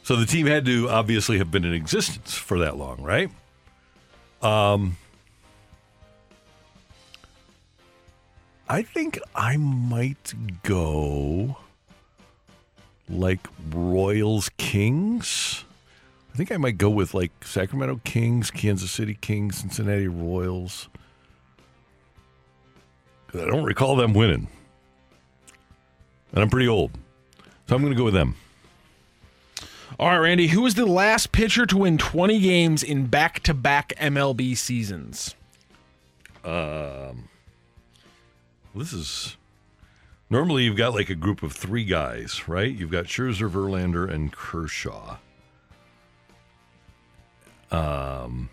[0.02, 3.30] So the team had to obviously have been in existence for that long, right?
[4.42, 4.96] Um,
[8.68, 10.34] I think I might
[10.64, 11.56] go
[13.08, 15.64] like Royals Kings.
[16.32, 20.88] I think I might go with like Sacramento Kings, Kansas City Kings, Cincinnati Royals.
[23.34, 24.48] I don't recall them winning.
[26.32, 26.92] And I'm pretty old.
[27.68, 28.34] So I'm going to go with them.
[29.98, 30.48] All right, Randy.
[30.48, 35.34] Who was the last pitcher to win 20 games in back-to-back MLB seasons?
[36.44, 37.28] Um,
[38.74, 39.36] this is
[40.28, 42.72] normally you've got like a group of three guys, right?
[42.74, 45.18] You've got Scherzer, Verlander, and Kershaw.
[47.70, 48.50] Um,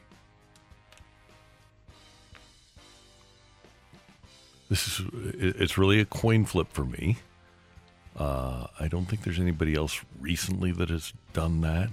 [4.69, 7.17] this is it's really a coin flip for me.
[8.19, 11.89] Uh, I don't think there's anybody else recently that has done that.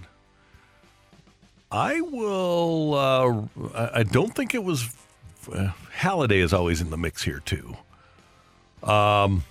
[1.71, 2.95] I will.
[2.95, 4.89] Uh, I don't think it was.
[5.53, 7.77] Uh, Halladay is always in the mix here too.
[8.83, 9.45] Um,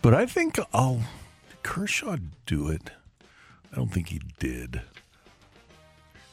[0.00, 1.02] but I think I'll.
[1.48, 2.16] Did Kershaw
[2.46, 2.90] do it?
[3.72, 4.82] I don't think he did.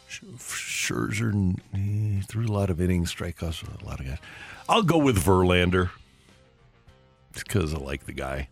[0.07, 4.17] Sch- Scherzer he threw a lot of innings, strikeouts, a lot of guys.
[4.67, 5.89] I'll go with Verlander.
[7.33, 8.49] Because I like the guy.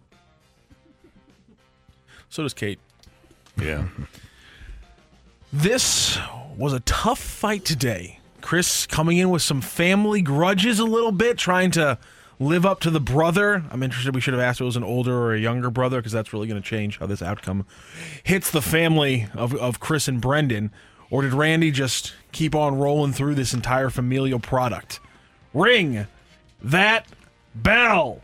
[2.30, 2.80] So does Kate.
[3.60, 3.88] Yeah.
[5.54, 6.20] This
[6.58, 8.20] was a tough fight today.
[8.42, 11.98] Chris coming in with some family grudges a little bit, trying to
[12.40, 13.64] live up to the brother?
[13.72, 14.14] I'm interested.
[14.14, 16.34] We should have asked if it was an older or a younger brother because that's
[16.34, 17.66] really going to change how this outcome
[18.24, 20.72] hits the family of, of Chris and Brendan.
[21.10, 25.00] Or did Randy just keep on rolling through this entire familial product?
[25.54, 26.08] Ring
[26.62, 27.08] that
[27.56, 28.22] bell.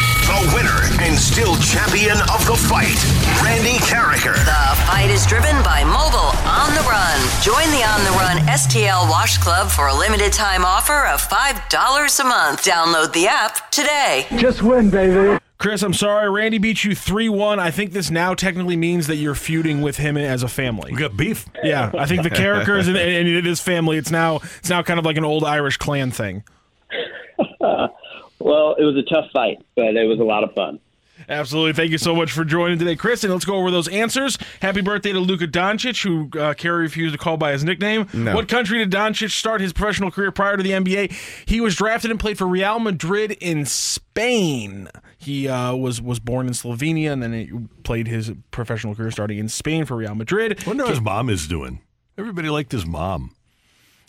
[0.00, 2.96] The winner and still champion of the fight,
[3.44, 4.32] Randy Karraker.
[4.34, 7.20] The fight is driven by Mobile On the Run.
[7.42, 12.20] Join the On the Run STL Wash Club for a limited time offer of $5
[12.20, 12.64] a month.
[12.64, 14.26] Download the app today.
[14.36, 15.38] Just win, baby.
[15.58, 16.30] Chris, I'm sorry.
[16.30, 17.60] Randy beat you 3 1.
[17.60, 20.92] I think this now technically means that you're feuding with him as a family.
[20.92, 21.46] We got beef.
[21.62, 23.98] Yeah, I think the characters and, and it is family.
[23.98, 26.44] It's now it's now kind of like an old Irish clan thing.
[28.40, 30.80] well, it was a tough fight, but it was a lot of fun.
[31.28, 31.72] Absolutely.
[31.74, 33.24] Thank you so much for joining today, Chris.
[33.24, 34.38] And let's go over those answers.
[34.62, 38.06] Happy birthday to Luka Doncic, who uh, Kerry refused to call by his nickname.
[38.12, 38.34] No.
[38.34, 41.12] What country did Doncic start his professional career prior to the NBA?
[41.46, 44.88] He was drafted and played for Real Madrid in Spain.
[45.18, 47.50] He uh, was was born in Slovenia and then he
[47.82, 50.64] played his professional career starting in Spain for Real Madrid.
[50.66, 51.80] wonder how his mom is doing.
[52.16, 53.34] Everybody liked his mom.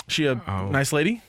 [0.07, 1.21] She a nice lady?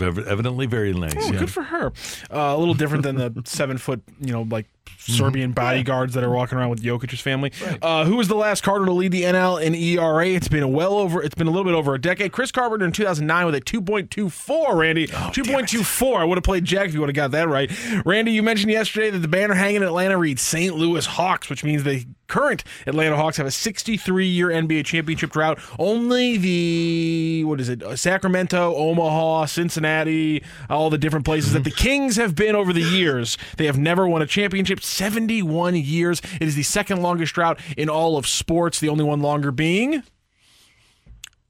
[0.00, 1.14] Ev- Evidently very nice.
[1.16, 1.38] Oh, yeah.
[1.40, 1.92] good for her.
[2.30, 4.66] Uh, a little different than the seven foot, you know, like.
[4.98, 7.52] Serbian bodyguards that are walking around with Jokic's family.
[7.82, 10.26] Uh, who was the last Carter to lead the NL in ERA?
[10.28, 11.22] It's been a well over.
[11.22, 12.32] It's been a little bit over a decade.
[12.32, 14.76] Chris Carpenter in 2009 with a 2.24.
[14.76, 16.16] Randy, Oh, 2.24.
[16.20, 17.70] I would have played Jack if you would have got that right.
[18.04, 20.74] Randy, you mentioned yesterday that the banner hanging in Atlanta reads St.
[20.76, 25.58] Louis Hawks, which means the current Atlanta Hawks have a 63 year NBA championship drought.
[25.78, 27.82] Only the what is it?
[27.82, 32.82] uh, Sacramento, Omaha, Cincinnati, all the different places that the Kings have been over the
[32.82, 33.36] years.
[33.56, 34.79] They have never won a championship.
[34.80, 36.20] 71 years.
[36.40, 38.80] It is the second longest drought in all of sports.
[38.80, 40.02] The only one longer being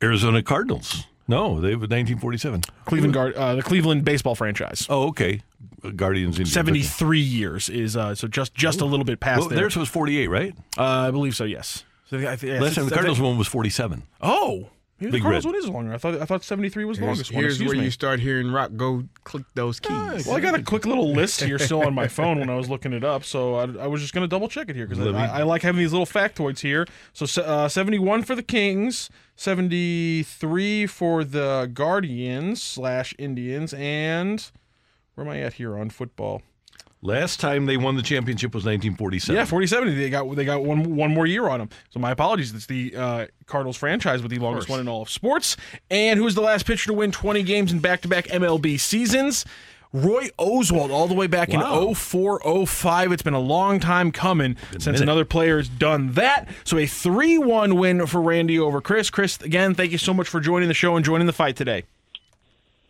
[0.03, 1.07] Arizona Cardinals.
[1.29, 2.63] No, they have 1947.
[2.87, 4.87] Cleveland Guard, uh, the Cleveland baseball franchise.
[4.91, 5.43] Oh, okay.
[5.95, 6.35] Guardians.
[6.35, 6.53] Indians.
[6.53, 9.59] 73 years is uh, so just just a little bit past Well, there.
[9.61, 10.55] theirs was 48, right?
[10.77, 11.45] Uh, I believe so.
[11.45, 11.85] Yes.
[12.09, 14.03] So I think, Last time the Cardinals think- one was 47.
[14.21, 14.69] Oh,
[15.01, 15.55] maybe the Big Cardinals Red.
[15.55, 15.93] one is longer.
[15.95, 17.43] I thought I thought 73 was the Here's, longest one.
[17.43, 17.85] here's Excuse where me.
[17.85, 18.71] you start hearing rock.
[18.77, 20.27] Go click those keys.
[20.27, 22.69] Well, I got a quick little list here still on my phone when I was
[22.69, 25.05] looking it up, so I, I was just going to double check it here because
[25.05, 26.87] Let me- I, I like having these little factoids here.
[27.13, 34.51] So uh, 71 for the Kings, 73 for the Guardians slash Indians, and
[35.15, 36.43] where am I at here on football?
[37.03, 39.35] Last time they won the championship was 1947.
[39.35, 39.97] Yeah, 47.
[39.97, 41.71] They got they got one one more year on them.
[41.89, 42.55] So my apologies.
[42.55, 45.57] It's the uh, Cardinals franchise with the longest one in all of sports.
[45.91, 49.47] And who was the last pitcher to win 20 games in back-to-back MLB seasons?
[49.93, 51.89] Roy Oswalt, all the way back Wow.
[51.89, 53.11] in 04 05.
[53.13, 55.01] It's been a long time coming since minute.
[55.01, 56.49] another player's done that.
[56.65, 59.09] So a 3 1 win for Randy over Chris.
[59.11, 61.85] Chris, again, thank you so much for joining the show and joining the fight today.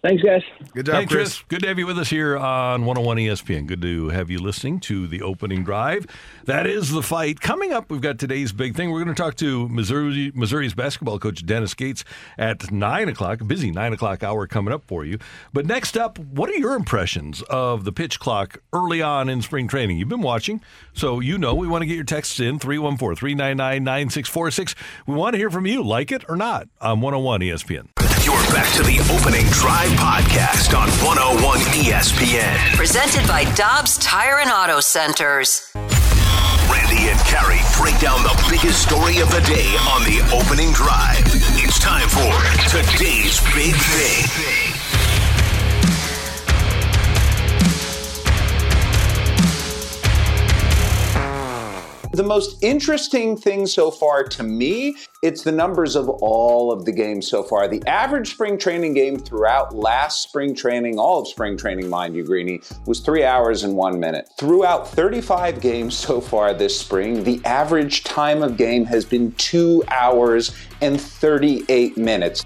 [0.03, 0.43] Thanks, guys.
[0.73, 1.29] Good job, Thanks, Chris.
[1.29, 1.45] Chris.
[1.49, 3.67] Good to have you with us here on 101 ESPN.
[3.67, 6.07] Good to have you listening to the opening drive.
[6.47, 7.43] That is the fight.
[7.43, 8.91] Coming up, we've got today's big thing.
[8.91, 12.03] We're going to talk to Missouri, Missouri's basketball coach, Dennis Gates,
[12.39, 13.47] at 9 o'clock.
[13.47, 15.19] Busy 9 o'clock hour coming up for you.
[15.53, 19.69] But next up, what are your impressions of the pitch clock early on in spring
[19.69, 19.99] training?
[19.99, 20.63] You've been watching,
[20.95, 24.75] so you know we want to get your texts in 314 399 9646.
[25.07, 25.83] We want to hear from you.
[25.83, 28.10] Like it or not on 101 ESPN.
[28.31, 32.77] You're back to the opening drive podcast on 101 ESPN.
[32.77, 35.69] Presented by Dobbs Tire and Auto Centers.
[36.71, 41.19] Randy and Kerry break down the biggest story of the day on the opening drive.
[41.59, 42.31] It's time for
[42.71, 44.50] today's big thing.
[52.21, 56.93] The most interesting thing so far to me, it's the numbers of all of the
[56.93, 57.67] games so far.
[57.67, 62.23] The average spring training game throughout last spring training, all of spring training, mind you,
[62.23, 64.29] Greeny, was three hours and one minute.
[64.37, 69.83] Throughout 35 games so far this spring, the average time of game has been two
[69.89, 72.45] hours and 38 minutes.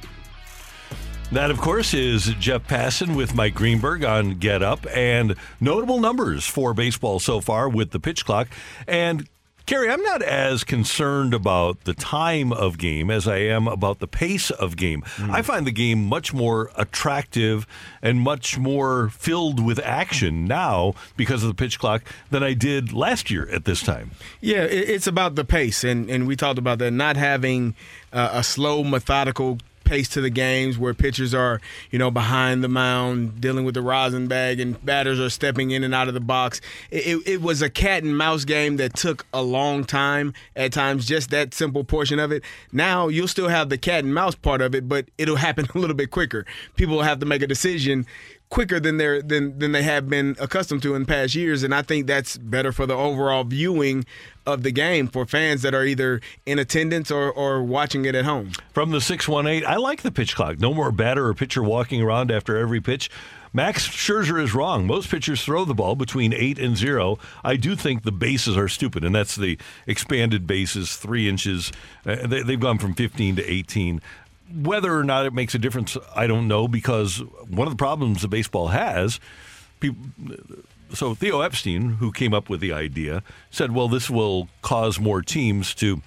[1.32, 6.46] That, of course, is Jeff Passan with Mike Greenberg on Get Up, and notable numbers
[6.46, 8.46] for baseball so far with the pitch clock.
[8.86, 9.28] And
[9.66, 14.06] Kerry, I'm not as concerned about the time of game as I am about the
[14.06, 15.02] pace of game.
[15.18, 17.66] I find the game much more attractive
[18.02, 22.92] and much more filled with action now because of the pitch clock than I did
[22.92, 24.10] last year at this time.
[24.42, 26.90] Yeah, it's about the pace, and and we talked about that.
[26.90, 27.74] Not having
[28.12, 32.68] uh, a slow, methodical pace to the games where pitchers are, you know, behind the
[32.68, 36.20] mound dealing with the rosin bag and batters are stepping in and out of the
[36.20, 36.60] box.
[36.90, 40.72] It, it, it was a cat and mouse game that took a long time at
[40.72, 42.42] times, just that simple portion of it.
[42.72, 45.78] Now you'll still have the cat and mouse part of it, but it'll happen a
[45.78, 46.46] little bit quicker.
[46.76, 48.06] People will have to make a decision
[48.50, 51.82] quicker than they're than than they have been accustomed to in past years, and I
[51.82, 54.04] think that's better for the overall viewing
[54.46, 58.24] of the game for fans that are either in attendance or, or watching it at
[58.24, 58.52] home.
[58.72, 60.60] From the 618, I like the pitch clock.
[60.60, 63.10] No more batter or pitcher walking around after every pitch.
[63.52, 64.84] Max Scherzer is wrong.
[64.84, 67.20] Most pitchers throw the ball between 8 and 0.
[67.44, 69.56] I do think the bases are stupid, and that's the
[69.86, 71.70] expanded bases, three inches.
[72.04, 74.02] Uh, they, they've gone from 15 to 18.
[74.52, 77.18] Whether or not it makes a difference, I don't know, because
[77.48, 79.20] one of the problems that baseball has,
[79.78, 80.02] people,
[80.92, 85.22] so Theo Epstein, who came up with the idea, said, well, this will cause more
[85.22, 86.02] teams to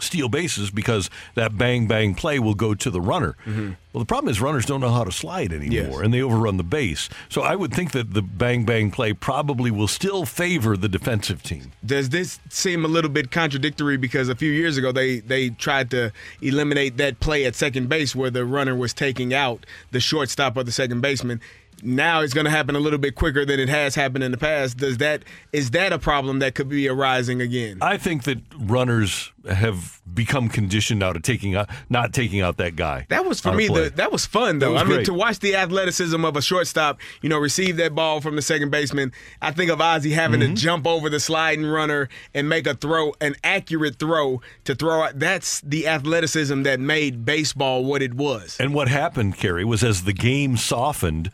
[0.00, 3.34] steal bases because that bang bang play will go to the runner.
[3.44, 3.72] Mm-hmm.
[3.92, 6.00] Well, the problem is runners don't know how to slide anymore Yes.
[6.04, 7.08] and they overrun the base.
[7.28, 11.42] So I would think that the bang bang play probably will still favor the defensive
[11.42, 11.72] team.
[11.84, 15.90] Does this seem a little bit contradictory because a few years ago they they tried
[15.90, 20.56] to eliminate that play at second base where the runner was taking out the shortstop
[20.56, 21.40] or the second baseman.
[21.82, 24.38] Now it's going to happen a little bit quicker than it has happened in the
[24.38, 24.76] past.
[24.78, 27.78] Does that is that a problem that could be arising again?
[27.80, 32.76] I think that runners have become conditioned now to taking out not taking out that
[32.76, 33.06] guy.
[33.08, 33.68] That was for me.
[33.68, 34.72] The, that was fun though.
[34.74, 38.20] was I mean, to watch the athleticism of a shortstop, you know, receive that ball
[38.20, 39.12] from the second baseman.
[39.40, 40.54] I think of Ozzie having Mm-hmm.
[40.54, 45.02] to jump over the sliding runner and make a throw, an accurate throw to throw.
[45.02, 45.18] out.
[45.18, 48.56] That's the athleticism that made baseball what it was.
[48.60, 51.30] And what happened, Kerry, was as the game softened,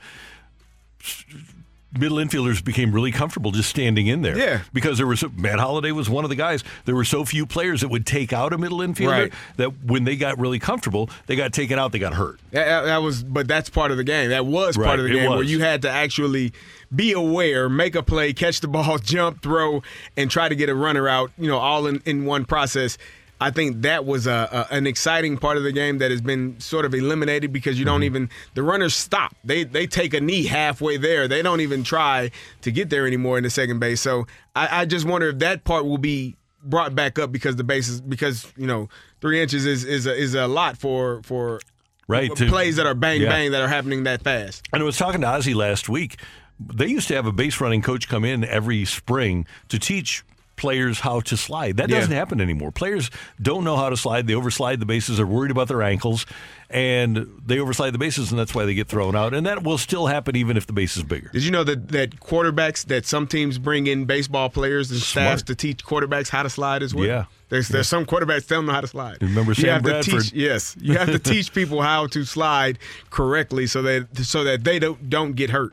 [1.97, 4.37] middle infielders became really comfortable just standing in there.
[4.37, 4.63] Yeah.
[4.73, 6.65] Because there was Matt Holliday was one of the guys.
[6.87, 9.33] There were so few players that would take out a middle infielder Right.
[9.59, 12.41] that when they got really comfortable, they got taken out, they got hurt.
[12.51, 14.31] That, that- was, but that's part of the game.
[14.31, 16.53] That was Right, part of the it game where you had to actually
[16.93, 19.83] be aware, make a play, catch the ball, jump, throw,
[20.17, 21.31] and try to get a runner out.
[21.39, 22.99] You know, all in, in one process.
[23.47, 26.59] I think that was a, a an exciting part of the game that has been
[26.61, 28.17] sort of eliminated because you don't Mm-hmm.
[28.17, 29.35] even the runners stop.
[29.45, 31.29] They they take a knee halfway there.
[31.29, 32.31] They don't even try
[32.63, 34.01] to get there anymore in the second base.
[34.01, 34.27] So
[34.57, 38.01] I, I just wonder if that part will be brought back up because the bases
[38.01, 38.89] because you know
[39.21, 41.61] three inches is is a, is a lot for for
[42.09, 43.29] Right, to- plays that are bang Yeah.
[43.31, 44.63] bang that are happening that fast.
[44.73, 46.19] And I was talking to Ozzie last week.
[46.61, 50.23] They used to have a base running coach come in every spring to teach
[50.57, 51.77] players how to slide.
[51.77, 52.71] That doesn't happen anymore.
[52.71, 53.11] Players
[53.41, 54.27] don't know how to slide.
[54.27, 55.17] They overslide the bases.
[55.17, 56.27] They're worried about their ankles,
[56.71, 59.35] and they overslide the bases, and that's why they get thrown out.
[59.35, 61.29] And that will still happen even if the base is bigger.
[61.33, 65.43] Did you know that that quarterbacks that some teams bring in baseball players and staffs
[65.45, 67.07] to teach quarterbacks how to slide as well?
[67.07, 67.25] Yeah.
[67.49, 69.19] There's there's some quarterbacks tell them how to slide.
[69.21, 70.15] Remember you Sam have Bradford?
[70.15, 72.79] To teach, yes, you have to teach people how to slide
[73.11, 75.73] correctly so that so that they don't don't get hurt.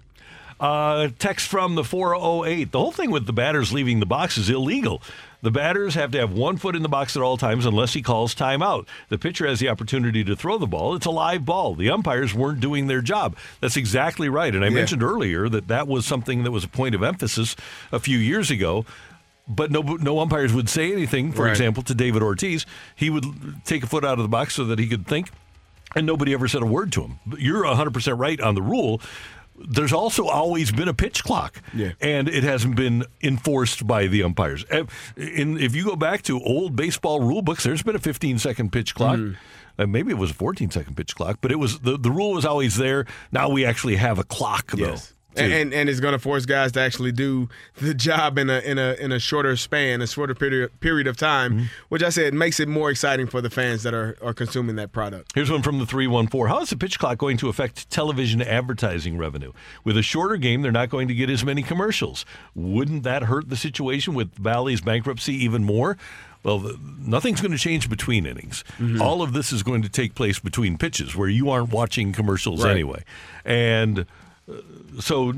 [0.62, 2.72] Uh, text from the 408.
[2.72, 5.02] The whole thing with the batters leaving the box is illegal.
[5.42, 8.04] The batters have to have one foot in the box at all times unless he
[8.04, 8.86] calls timeout.
[9.10, 10.94] The pitcher has the opportunity to throw the ball.
[10.96, 11.74] It's a live ball.
[11.74, 13.36] The umpires weren't doing their job.
[13.60, 14.54] That's exactly right.
[14.54, 14.76] And I Yeah.
[14.76, 17.56] mentioned earlier that that was something that was a point of emphasis
[17.92, 18.86] a few years ago.
[19.48, 21.32] But no, no umpires would say anything.
[21.32, 21.50] For Right.
[21.52, 23.26] example, to David Ortiz, he would
[23.66, 25.32] take a foot out of the box so that he could think
[25.96, 27.16] and nobody ever said a word to him.
[27.40, 29.02] You're 100% right on the rule.
[29.56, 31.92] There's also always been a pitch clock, Yeah.
[32.02, 34.66] and it hasn't been enforced by the umpires.
[35.16, 38.72] In, if you go back to old baseball rule books, there's been a 15 second
[38.72, 39.20] pitch clock.
[39.78, 42.34] Uh, maybe it was a 14 second pitch clock, but it was the, the rule
[42.34, 43.06] was always there.
[43.32, 44.90] Now we actually have a clock, though.
[44.92, 45.14] Yes.
[45.38, 47.48] And, and and it's going to force guys to actually do
[47.78, 51.16] the job in a in a in a shorter span, a shorter period period of
[51.16, 51.64] time, Mm-hmm.
[51.88, 54.92] which I said makes it more exciting for the fans that are, are consuming that
[54.92, 55.32] product.
[55.34, 56.48] Here's one from the 314.
[56.48, 59.54] How is the pitch clock going to affect television advertising revenue?
[59.86, 62.26] With a shorter game, they're not going to get as many commercials.
[62.54, 65.98] Wouldn't that hurt the situation with Bally's bankruptcy even more?
[66.44, 68.64] Well, the, nothing's going to change between innings.
[69.00, 72.64] All of this is going to take place between pitches where you aren't watching commercials
[72.64, 72.72] Right.
[72.72, 73.04] anyway.
[73.46, 74.06] And
[75.00, 75.34] so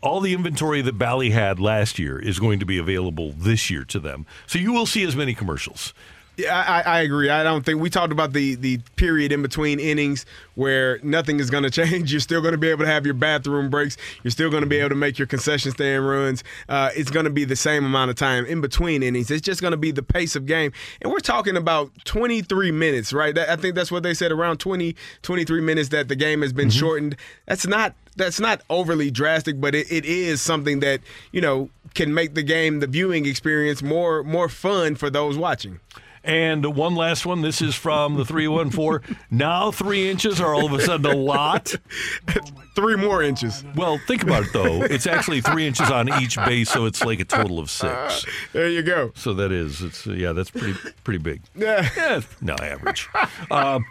[0.00, 3.84] all the inventory that Bally had last year is going to be available this year
[3.84, 4.26] to them.
[4.46, 5.92] So you will see as many commercials.
[6.40, 7.28] Yeah, I, I agree.
[7.28, 11.50] I don't think we talked about the the period in between innings where nothing is
[11.50, 12.12] going to change.
[12.12, 13.96] You're still going to be able to have your bathroom breaks.
[14.22, 16.42] You're still going to be able to make your concession stand runs.
[16.68, 19.30] Uh, it's going to be the same amount of time in between innings.
[19.30, 20.72] It's just going to be the pace of game.
[21.02, 23.34] And we're talking about 23 minutes, right?
[23.34, 26.52] That, I think that's what they said around 20, 23 minutes that the game has
[26.52, 27.16] been shortened.
[27.46, 31.00] That's not that's not overly drastic, but it, it is something that
[31.32, 35.80] you know can make the game, the viewing experience, more more fun for those watching.
[36.22, 37.40] And one last one.
[37.40, 39.16] This is from the 314.
[39.30, 41.74] now three inches are all of a sudden a lot.
[42.76, 43.64] Three more inches.
[43.74, 44.82] Well, think about it, though.
[44.84, 48.24] It's actually three inches on each base, so it's like a total of six.
[48.52, 49.10] There you go.
[49.16, 51.42] So that is, it's yeah, that's pretty pretty big.
[51.56, 51.88] Yeah.
[51.96, 53.08] Yeah, no average.
[53.50, 53.84] Um,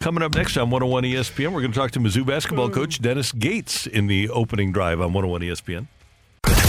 [0.00, 3.32] Coming up next on 101 ESPN, we're going to talk to Mizzou basketball coach Dennis
[3.32, 5.86] Gates in the opening drive on 101 ESPN.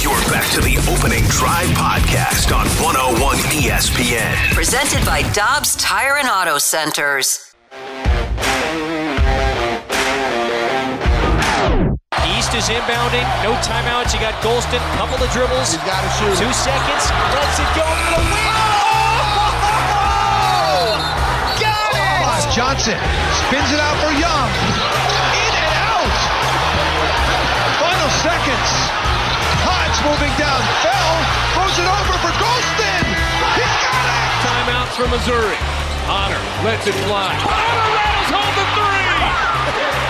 [0.06, 3.18] You're back to the opening drive podcast on 101
[3.57, 4.38] ESPN.
[4.53, 7.41] Presented by Dobbs Tire and Auto Centers.
[12.22, 13.26] East is inbounding.
[13.41, 14.14] No timeouts.
[14.14, 14.77] You got Gholston.
[14.94, 15.73] Couple of dribbles.
[15.73, 16.38] He's got to shoot.
[16.38, 17.03] Two seconds.
[17.34, 18.53] Lets it go for the win.
[20.69, 21.02] Oh!
[21.57, 22.53] Got it!
[22.53, 23.02] Johnson
[23.41, 24.53] spins it out for Young.
[25.34, 26.14] In and out.
[27.82, 29.05] Final seconds.
[30.06, 30.61] Moving down.
[30.86, 31.14] Fell.
[31.57, 33.03] Throws it over for Gholston.
[33.57, 34.30] He's got it.
[34.45, 35.57] Timeouts for Missouri.
[36.07, 37.34] Honor lets it fly.
[37.34, 40.05] Honor rattles home the three.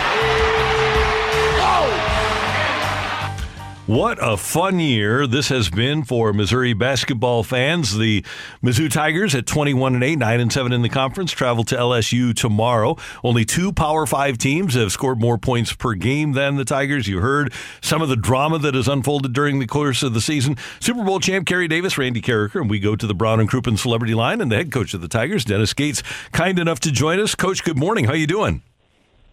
[3.87, 7.95] What a fun year this has been for Missouri basketball fans.
[7.95, 8.25] The
[8.63, 12.35] Mizzou Tigers at 21 and 8, 9 and 7 in the conference travel to LSU
[12.35, 12.97] tomorrow.
[13.23, 17.07] Only two Power 5 teams have scored more points per game than the Tigers.
[17.07, 20.57] You heard some of the drama that has unfolded during the course of the season.
[20.79, 23.77] Super Bowl champ Kerry Davis, Randy Karraker, and we go to the Brown and Crouppen
[23.77, 26.01] celebrity line and the head coach of the Tigers, Dennis Gates,
[26.31, 27.35] kind enough to join us.
[27.35, 28.05] Coach, good morning.
[28.05, 28.63] How you doing?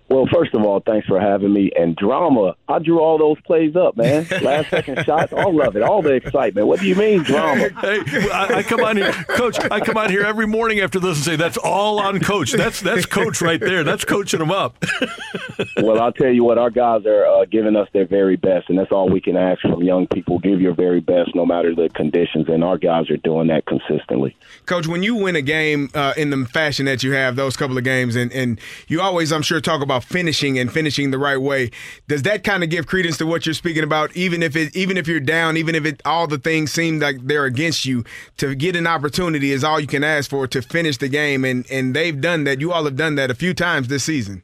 [0.08, 1.70] Well, first of all, thanks for having me.
[1.74, 4.26] And drama, I drew all those plays up, man.
[4.42, 6.66] Last second shots, all of it, all the excitement.
[6.66, 7.70] What do you mean drama?
[7.82, 8.00] Hey,
[8.30, 9.58] I, I come on here, Coach.
[9.70, 12.52] I come on here every morning after this and say that's all on Coach.
[12.52, 13.82] That's that's Coach right there.
[13.82, 14.76] That's coaching them up.
[15.78, 18.78] well, I'll tell you what, our guys are uh, giving us their very best, and
[18.78, 20.38] that's all we can ask from young people.
[20.38, 24.36] Give your very best, no matter the conditions, and our guys are doing that consistently.
[24.66, 27.76] Coach, when you win a game uh, in the fashion that you have, those couple
[27.76, 31.36] of games, and, and you always, I'm sure, talk about finishing and finishing the right
[31.36, 31.70] way.
[32.08, 34.14] Does that kind of give credence to what you're speaking about?
[34.16, 37.16] Even if it, even if you're down, even if it, all the things seem like
[37.22, 38.04] they're against you,
[38.38, 41.70] to get an opportunity is all you can ask for to finish the game, and
[41.70, 42.60] and they've done that.
[42.60, 44.42] You all have done that a few times this season.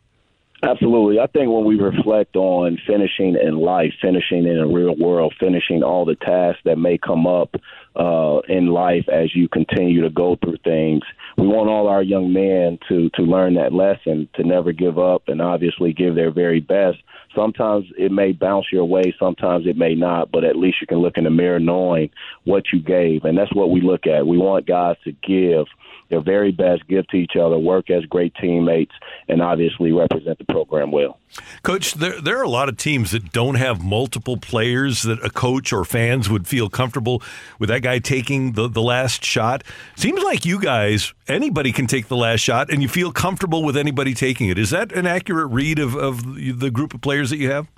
[0.62, 1.20] Absolutely.
[1.20, 5.84] I think when we reflect on finishing in life, finishing in a real world, finishing
[5.84, 7.54] all the tasks that may come up
[7.94, 11.02] uh, in life as you continue to go through things,
[11.36, 15.22] we want all our young men to to learn that lesson, to never give up,
[15.28, 16.98] and obviously give their very best.
[17.36, 20.98] Sometimes it may bounce your way, sometimes it may not, but at least you can
[20.98, 22.10] look in the mirror knowing
[22.44, 24.26] what you gave, and that's what we look at.
[24.26, 25.66] We want guys to give
[26.08, 28.92] their very best, give to each other, work as great teammates,
[29.28, 31.18] and obviously represent the program well.
[31.62, 35.30] Coach, there, there are a lot of teams that don't have multiple players that a
[35.30, 37.22] coach or fans would feel comfortable
[37.58, 39.62] with that guy taking the, the last shot.
[39.96, 43.76] Seems like you guys, anybody can take the last shot, and you feel comfortable with
[43.76, 44.58] anybody taking it.
[44.58, 47.68] Is that an accurate read of, of the group of players that you have?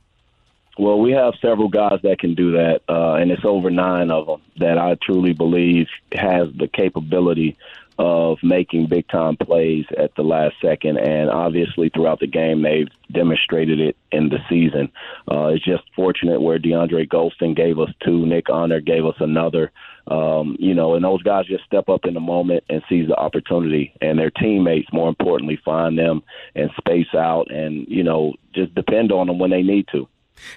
[0.79, 4.27] Well, we have several guys that can do that, uh, and it's over nine of
[4.27, 7.59] them that I truly believe has the capability
[8.01, 10.97] of making big time plays at the last second.
[10.97, 14.91] And obviously, throughout the game, they've demonstrated it in the season.
[15.31, 19.71] Uh, it's just fortunate where DeAndre Gholston gave us two, Nick Honor gave us another.
[20.07, 23.17] Um, you know, and those guys just step up in the moment and seize the
[23.17, 26.23] opportunity, and their teammates, more importantly, find them
[26.55, 30.09] and space out, and you know, just depend on them when they need to.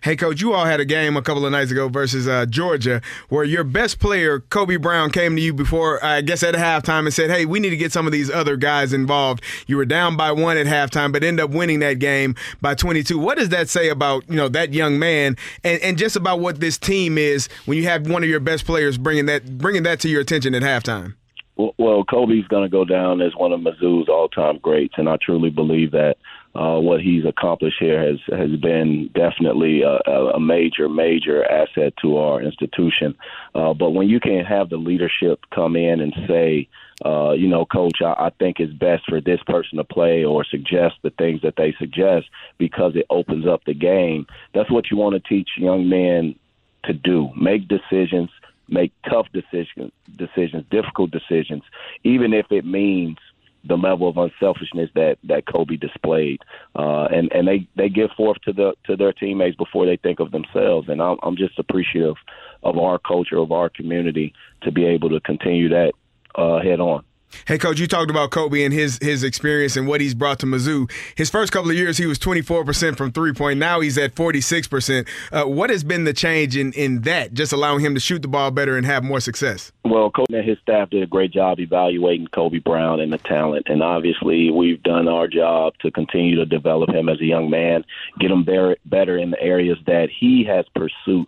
[0.02, 3.02] Hey, coach, you all had a game a couple of nights ago versus uh, Georgia
[3.30, 7.14] where your best player, Kobe Brown, came to you before, I guess, at halftime and
[7.14, 9.44] said, Hey, we need to get some of these other guys involved.
[9.68, 13.18] You were down by one at halftime, but end up winning that game by 22.
[13.18, 16.60] What does that say about, you know, that young man and, and just about what
[16.60, 20.00] this team is when you have one of your best players bringing that, bringing that
[20.02, 21.16] to your attention at halftime?
[21.56, 25.52] Well, Kobe's going to go down as one of Mizzou's all-time greats, and I truly
[25.52, 26.16] believe that
[26.56, 32.18] uh, what he's accomplished here has has been definitely a, a major, major asset to
[32.18, 33.16] our institution.
[33.56, 36.68] Uh, but when you can have the leadership come in and say,
[37.04, 40.46] uh, you know, coach, I, I think it's best for this person to play or
[40.46, 42.28] suggest the things that they suggest
[42.60, 44.28] because it opens up the game.
[44.54, 46.36] That's what you want to teach young men
[46.84, 48.30] to do: make decisions,
[48.68, 51.64] make tough decisions, decisions, difficult decisions,
[52.04, 53.18] even if it means
[53.66, 56.42] the level of unselfishness that that Kobe displayed,
[56.76, 60.20] uh, and and they they give forth to the to their teammates before they think
[60.20, 62.16] of themselves, and I'm I'm just appreciative
[62.64, 65.94] of our culture of our community to be able to continue that
[66.36, 67.04] uh, head on.
[67.46, 70.46] Hey, coach, you talked about Kobe and his his experience and what he's brought to
[70.46, 70.90] Mizzou.
[71.16, 73.60] His first couple of years, he was 24% from three point.
[73.60, 75.08] Now he's at 46%.
[75.32, 78.28] Uh, what has been the change in, in that, just allowing him to shoot the
[78.28, 79.72] ball better and have more success?
[79.84, 83.68] Well, Coach and his staff did a great job evaluating Kobe Brown and the talent.
[83.70, 87.84] And obviously, we've done our job to continue to develop him as a young man,
[88.20, 91.28] get him better, in the areas that he has pursued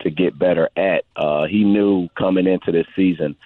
[0.00, 1.04] to get better at.
[1.16, 3.36] Uh, he knew coming into this season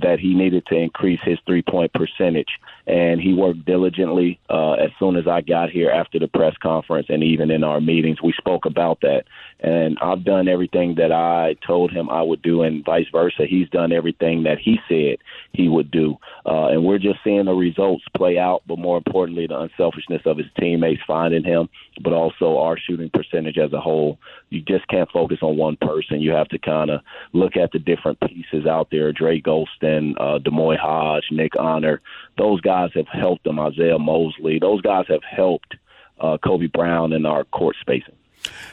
[0.00, 2.58] that he needed to increase his three point percentage.
[2.86, 7.06] And he worked diligently uh, as soon as I got here after the press conference
[7.10, 8.22] and even in our meetings.
[8.22, 9.24] We spoke about that.
[9.60, 13.44] And I've done everything that I told him I would do, and vice versa.
[13.46, 15.18] He's done everything that he said
[15.52, 16.16] he would do.
[16.46, 20.38] Uh, and we're just seeing the results play out, but more importantly, the unselfishness of
[20.38, 21.68] his teammates finding him,
[22.02, 24.18] but also our shooting percentage as a whole.
[24.50, 26.20] You just can't focus on one person.
[26.20, 27.00] You have to kind of
[27.32, 29.12] look at the different pieces out there.
[29.12, 32.00] Dre Gholston, uh, D'Moi Hodge, Nick Honor.
[32.36, 33.56] Those guys have helped them.
[33.56, 34.58] Isiaih Mosley.
[34.58, 35.76] Those guys have helped
[36.20, 38.14] uh, Kobe Brown in our court spacing.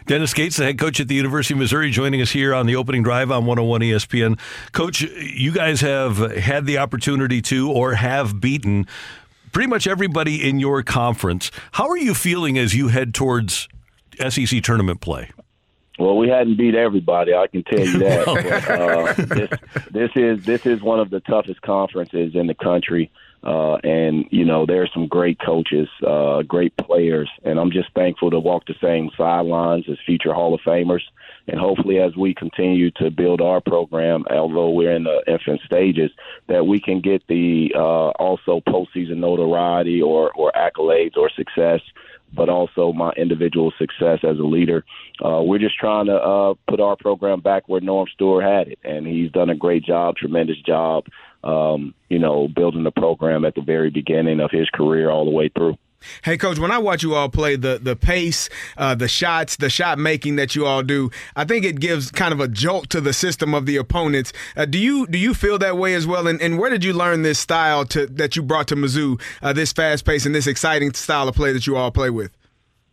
[0.05, 2.75] Dennis Gates, the head coach at the University of Missouri, joining us here on the
[2.75, 4.39] opening drive on 101 ESPN.
[4.71, 8.85] Coach, you guys have had the opportunity to or have beaten
[9.51, 11.49] pretty much everybody in your conference.
[11.73, 13.67] How are you feeling as you head towards
[14.29, 15.31] SEC tournament play?
[15.97, 17.33] Well, we hadn't beat everybody.
[17.33, 18.25] I can tell you that.
[19.17, 19.49] but, uh, this,
[19.91, 23.11] this is this is one of the toughest conferences in the country,
[23.43, 28.29] uh, and you know there's some great coaches, uh, great players, and I'm just thankful
[28.31, 31.03] to walk the same sidelines as future Hall of Famers.
[31.47, 36.11] And hopefully, as we continue to build our program, although we're in the infant stages,
[36.47, 41.81] that we can get the uh, also postseason notoriety or or accolades or success
[42.35, 44.83] but also my individual success as a leader.
[45.23, 48.79] Uh, we're just trying to uh, put our program back where Norm Stewart had it,
[48.83, 51.05] and he's done a great job, tremendous job,
[51.43, 55.31] um, you know, building the program at the very beginning of his career all the
[55.31, 55.77] way through.
[56.23, 59.69] Hey, coach, when I watch you all play, the the pace, uh, the shots, the
[59.69, 63.01] shot making that you all do, I think it gives kind of a jolt to
[63.01, 64.33] the system of the opponents.
[64.55, 66.27] Uh, do you do you feel that way as well?
[66.27, 69.53] And, and where did you learn this style to that you brought to Mizzou, uh,
[69.53, 72.31] this fast pace and this exciting style of play that you all play with?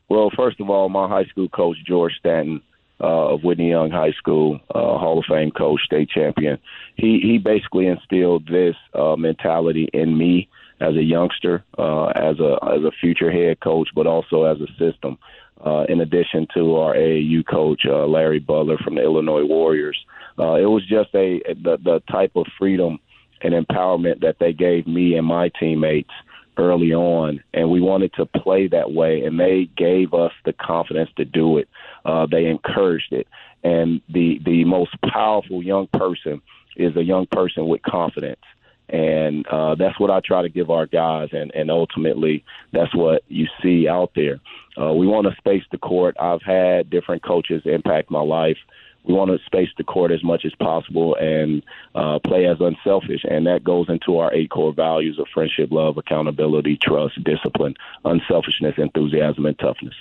[0.08, 2.60] Well, first of all, my high school coach George Stanton
[3.00, 6.58] uh, of Whitney Young High School, uh, Hall of Fame coach, state champion.
[6.96, 10.48] He he basically instilled this uh, mentality in me
[10.82, 14.66] as a youngster, uh, as a as a future head coach, but also as a
[14.78, 15.18] system.
[15.64, 19.96] Uh, in addition to our AAU coach uh, Larry Butler from the Illinois Warriors,
[20.36, 22.98] uh, it was just a the, the type of freedom
[23.42, 26.10] and empowerment that they gave me and my teammates
[26.58, 31.10] early on, and we wanted to play that way, and they gave us the confidence
[31.16, 31.68] to do it.
[32.04, 33.28] Uh, they encouraged it,
[33.62, 36.42] and the the most powerful young person
[36.76, 38.40] is a young person with confidence
[38.88, 43.22] and uh, that's what I try to give our guys, and, and ultimately that's what
[43.28, 44.40] you see out there.
[44.80, 46.16] Uh, we want to space the court.
[46.20, 48.58] I've had different coaches impact my life.
[49.04, 51.62] We want to space the court as much as possible and
[51.94, 55.96] uh, play as unselfish, and that goes into our eight core values of friendship, love,
[55.96, 59.94] accountability, trust, discipline, unselfishness, enthusiasm, and toughness.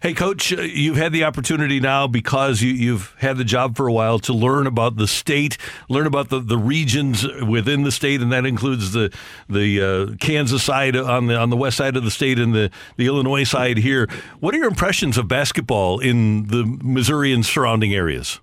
[0.00, 3.88] Hey, Coach, uh, you've had the opportunity now because you, have had the job for
[3.88, 5.58] a while to learn about the state,
[5.88, 9.12] learn about the, the regions within the state, and that includes the
[9.48, 12.70] the uh, Kansas side on the on the west side of the state and the,
[12.96, 14.06] the Illinois side here.
[14.38, 18.38] What are your impressions of basketball in the Missouri and surrounding areas?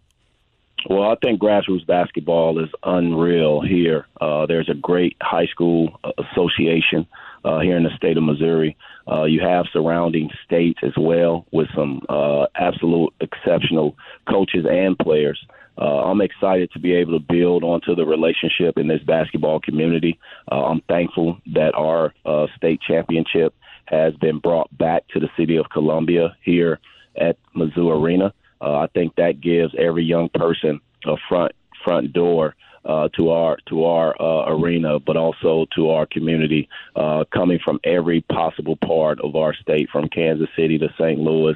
[0.90, 4.08] Well, I think grassroots basketball is unreal here.
[4.20, 7.08] Uh, there's a great high school association
[7.46, 8.76] uh, here in the state of Missouri.
[9.10, 13.96] Uh, you have surrounding states as well with some uh, absolute exceptional
[14.30, 15.40] coaches and players.
[15.78, 20.18] Uh, I'm excited to be able to build onto the relationship in this basketball community.
[20.52, 23.54] Uh, I'm thankful that our uh, state championship
[23.86, 26.80] has been brought back to the city of Columbia here
[27.20, 28.34] at Mizzou Arena.
[28.62, 31.52] Uh, I think that gives every young person a front
[31.84, 32.56] front door
[32.86, 37.80] uh, to our to our uh, arena, but also to our community, uh, coming from
[37.84, 41.20] every possible part of our state, from Kansas City to St.
[41.20, 41.56] Louis,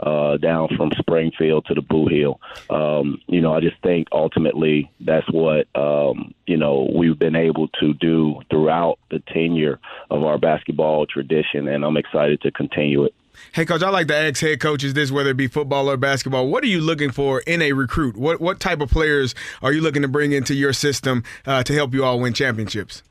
[0.00, 2.38] uh, down from Springfield to the Bootheel.
[2.70, 7.68] Um, you know, I just think ultimately that's what um, you know we've been able
[7.80, 9.80] to do throughout the tenure
[10.10, 13.14] of our basketball tradition, and I'm excited to continue it.
[13.54, 16.48] Hey, coach, I like to ask head coaches this, whether it be football or basketball.
[16.48, 18.16] What are you looking for in a recruit?
[18.16, 21.72] What what type of players are you looking to bring into your system uh, to
[21.72, 23.02] help you all win championships?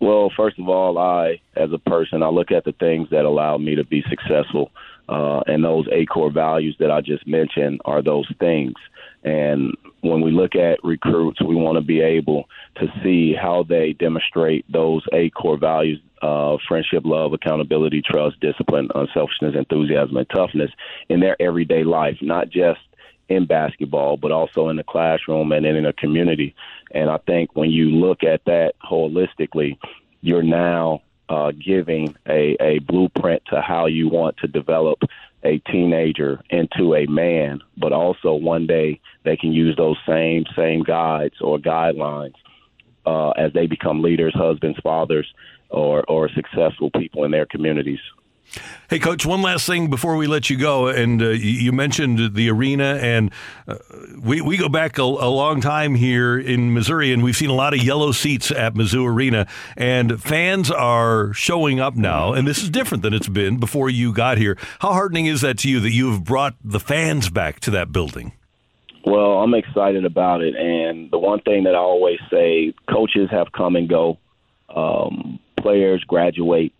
[0.00, 3.56] Well, first of all, I, as a person, I look at the things that allow
[3.58, 4.70] me to be successful.
[5.08, 8.74] Uh, and those eight core values that I just mentioned are those things.
[9.24, 13.94] And when we look at recruits, we want to be able to see how they
[13.94, 20.70] demonstrate those eight core values uh, friendship, love, accountability, trust, discipline, unselfishness, enthusiasm, and toughness
[21.08, 22.80] in their everyday life, not just
[23.28, 26.54] in basketball, but also in the classroom and in a community.
[26.92, 29.78] And I think when you look at that holistically,
[30.22, 34.98] you're now uh, giving a, a blueprint to how you want to develop
[35.44, 40.82] a teenager into a man, but also one day they can use those same same
[40.82, 42.34] guides or guidelines
[43.06, 45.32] uh, as they become leaders, husbands, fathers,
[45.70, 48.00] or or successful people in their communities.
[48.88, 50.86] Hey, Coach, one last thing before we let you go.
[50.88, 53.30] And uh, you mentioned the arena, and
[53.66, 53.76] uh,
[54.18, 57.54] we, we go back a, a long time here in Missouri, and we've seen a
[57.54, 59.46] lot of yellow seats at Mizzou Arena.
[59.76, 64.12] And fans are showing up now, and this is different than it's been before you
[64.12, 64.56] got here.
[64.78, 68.32] How heartening is that to you that you've brought the fans back to that building?
[69.04, 73.52] Well, I'm excited about it, and the one thing that I always say: coaches have
[73.52, 74.18] come and go,
[74.74, 76.72] um, players graduate.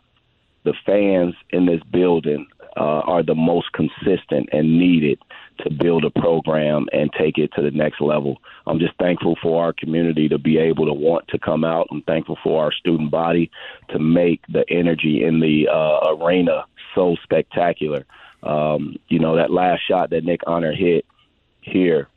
[0.69, 2.47] The fans in this building
[2.77, 5.19] uh, are the most consistent and needed
[5.61, 8.43] to build a program and take it to the next level.
[8.67, 11.87] I'm just thankful for our community to be able to want to come out.
[11.91, 13.51] I'm thankful for our student body
[13.89, 18.05] to make the energy in the uh, arena so spectacular.
[18.43, 21.07] Um, you know, that last shot that Nick Honor hit
[21.63, 22.09] here,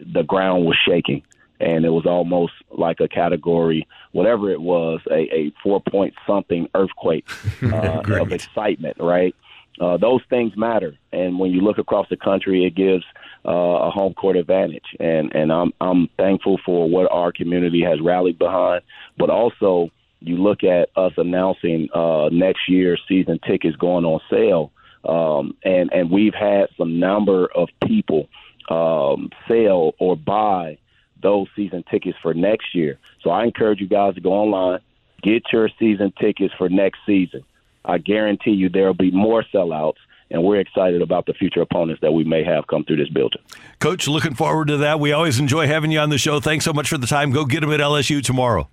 [0.00, 1.22] the ground was shaking.
[1.60, 6.68] And it was almost like a category, whatever it was, a, a four point something
[6.74, 7.28] earthquake
[7.62, 9.34] uh, of excitement, right?
[9.80, 13.04] Uh, those things matter, and when you look across the country, it gives
[13.46, 14.96] uh, a home court advantage.
[14.98, 18.82] And and I'm I'm thankful for what our community has rallied behind,
[19.16, 19.90] but also
[20.20, 24.72] you look at us announcing uh, next year's season tickets going on sale,
[25.04, 28.28] um, and and we've had some number of people
[28.68, 30.78] um, sell or buy
[31.22, 32.98] those season tickets for next year.
[33.22, 34.80] So I encourage you guys to go online,
[35.22, 37.44] get your season tickets for next season.
[37.84, 39.96] I guarantee you there will be more sellouts,
[40.30, 43.40] and we're excited about the future opponents that we may have come through this building.
[43.80, 45.00] Coach, looking forward to that.
[45.00, 46.40] We always enjoy having you on the show.
[46.40, 47.30] Thanks so much for the time.
[47.30, 48.68] Go get them at LSU tomorrow.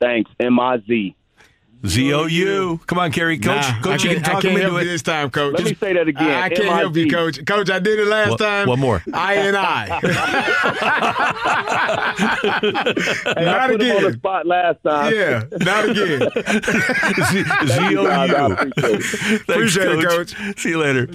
[0.00, 0.30] Thanks.
[0.40, 0.78] M I
[1.84, 1.94] Z.
[1.94, 2.80] Z O U.
[2.86, 3.38] Come on, Kerry.
[3.38, 4.92] Coach, Nah, Coach, I you can't, can talk I can't him help into it.
[4.92, 5.54] this time, Coach.
[5.54, 6.30] Let me say that again.
[6.30, 7.44] I can't help you, Coach.
[7.44, 8.68] Coach, I did it last One- time.
[8.68, 9.02] one more.
[9.12, 10.00] I and I.
[12.22, 15.14] Hey, Not I put him on the spot last time.
[15.14, 16.20] Yeah, not again.
[17.68, 18.06] Z O U.
[18.06, 18.30] guys.
[18.32, 18.70] I U.
[19.48, 19.98] appreciate it.
[19.98, 20.34] It, coach.
[20.58, 21.06] See you later.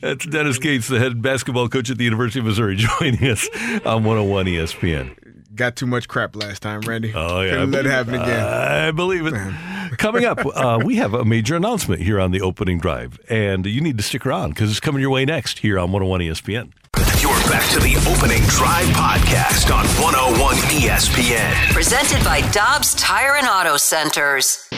[0.00, 3.48] That's Dennis Gates, the head basketball coach at the University of Missouri, joining us
[3.84, 5.16] on 101 ESPN.
[5.54, 7.12] Got too much crap last time, Randy.
[7.14, 7.50] Oh, yeah.
[7.52, 8.46] Couldn't let it happen again.
[8.46, 9.34] I believe it.
[9.98, 13.80] Coming up, uh, we have a major announcement here on the opening drive, and you
[13.80, 16.72] need to stick around because it's coming your way next here on 101 ESPN.
[17.20, 21.72] You're back to the opening drive podcast on 101 ESPN.
[21.72, 24.68] Presented by Dobbs Tire and Auto Centers.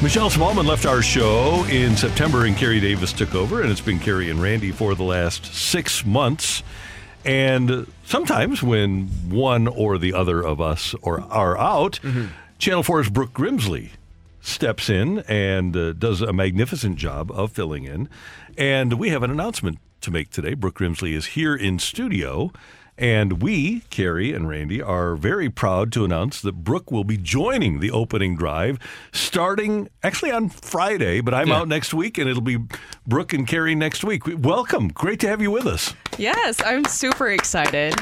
[0.00, 3.98] Michelle Smallmon left our show in September, and Kerry Davis took over, and it's been
[3.98, 6.62] Kerry and Randy for the last six months.
[7.24, 11.98] And sometimes when one or the other of us or are out,
[12.58, 13.90] Channel 4's Brooke Grimsley
[14.40, 18.08] steps in and uh, does a magnificent job of filling in.
[18.56, 20.54] And we have an announcement to make today.
[20.54, 22.52] Brooke Grimsley is here in studio.
[22.98, 27.78] And we, Kerry and Randy, are very proud to announce that Brooke will be joining
[27.78, 28.76] the opening drive
[29.12, 31.58] starting actually on Friday, but I'm Yeah.
[31.58, 32.58] out next week and it'll be
[33.06, 34.22] Brooke and Kerry next week.
[34.26, 34.88] Welcome.
[34.88, 35.94] Great to have you with us.
[36.18, 37.94] Yes, I'm super excited.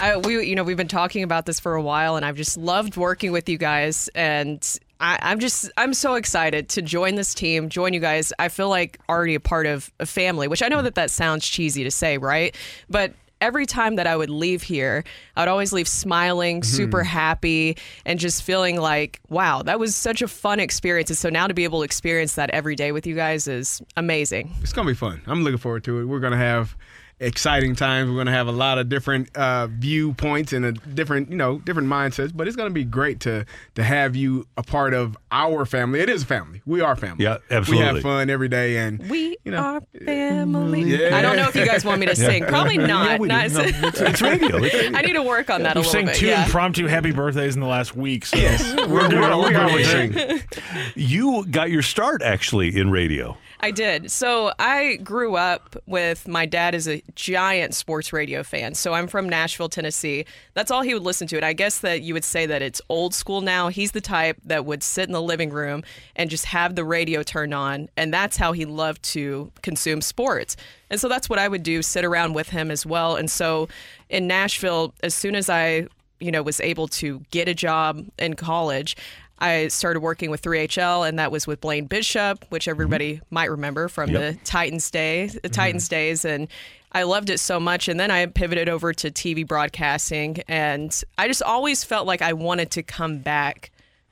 [0.00, 2.56] I, we, you know, we've been talking about this for a while, and I've just
[2.56, 4.08] loved working with you guys.
[4.14, 4.66] And
[4.98, 8.32] I, I'm just, I'm so excited to join this team, join you guys.
[8.38, 11.46] I feel like already a part of a family, which I know that that sounds
[11.46, 12.56] cheesy to say, right?
[12.88, 15.04] But every time that I would leave here,
[15.36, 16.76] I would always leave smiling, mm-hmm.
[16.76, 21.10] super happy, and just feeling like, wow, that was such a fun experience.
[21.10, 23.82] And so now to be able to experience that every day with you guys is
[23.96, 24.52] amazing.
[24.62, 25.22] It's gonna be fun.
[25.26, 26.04] I'm looking forward to it.
[26.04, 26.76] We're gonna have
[27.20, 28.10] exciting times.
[28.10, 31.88] We're gonna have a lot of different uh, viewpoints and a different, you know, different
[31.88, 32.30] mindsets.
[32.34, 36.00] But it's gonna be great to to have you a part of our family.
[36.00, 36.62] It is a family.
[36.66, 37.24] We are family.
[37.24, 37.86] Yeah, absolutely.
[37.88, 40.82] We have fun every day, and We you know, are family.
[40.82, 41.16] Yeah.
[41.16, 42.44] I don't know if you guys want me to sing.
[42.44, 43.20] Probably not.
[43.20, 43.26] Yeah.
[43.26, 44.56] Not- No, it's- it's radio.
[44.96, 46.16] I need to work on that a We've little sang bit.
[46.16, 46.44] two yeah.
[46.44, 48.26] impromptu happy birthdays in the last week.
[48.26, 50.12] So we're, we're, we're we're good gonna with sing.
[50.14, 50.58] it.
[50.94, 53.36] You got your start actually in radio.
[53.60, 54.10] I did.
[54.10, 58.74] So I grew up with my dad is a giant sports radio fan.
[58.74, 60.26] So I'm from Nashville, Tennessee.
[60.54, 61.36] That's all he would listen to.
[61.36, 63.68] And I guess that you would say that it's old school now.
[63.68, 65.82] He's the type that would sit in the living room
[66.14, 67.88] and just have the radio turned on.
[67.96, 70.56] And that's how he loved to consume sports.
[70.88, 73.16] And so that's what I would do, sit around with him as well.
[73.16, 73.68] And so
[74.08, 75.88] in Nashville, as soon as I,
[76.20, 78.96] you know, was able to get a job in college,
[79.38, 82.70] I started working with 3HL, and that was with Blaine Bishop, which mm-hmm.
[82.70, 84.20] everybody might remember from Yep.
[84.20, 85.34] the Titans days.
[85.34, 85.52] The mm-hmm.
[85.52, 86.48] Titans days, and
[86.92, 87.88] I loved it so much.
[87.88, 92.32] And then I pivoted over to TV broadcasting, and I just always felt like I
[92.32, 93.70] wanted to come back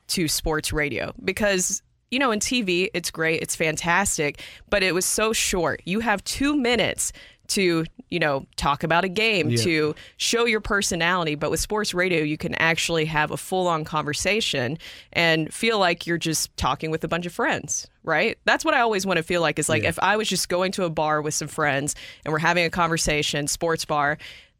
[0.08, 4.40] to sports radio because you know, in TV, it's great, it's fantastic,
[4.70, 5.82] but it was so short.
[5.84, 7.12] You have two minutes
[7.48, 9.62] to, you know, talk about a game, Yeah.
[9.64, 11.35] to show your personality.
[11.35, 14.78] But with sports radio, you can actually have a full on conversation
[15.12, 18.39] and feel like you're just talking with a bunch of friends, right?
[18.44, 19.90] That's what I always want to feel like is like Yeah.
[19.90, 21.94] if I was just going to a bar with some friends
[22.24, 24.18] and we're having a conversation, sports bar.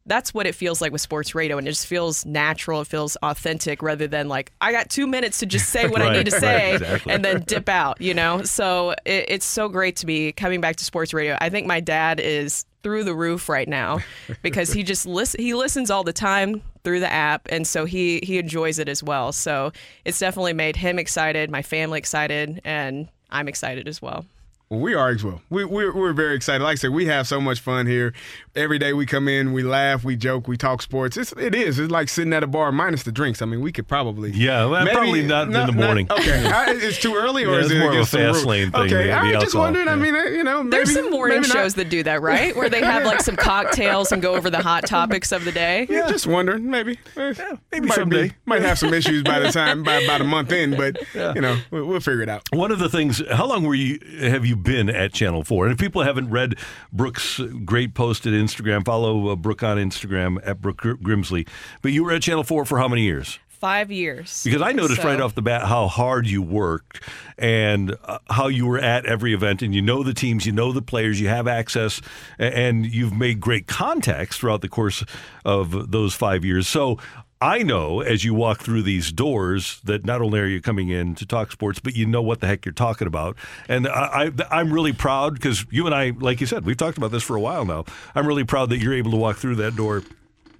[0.09, 2.79] That's what it feels like with sports radio, and it just feels natural.
[2.79, 6.13] It feels authentic, rather than like I got two minutes to just say what I
[6.13, 7.11] need to right, say, exactly.
[7.13, 7.99] and then dip out.
[7.99, 11.37] You know, so it, it's so great to be coming back to sports radio.
[11.41, 13.99] I think my dad is through the roof right now
[14.41, 18.21] because he just listen he listens all the time through the app and so he
[18.23, 19.33] he enjoys it as well.
[19.33, 19.73] So
[20.05, 24.25] it's definitely made him excited my family excited and i'm excited as well
[24.69, 25.41] Well, we are as well.
[25.49, 26.61] We, we're, we're very excited.
[26.61, 28.13] Like I said, we have so much fun here.
[28.53, 31.15] Every day we come in, we laugh, we joke, we talk sports.
[31.15, 31.79] It's, it is.
[31.79, 33.41] It's like sitting at a bar minus the drinks.
[33.41, 34.31] I mean, we could probably.
[34.31, 36.07] Yeah, well, probably not in the morning.
[36.11, 36.45] okay.
[36.53, 38.81] I, it's too early or Yeah, is it's it more of a fast lane thing,
[38.81, 39.09] Okay.
[39.09, 39.87] I the was just alcohol, wondering.
[39.87, 42.53] I mean, uh, you know, maybe, there's some morning maybe shows that do that right
[42.53, 45.87] where they have like some cocktails and go over the hot topics of the day
[45.89, 46.69] Yeah, just wondering.
[46.69, 46.99] Maybe.
[47.15, 47.33] Eh,
[47.71, 48.27] maybe might someday.
[48.29, 50.97] Be, might have some issues by the time, by about a month in, but,
[51.35, 52.43] you know, we'll, we'll figure it out.
[52.51, 55.65] One of the things, how long were you have you been at Channel 4?
[55.65, 56.55] And if people haven't read
[56.91, 61.47] Brooke's great post at Instagram, follow uh, Brooke on Instagram at Brooke Grimsley.
[61.81, 63.39] But you were at Channel 4 for how many years?
[63.59, 67.01] five years Because I noticed So- right off the bat how hard you worked
[67.39, 70.71] and uh, how you were at every event, and you know the teams, you know
[70.71, 71.99] the players, you have access,
[72.37, 75.03] and you've made great contacts throughout the course
[75.43, 76.67] of those five years.
[76.67, 76.99] So
[77.39, 81.13] I know as you walk through these doors that not only are you coming in
[81.15, 83.37] to talk sports, but you know what the heck you're talking about.
[83.67, 87.11] And I, I'm really proud because you and I, like you said, we've talked about
[87.11, 87.85] this for a while now.
[88.15, 90.03] I'm really proud that you're able to walk through that door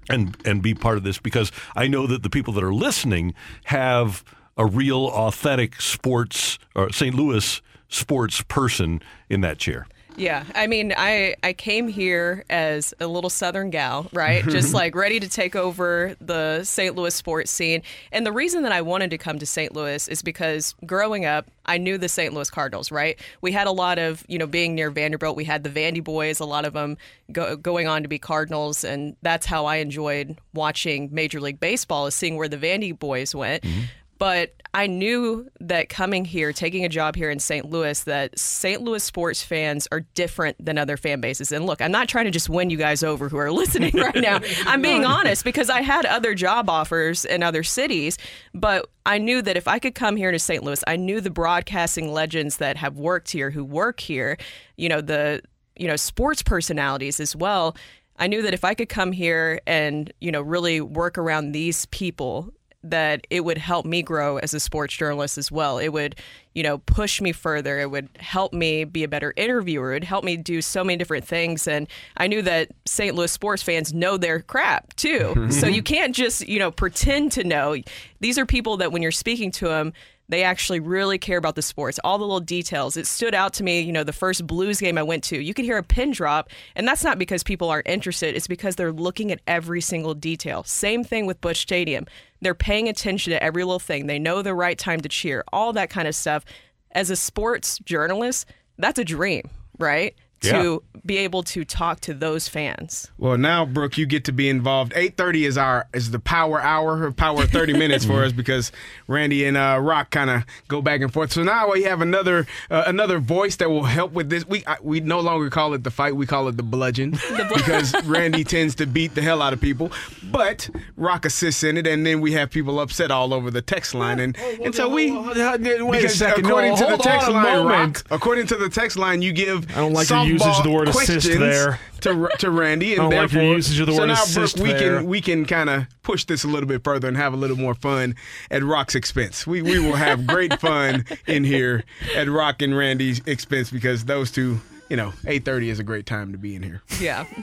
[0.10, 3.34] and and be part of this because I know that the people that are listening
[3.66, 4.24] have
[4.56, 7.16] a real authentic sports uh, or St.
[7.16, 9.88] Louis sports person in that chair.
[10.18, 14.44] Yeah, I mean, I I came here as a little Southern gal, right?
[14.48, 16.96] Just like ready to take over the St.
[16.96, 17.84] Louis sports scene.
[18.12, 19.74] And the reason that I wanted to come to St.
[19.76, 22.34] Louis is because growing up, I knew the St.
[22.34, 23.20] Louis Cardinals, right?
[23.42, 26.40] We had a lot of, you know, being near Vanderbilt, we had the Vandy boys,
[26.40, 26.98] a lot of them
[27.32, 32.08] go, going on to be Cardinals, and that's how I enjoyed watching Major League Baseball,
[32.08, 33.64] is seeing where the Vandy boys went.
[33.64, 33.82] Mm-hmm.
[34.18, 37.70] But I knew that coming here, taking a job here in St.
[37.70, 38.82] Louis, that St.
[38.82, 41.52] Louis sports fans are different than other fan bases.
[41.52, 44.16] And look, I'm not trying to just win you guys over who are listening right
[44.16, 44.40] now.
[44.66, 48.18] I'm being honest because I had other job offers in other cities,
[48.54, 50.64] but I knew that if I could come here to St.
[50.64, 54.38] Louis, I knew the broadcasting legends that have worked here, who work here,
[54.76, 55.42] you know, the
[55.76, 57.76] you know sports personalities as well.
[58.20, 61.86] I knew that if I could come here and you know really work around these
[61.88, 62.52] people
[62.84, 65.78] that it would help me grow as a sports journalist as well.
[65.78, 66.16] It would,
[66.54, 67.80] you know, push me further.
[67.80, 69.92] It would help me be a better interviewer.
[69.92, 71.68] It would help me do so many different things.
[71.68, 71.88] And
[72.18, 73.16] I knew that St.
[73.16, 75.48] Louis sports fans know their crap too.
[75.52, 77.76] so you can't just, you know, pretend to know.
[78.20, 79.94] These are people that when you're speaking to them,
[80.30, 82.98] they actually really care about the sports, all the little details.
[82.98, 85.54] It stood out to me, you know, the first Blues game I went to, you
[85.54, 88.92] could hear a pin drop, and that's not because people aren't interested, it's because they're
[88.92, 90.64] looking at every single detail.
[90.64, 92.06] Same thing with Busch Stadium.
[92.42, 94.08] They're paying attention to every little thing.
[94.08, 96.44] They know the right time to cheer, all that kind of stuff.
[96.92, 98.48] As a sports journalist,
[98.78, 99.50] that's a dream,
[99.80, 100.16] right?
[100.42, 103.10] To be able to talk to those fans.
[103.18, 104.94] Well, now, Brooke, you get to be involved.
[104.96, 108.72] Eight thirty is our is the power hour, or power thirty minutes for us because
[109.08, 111.32] Randy and uh, Rock kind of go back and forth.
[111.34, 114.46] So now we have another uh, another voice that will help with this.
[114.48, 117.12] We I, we no longer call it the fight; we call it the bludgeon
[117.56, 119.92] because Randy tends to beat the hell out of people.
[120.24, 123.94] But Rock assists in it, and then we have people upset all over the text
[123.96, 126.46] line, and and so we Wait a second.
[126.46, 127.98] according No, to the hold text line, moment.
[127.98, 130.88] Rock, according to the text line, you give I don't like usage of the word
[130.90, 131.80] assist there.
[132.02, 134.14] to to Randy, and I don't like your therefore, usage of the so word now
[134.14, 134.98] assist Brooke, we there.
[134.98, 137.58] can we can kind of push this a little bit further and have a little
[137.58, 138.16] more fun
[138.52, 139.46] at Rock's expense.
[139.48, 141.84] We we will have great fun in here
[142.16, 144.60] at Rock and Randy's expense because those two,
[144.90, 146.82] you know, eight thirty is a great time to be in here.
[147.00, 147.26] Yeah.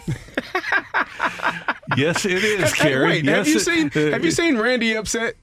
[1.97, 4.95] Yes, it is, Hey, wait, yes, have you it- seen uh, have you seen Randy
[4.97, 5.37] upset?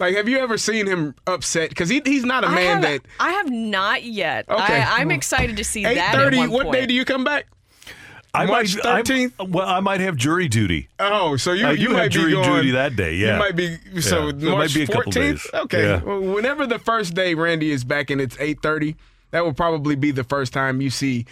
[0.00, 1.68] Like, have you ever seen him upset?
[1.68, 3.02] Because he, he's not a I man have, that.
[3.20, 4.48] I have not yet.
[4.48, 4.80] Okay.
[4.80, 6.14] I, I'm excited to see Eight that.
[6.14, 6.38] at thirty.
[6.38, 7.46] one What day do you come back?
[8.32, 9.50] I March might, 13th?
[9.50, 10.88] well, I might have jury duty.
[11.00, 13.32] Oh, so you I you do might have jury be going, duty that day, yeah.
[13.34, 15.14] you might be so Yeah, it March might be a couple 14th?
[15.14, 15.46] days.
[15.52, 16.02] Okay, Yeah.
[16.02, 18.94] well, whenever the first day Randy is back and it's eight thirty,
[19.32, 21.26] that will probably be the first time you see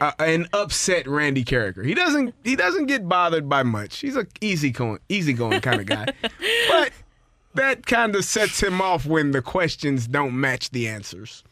[0.00, 1.82] uh, an upset Randy character.
[1.82, 3.98] He doesn't he doesn't get bothered by much.
[4.00, 6.04] He's a easy going easy going kind of guy,
[6.68, 6.92] but
[7.54, 11.44] that kind of sets him off when the questions don't match the answers.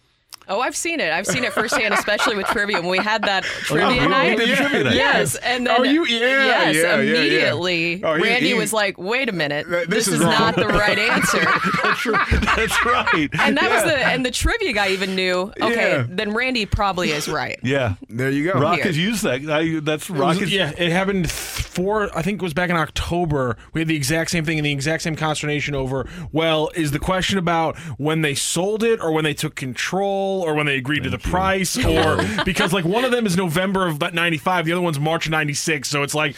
[0.50, 1.12] Oh, I've seen it.
[1.12, 2.80] I've seen it firsthand, especially with trivia.
[2.80, 4.94] When we had that oh, trivia Oh, night, we did trivia night.
[4.94, 7.18] yes, and then Oh, you- yeah, yes, yeah, yeah, yeah.
[7.20, 10.30] immediately, Oh, he- Randy he- was like, "Wait a minute, this this, is is, wrong."
[10.32, 11.38] not the right answer."
[11.82, 12.40] that's right.
[12.56, 13.28] That's right.
[13.38, 15.52] And that was the and the trivia guy even knew.
[15.60, 16.06] Okay, Yeah.
[16.08, 17.58] then Randy probably is right.
[17.62, 18.58] Yeah, there you go.
[18.58, 18.86] Rock Weird.
[18.86, 19.48] has used that.
[19.48, 20.28] I, that's It Rock.
[20.30, 22.10] was- has, yeah, it happened th- four.
[22.16, 23.56] I think it was back in October.
[23.72, 26.08] We had the exact same thing and the exact same consternation over.
[26.32, 30.54] Well, is the question about when they sold it, or when they took control, or
[30.54, 34.00] when they agreed to the price, or because like one of them is November of
[34.00, 35.88] '95, the other one's March '96.
[35.88, 36.36] So it's like.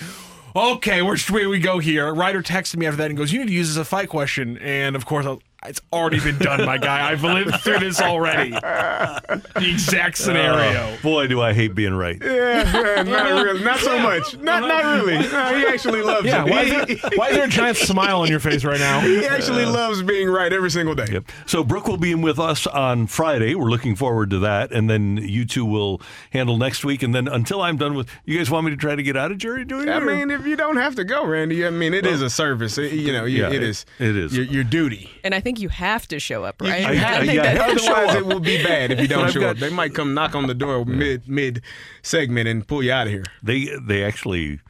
[0.54, 2.12] Okay, which way we go here?
[2.12, 4.10] Ryder texted me after that and goes, "You need to use this as a fight
[4.10, 7.10] question." And of course, I- it's already been done, my guy.
[7.10, 8.50] I've lived through this already.
[8.50, 10.80] The exact oh, scenario.
[10.80, 12.18] Oh, boy, do I hate being right.
[12.20, 13.44] Yeah, yeah, not uh-huh.
[13.44, 14.34] really, not so much.
[14.34, 14.42] Uh-huh.
[14.42, 15.18] Not not really.
[15.18, 16.50] No, he actually loves Yeah, it.
[16.50, 16.70] why is,
[17.00, 19.00] there, why is there a giant smile on your face right now?
[19.00, 21.06] He actually loves being right every single day.
[21.10, 21.24] Yep.
[21.46, 23.54] So Brooke will be in with us on Friday.
[23.54, 27.02] We're looking forward to that, and then you two will handle next week.
[27.02, 29.30] And then until I'm done with, you guys want me to try to get out
[29.30, 29.90] of jury duty?
[29.90, 32.30] I or- mean, if you don't have to go, Randy, I mean, it is a
[32.30, 32.78] service.
[32.78, 33.86] It- you know, you- Yeah, it it- is.
[33.98, 34.36] it is.
[34.36, 35.10] your, your duty.
[35.24, 36.80] And I think you have to show up, right?
[36.80, 39.50] You have, think yeah, that- otherwise it will be bad if you don't show got-
[39.50, 39.56] up.
[39.58, 41.62] They might come knock on the door mid mid
[42.02, 43.24] segment and pull you out of here.
[43.42, 44.60] They they actually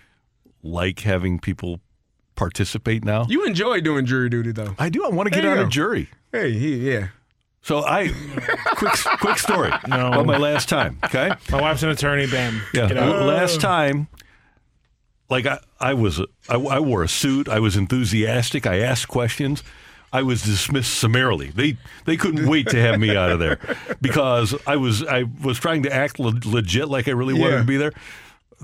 [0.63, 1.81] like having people
[2.35, 3.27] participate now.
[3.29, 4.75] You enjoy doing jury duty, though.
[4.79, 5.05] I do.
[5.05, 6.09] I want to get There you out of jury.
[6.33, 7.09] Hey, he, yeah.
[7.61, 8.09] So I
[8.77, 10.09] quick quick story No.
[10.09, 10.99] about my last time.
[11.05, 11.31] Okay.
[11.51, 12.27] My wife's an attorney.
[12.27, 12.61] Bam.
[12.75, 12.89] Yeah.
[12.89, 13.23] Get out.
[13.27, 14.09] Last time,
[15.31, 17.49] like I, I was, I, I wore a suit.
[17.49, 18.67] I was enthusiastic.
[18.67, 19.63] I asked questions.
[20.13, 21.49] I was dismissed summarily.
[21.51, 23.59] They they couldn't wait to have me out of there
[24.01, 27.59] because I was I was trying to act le- legit, like I really wanted Yeah.
[27.59, 27.93] to be there.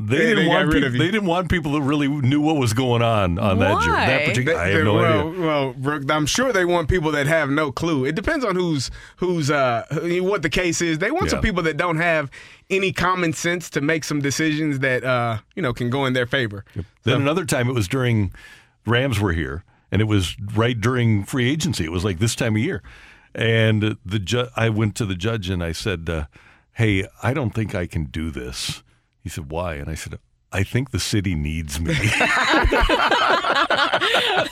[0.00, 0.98] They They- didn't they want rid peop- of you.
[1.00, 3.96] they didn't want people that really knew what was going on on that journey.
[3.96, 4.26] That Why?
[4.28, 5.40] particular, I have no well, idea.
[5.40, 8.04] Well, Brooke, I'm sure they want people that have no clue.
[8.04, 9.82] It depends on who's who's uh
[10.20, 10.98] what the case is.
[10.98, 12.30] They want some people that don't have
[12.70, 16.26] any common sense to make some decisions that uh you know can go in their
[16.26, 16.64] favor.
[17.02, 18.32] Then another time, it was during
[18.86, 21.84] Rams were here, and it was right during free agency.
[21.84, 22.82] It was like this time of year,
[23.34, 26.26] and the ju- I went to the judge and I said, uh,
[26.72, 28.82] "Hey, I don't think I can do this."
[29.20, 30.18] He said, "Why?" And I said.
[30.50, 31.92] I think the city needs me.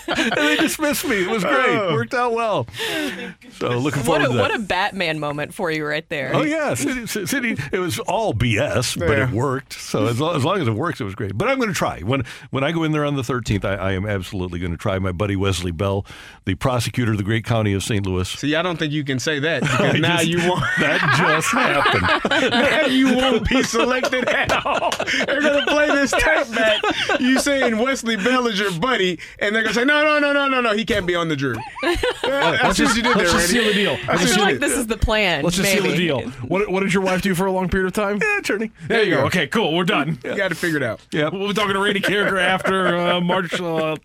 [0.09, 1.23] and they dismissed me.
[1.23, 1.79] It was great.
[1.79, 1.95] Oh.
[1.95, 2.67] Worked out well.
[2.81, 4.39] Oh, so looking what a, to that.
[4.39, 6.33] what a Batman moment for you right there.
[6.35, 7.57] Oh yeah, city, city.
[7.73, 9.73] It was all BS, but it worked.
[9.75, 11.37] So as long, as long as it works, it was great.
[11.37, 13.65] But I'm going to try when when I go in there on the 13th.
[13.65, 14.99] I, I am absolutely going to try.
[14.99, 16.05] My buddy Wesley Bell,
[16.45, 18.05] the prosecutor of the great county of St.
[18.05, 18.29] Louis.
[18.29, 20.63] See, I don't think you can say that because now just- you won't.
[20.79, 22.51] That just happened.
[22.51, 24.91] now you won't be selected at all.
[25.27, 26.83] They're gonna play this tape back.
[27.21, 30.49] You saying Wesley Bell is your buddy, and they're gonna say, no, no, no, no,
[30.49, 31.59] no, no, he can't be on the jury.
[31.83, 33.53] I see what you did let's there, just Randy.
[33.53, 33.91] seal the deal.
[33.93, 34.63] I Let's see I what just feel you like did.
[34.63, 35.43] this is the plan.
[35.45, 35.83] Let's just maybe.
[35.83, 36.31] seal the deal.
[36.49, 38.19] What, what did your wife do for a long period of time?
[38.21, 38.71] Yeah, attorney.
[38.89, 39.21] There you you go.
[39.23, 39.27] go.
[39.29, 39.75] Okay, cool.
[39.77, 40.19] We're done.
[40.25, 41.01] You got to figure it out.
[41.13, 43.97] Yeah, We'll be talking to Randy Karraker after uh, March uh,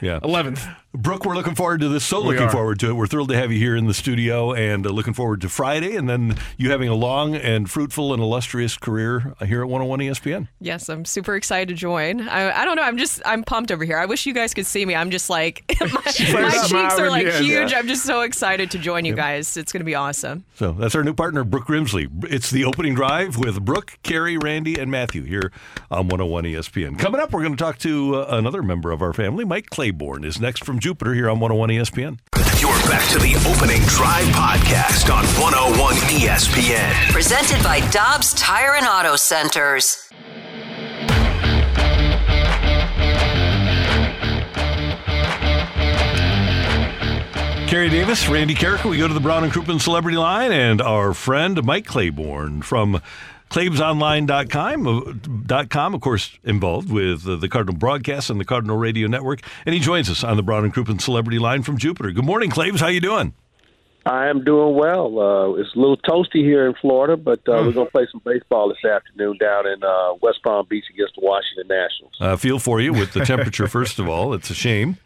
[0.00, 0.20] yeah.
[0.20, 0.76] 11th.
[0.94, 2.04] Brooke, we're looking forward to this.
[2.04, 2.50] So We looking are.
[2.50, 2.92] forward to it.
[2.92, 5.96] We're thrilled to have you here in the studio, and uh, looking forward to Friday,
[5.96, 10.48] and then you having a long and fruitful and illustrious career here at 101 ESPN.
[10.60, 12.28] Yes, I'm super excited to join.
[12.28, 12.82] I, I don't know.
[12.82, 13.96] I'm just I'm pumped over here.
[13.96, 14.94] I wish you guys could see me.
[14.94, 15.86] I'm just like my,
[16.32, 17.72] my cheeks are like yes, huge.
[17.72, 17.78] yeah.
[17.78, 19.56] I'm just so excited to join you guys.
[19.56, 20.44] It's going to be awesome.
[20.56, 22.08] So that's our new partner, Brooke Grimsley.
[22.30, 25.52] It's the opening drive with Brooke, Kerry, Randy, and Matthew here
[25.90, 26.98] on 101 ESPN.
[26.98, 29.46] Coming up, we're going to talk to uh, another member of our family.
[29.46, 32.18] Mike Claiborne is next from Jupiter here on 101 ESPN.
[32.60, 37.12] You're back to the opening drive podcast on 101 ESPN.
[37.12, 40.10] Presented by Dobbs Tire and Auto Centers.
[47.68, 48.90] Kerry Davis, Randy Karraker.
[48.90, 53.00] We go to the Brown and Crouppen Celebrity Line, and our friend Mike Claiborne from
[53.52, 54.86] ClaibsOnline.com,
[55.92, 59.74] uh, of course, involved with uh, the Cardinal Broadcast and the Cardinal Radio Network, and
[59.74, 62.12] he joins us on the Brown and Crouppen Celebrity Line from Jupiter.
[62.12, 62.80] Good morning, Claibs.
[62.80, 63.34] How you doing?
[64.06, 65.18] I am doing well.
[65.18, 68.22] Uh, it's a little toasty here in Florida, but uh, we're going to play some
[68.24, 72.14] baseball this afternoon down in uh, West Palm Beach against the Washington Nationals.
[72.20, 73.68] Uh, feel for you with the temperature.
[73.68, 74.96] First of all, it's a shame.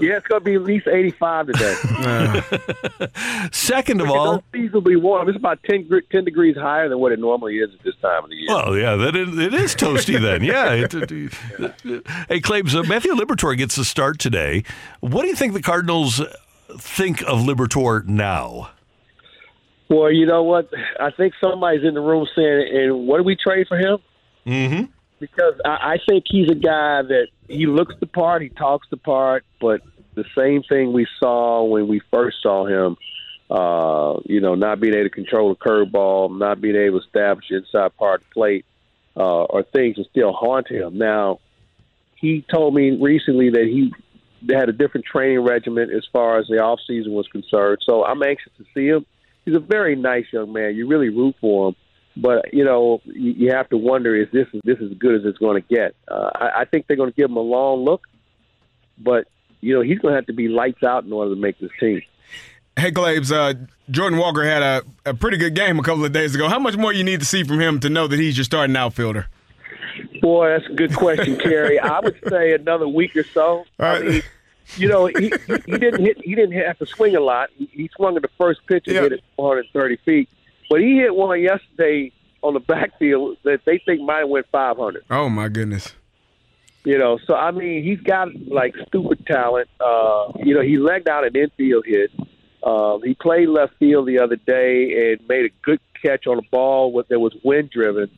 [0.00, 1.74] Yeah, it's going to be at least 85 today.
[3.52, 5.28] second of It's all, unseasonably warm.
[5.28, 8.30] It's about 10, 10 degrees higher than what it normally is at this time of
[8.30, 8.46] the year.
[8.48, 10.42] Well, yeah, that is, it is toasty then.
[10.44, 10.72] Yeah.
[10.72, 14.64] It, it- hey, Claibs, uh, Matthew Liberatore gets the start today.
[15.00, 16.20] What do you think the Cardinals
[16.76, 18.70] think of Liberatore now?
[19.88, 20.68] Well, you know what?
[20.98, 23.98] I think somebody's in the room saying, and what do we trade for him?
[24.46, 24.84] Mm-hmm.
[25.20, 28.96] Because I, I think he's a guy that he looks the part, he talks the
[28.96, 29.80] part, but
[30.14, 32.96] the same thing we saw when we first saw him,
[33.50, 37.46] uh, you know, not being able to control the curveball, not being able to establish
[37.50, 38.64] inside part plate,
[39.16, 40.98] uh, are things that still haunt him.
[40.98, 41.40] Now,
[42.16, 43.92] he told me recently that he
[44.52, 47.78] had a different training regimen as far as the off season was concerned.
[47.82, 49.06] So I'm anxious to see him.
[49.44, 50.74] He's a very nice young man.
[50.74, 51.76] You really root for him,
[52.16, 55.38] but you know you, you have to wonder is this this as good as it's
[55.38, 55.94] going to get?
[56.08, 58.06] Uh, I, I think they're going to give him a long look,
[58.98, 59.26] but
[59.60, 61.70] you know he's going to have to be lights out in order to make this
[61.80, 62.02] team.
[62.76, 63.54] Hey, Claibs, uh,
[63.88, 66.48] Jordan Walker had a, a pretty good game a couple of days ago.
[66.48, 68.74] How much more you need to see from him to know that he's your starting
[68.74, 69.28] outfielder?
[70.20, 71.78] Boy, that's a good question, Kerry.
[71.78, 73.64] I would say another week or so.
[73.78, 74.22] I mean,
[74.76, 75.32] you know, he,
[75.66, 76.18] he didn't hit.
[76.24, 77.50] He didn't have to swing a lot.
[77.56, 80.28] He, he swung at the first pitch and hit it 430 feet,
[80.68, 82.12] but he hit one yesterday
[82.42, 85.04] on the backfield that they think might have went 500.
[85.10, 85.94] Oh my goodness.
[86.84, 89.68] You know, so I mean, he's got like stupid talent.
[89.80, 92.10] Uh, you know, he legged out an infield hit.
[92.62, 96.42] Um, he played left field the other day and made a good catch on a
[96.50, 98.10] ball that was wind driven.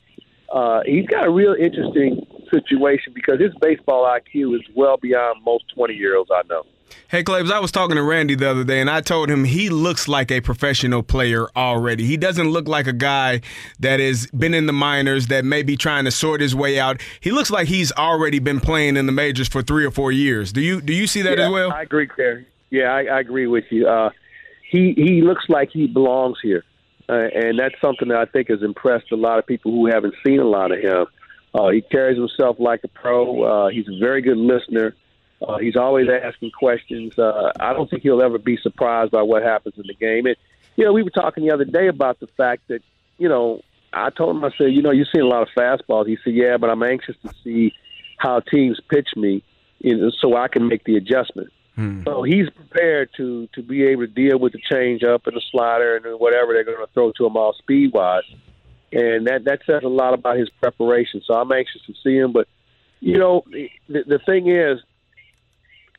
[0.52, 5.64] Uh, he's got a real interesting situation because his baseball IQ is well beyond most
[5.74, 6.62] 20 year olds I know.
[7.08, 9.68] Hey, Claibs, I was talking to Randy the other day, and I told him he
[9.68, 12.04] looks like a professional player already.
[12.04, 13.42] He doesn't look like a guy
[13.78, 17.00] that has been in the minors that may be trying to sort his way out.
[17.20, 20.52] He looks like he's already been playing in the majors for three or four years.
[20.52, 21.72] Do you do you see that yeah, as well?
[21.72, 22.46] I agree, Kerry.
[22.70, 23.86] Yeah, I, I agree with you.
[23.86, 24.10] Uh,
[24.68, 26.64] he he looks like he belongs here,
[27.08, 30.14] uh, and that's something that I think has impressed a lot of people who haven't
[30.24, 31.06] seen a lot of him.
[31.54, 33.42] Uh, he carries himself like a pro.
[33.42, 34.94] Uh, he's a very good listener.
[35.46, 37.18] Uh, he's always asking questions.
[37.18, 40.26] Uh, I don't think he'll ever be surprised by what happens in the game.
[40.26, 40.36] And
[40.76, 42.82] you know, we were talking the other day about the fact that
[43.18, 43.62] you know,
[43.92, 46.06] I told him I said, you know, you're seeing a lot of fastballs.
[46.06, 47.72] He said, yeah, but I'm anxious to see
[48.18, 49.42] how teams pitch me,
[49.78, 51.48] you know, so I can make the adjustment.
[51.76, 52.02] Hmm.
[52.04, 55.96] So he's prepared to to be able to deal with the changeup and the slider
[55.96, 58.24] and whatever they're going to throw to him all speed wise,
[58.92, 61.20] and that that says a lot about his preparation.
[61.26, 62.32] So I'm anxious to see him.
[62.32, 62.48] But
[63.00, 64.80] you know, the, the thing is,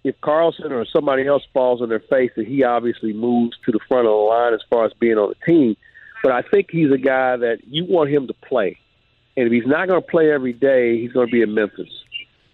[0.04, 3.80] if Carlson or somebody else falls on their face, that he obviously moves to the
[3.88, 5.78] front of the line as far as being on the team.
[6.24, 8.80] But I think he's a guy that you want him to play,
[9.36, 11.90] and if he's not going to play every day, he's going to be in Memphis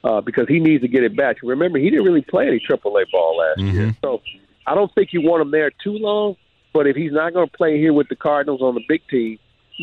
[0.04, 1.38] uh, because he needs to get it back.
[1.44, 4.22] Remember, he didn't really play any AAA ball last year, so
[4.68, 6.36] I don't think you want him there too long.
[6.74, 9.38] But if he's not going to play here with the Cardinals on the big team,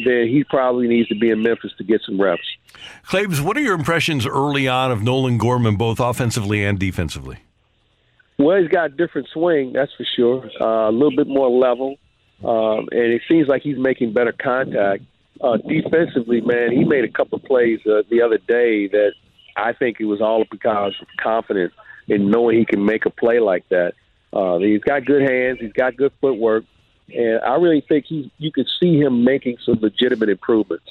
[0.05, 2.43] then he probably needs to be in Memphis to get some reps.
[3.05, 7.39] Claibs, what are your impressions early on of Nolan Gorman, both offensively and defensively?
[8.39, 10.51] Well, he's got a different swing, that's for sure.
[10.61, 11.97] Uh, a little bit more level,
[12.43, 15.03] um, and it seems like he's making better contact.
[15.41, 19.13] Uh, defensively, man, he made a couple of plays uh, the other day that
[19.57, 21.73] I think it was all because of confidence
[22.09, 23.95] in knowing he can make a play like that.
[24.33, 26.65] Uh, he's got good hands, he's got good footwork,
[27.13, 30.87] and I really think he you can see him making some legitimate improvements.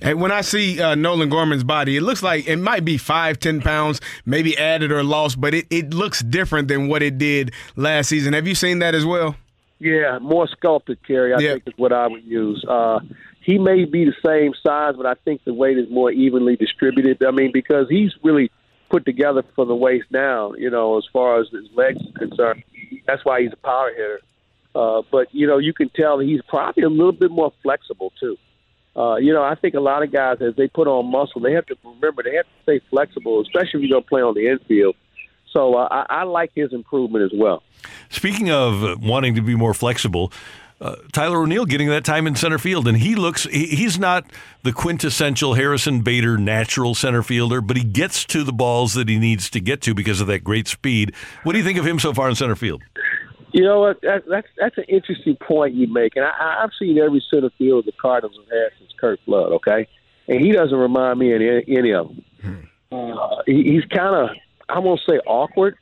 [0.00, 3.38] And when I see uh, Nolan Gorman's body, it looks like it might be five,
[3.38, 7.52] ten pounds, maybe added or lost, but it, it looks different than what it did
[7.76, 8.32] last season.
[8.34, 9.36] Have you seen that as well?
[9.78, 11.34] Yeah, more sculpted, Kerry.
[11.34, 12.64] I think is what I would use.
[12.68, 13.00] Uh,
[13.44, 17.22] he may be the same size, but I think the weight is more evenly distributed.
[17.24, 18.50] I mean, because he's really
[18.88, 20.58] put together from the waist down.
[20.58, 22.64] You know, as far as his legs are concerned,
[23.06, 24.20] that's why he's a power hitter.
[24.74, 28.36] Uh, but you know, you can tell he's probably a little bit more flexible too.
[28.96, 31.52] Uh, you know, I think a lot of guys as they put on muscle, they
[31.52, 34.34] have to remember they have to stay flexible, especially if you're going to play on
[34.34, 34.96] the infield.
[35.52, 37.62] So uh, I, I like his improvement as well.
[38.08, 40.32] Speaking of wanting to be more flexible,
[40.84, 44.24] uh, Tyler O'Neill getting that time in center field, and he looks, he, he's not
[44.62, 49.18] the quintessential Harrison Bader natural center fielder, but he gets to the balls that he
[49.18, 51.14] needs to get to because of that great speed.
[51.42, 52.82] What do you think of him so far in center field?
[53.52, 54.00] You know what?
[54.02, 57.86] That, that's that's an interesting point you make, and I, I've seen every center field
[57.86, 59.52] the Cardinals have had since Curt Flood.
[59.52, 59.88] Okay,
[60.28, 62.68] and he doesn't remind me of any, any of them.
[62.90, 64.30] Uh, he, he's kind of,
[64.68, 65.76] I won't say awkward.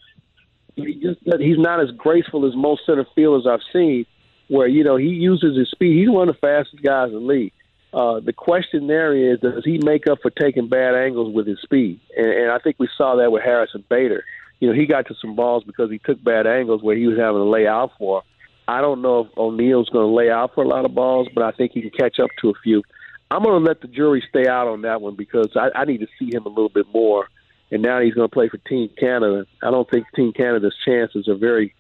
[0.76, 4.06] He just he's not as graceful as most center fielders I've seen.
[4.52, 5.98] Where you know he uses his speed.
[5.98, 7.54] He's one of the fastest guys in the league.
[7.94, 11.58] Uh, the question there is, does he make up for taking bad angles with his
[11.62, 12.00] speed?
[12.16, 14.24] And, and I think we saw that with Harrison Bader.
[14.60, 17.18] You know, he got to some balls because he took bad angles where he was
[17.18, 18.24] having to lay out for.
[18.68, 21.44] I don't know if O'Neill's going to lay out for a lot of balls, but
[21.44, 22.82] I think he can catch up to a few.
[23.30, 26.00] I'm going to let the jury stay out on that one because I, I need
[26.00, 27.28] to see him a little bit more.
[27.70, 29.46] And now he's going to play for Team Canada.
[29.62, 31.74] I don't think Team Canada's chances are very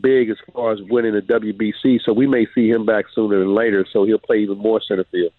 [0.00, 3.54] big as far as winning the WBC, so we may see him back sooner than
[3.54, 3.86] later.
[3.92, 5.32] So he'll play even more center field.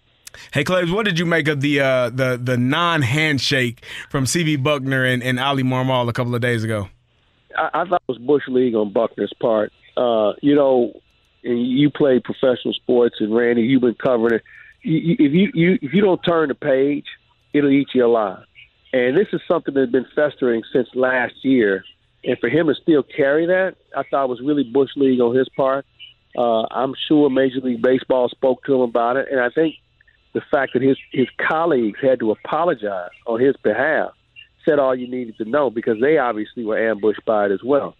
[0.52, 4.62] Hey, Claibs, what did you make of the uh, the the non handshake from CB
[4.62, 6.88] Bucknor and, and Oli Marmol a couple of days ago?
[7.56, 9.72] I, I thought it was bush league on Bucknor's part.
[9.96, 11.00] Uh, you know,
[11.42, 14.42] and you play professional sports, and Randy, you've been covering it.
[14.82, 17.06] You, if you, you if you don't turn the page,
[17.52, 18.44] it'll eat you alive.
[18.92, 21.84] And this is something that's been festering since last year.
[22.26, 25.48] And for him to still carry that, I thought was really bush league on his
[25.56, 25.86] part.
[26.36, 29.76] Uh, I'm sure Major League Baseball spoke to him about it, and I think
[30.34, 34.10] the fact that his his colleagues had to apologize on his behalf
[34.68, 37.96] said all you needed to know because they obviously were ambushed by it as well.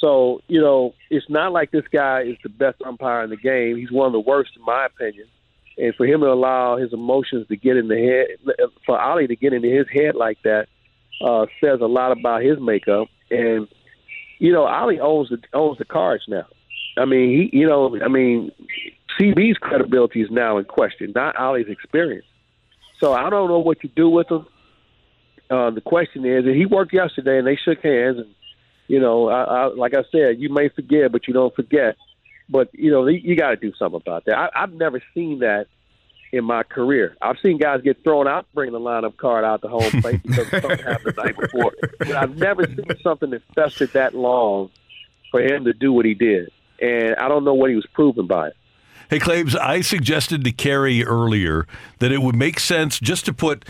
[0.00, 3.76] So you know, it's not like this guy is the best umpire in the game.
[3.76, 5.26] He's one of the worst, in my opinion.
[5.76, 8.54] And for him to allow his emotions to get in the head,
[8.86, 10.68] for Oli to get into his head like that,
[11.20, 13.08] uh, says a lot about his makeup.
[13.34, 13.68] And
[14.38, 16.46] you know, Oli owns the owns the cards now.
[16.96, 18.52] I mean, he, you know, I mean,
[19.18, 22.26] CB's credibility is now in question, not Oli's experience.
[23.00, 24.46] So I don't know what you do with him.
[25.50, 28.34] Uh, the question is, and he worked yesterday, and they shook hands, and
[28.86, 31.96] you know, I, I, like I said, you may forget, but you don't forget.
[32.48, 34.36] But you know, you, you got to do something about that.
[34.36, 35.66] I, I've never seen that
[36.36, 37.16] in my career.
[37.22, 40.48] I've seen guys get thrown out, bring the lineup card out the home plate because
[40.48, 41.72] something happened the night before.
[41.98, 44.70] But I've never seen something that festered that long
[45.30, 46.50] for him to do what he did,
[46.80, 48.56] and I don't know what he was proven by it.
[49.10, 51.66] Hey, Claibs, I suggested to Kerry earlier
[51.98, 53.64] that it would make sense just to put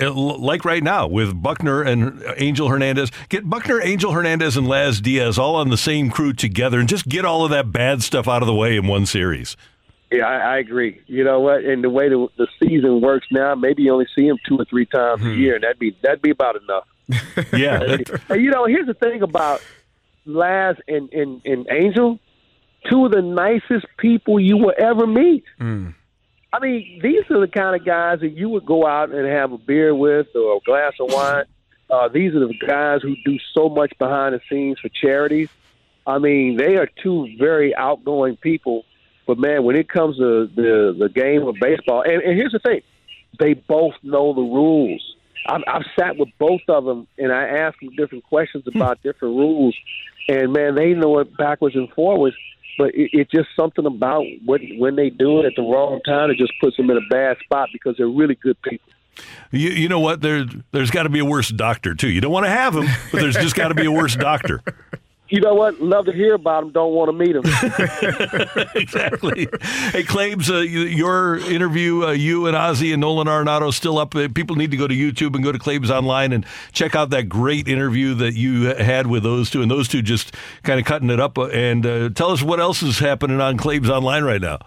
[0.00, 5.00] uh, like right now with Bucknor and Angel Hernandez, get Bucknor, Angel Hernandez, and Laz
[5.00, 8.28] Diaz all on the same crew together and just get all of that bad stuff
[8.28, 9.56] out of the way in one series.
[10.10, 11.00] Yeah, I, I agree.
[11.06, 11.64] You know what?
[11.64, 14.64] And the way the, the season works now, maybe you only see him two or
[14.64, 16.86] three times a year, and that'd be that'd be about enough.
[17.52, 17.80] yeah.
[18.28, 19.62] and you know, here's the thing about
[20.24, 22.18] Laz and, and, and Angel,
[22.90, 25.44] two of the nicest people you will ever meet.
[26.52, 29.52] I mean, these are the kind of guys that you would go out and have
[29.52, 31.44] a beer with or a glass of wine.
[31.88, 35.48] Uh, these are the guys who do so much behind the scenes for charities.
[36.04, 38.84] I mean, they are two very outgoing people.
[39.26, 42.60] But man, when it comes to the the game of baseball, and, and here's the
[42.60, 42.82] thing,
[43.38, 45.14] they both know the rules.
[45.48, 48.76] I've, I've sat with both of them, and I asked them different questions hmm.
[48.76, 49.76] about different rules,
[50.28, 52.36] and man, they know it backwards and forwards.
[52.78, 56.30] But it, it's just something about what when they do it at the wrong time,
[56.30, 58.92] it just puts them in a bad spot because they're really good people.
[59.50, 60.20] You, you know what?
[60.20, 62.08] There, there's got to be a worse doctor, too.
[62.08, 64.60] You don't want to have him, but there's just got to be a worse doctor.
[65.28, 65.80] You know what?
[65.80, 66.70] Love to hear about them.
[66.72, 67.42] Don't want to meet them.
[68.74, 69.48] exactly.
[69.90, 74.14] Hey, Claibs, uh, you- your interview, uh, you and Ozzie and Nolan Arenado still up.
[74.14, 77.10] Uh, People need to go to YouTube and go to Claibs Online and check out
[77.10, 79.62] that great interview that you had with those two.
[79.62, 81.38] And those two just kind of cutting it up.
[81.38, 84.58] Uh, And uh, tell us what else is happening on Claibs Online right now.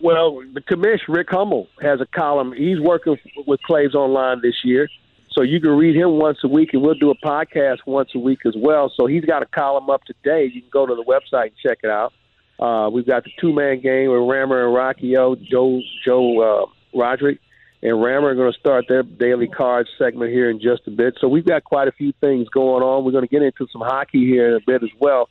[0.00, 2.52] Well, the commish Rick Hummel has a column.
[2.54, 4.88] He's working with Claibs Online this year,
[5.32, 8.18] so you can read him once a week, and we'll do a podcast once a
[8.18, 8.92] week as well.
[8.96, 10.50] So he's got a column up today.
[10.52, 12.12] You can go to the website and check it out.
[12.58, 16.98] Uh, we've got the two man game with Rammer and Rocky O, Joe Joe uh,
[16.98, 17.38] Roderick,
[17.82, 21.16] and Rammer are going to start their daily cards segment here in just a bit.
[21.20, 23.04] So we've got quite a few things going on.
[23.04, 25.30] We're going to get into some hockey here in a bit as well.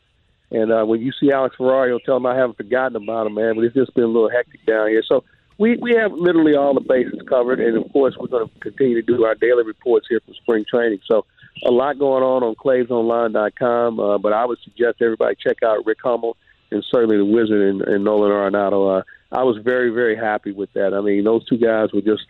[0.49, 3.55] And uh, when you see Alex Ferrario, tell him I haven't forgotten about him, man.
[3.55, 5.03] But it's just been a little hectic down here.
[5.07, 5.23] So
[5.59, 8.99] we we have literally all the bases covered, and of course we're going to continue
[8.99, 10.99] to do our daily reports here from spring training.
[11.05, 11.25] So
[11.65, 13.99] a lot going on on ClaibsOnline.com.
[13.99, 16.37] Uh, but I would suggest everybody check out Rick Hummel
[16.71, 18.99] and certainly the Wizard and, and Nolan Arenado.
[18.99, 20.93] Uh, I was very very happy with that.
[20.93, 22.23] I mean, those two guys were just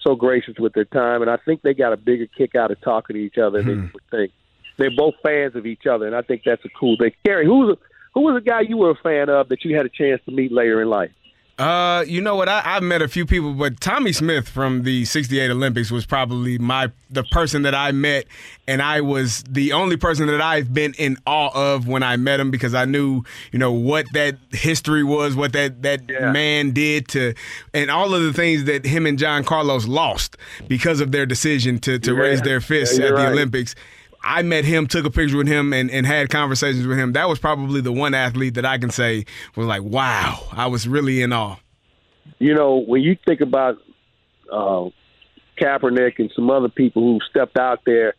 [0.00, 2.80] so gracious with their time, and I think they got a bigger kick out of
[2.80, 4.32] talking to each other than you would think.
[4.76, 7.10] They're both fans of each other, and I think that's a cool thing.
[7.24, 7.78] Gary, who was a,
[8.14, 10.30] who was a guy you were a fan of that you had a chance to
[10.30, 11.10] meet later in life?
[11.58, 12.48] Uh, you know what?
[12.48, 16.56] I, I've met a few people, but Tommie Smith from the '68 Olympics was probably
[16.56, 18.26] my the person that I met,
[18.68, 22.38] and I was the only person that I've been in awe of when I met
[22.38, 27.08] him because I knew, you know, what that history was, what that that man did
[27.08, 27.34] to,
[27.74, 30.36] and all of the things that him and John Carlos lost
[30.68, 32.20] because of their decision to to Yeah.
[32.20, 33.32] raise their fists Yeah, at the right.
[33.32, 33.74] Olympics.
[34.22, 37.12] I met him, took a picture with him, and, and had conversations with him.
[37.12, 39.24] That was probably the one athlete that I can say
[39.56, 41.56] was like, wow, I was really in awe.
[42.38, 43.76] You know, when you think about
[44.52, 44.88] uh,
[45.60, 48.14] Kaepernick and some other people who stepped out there,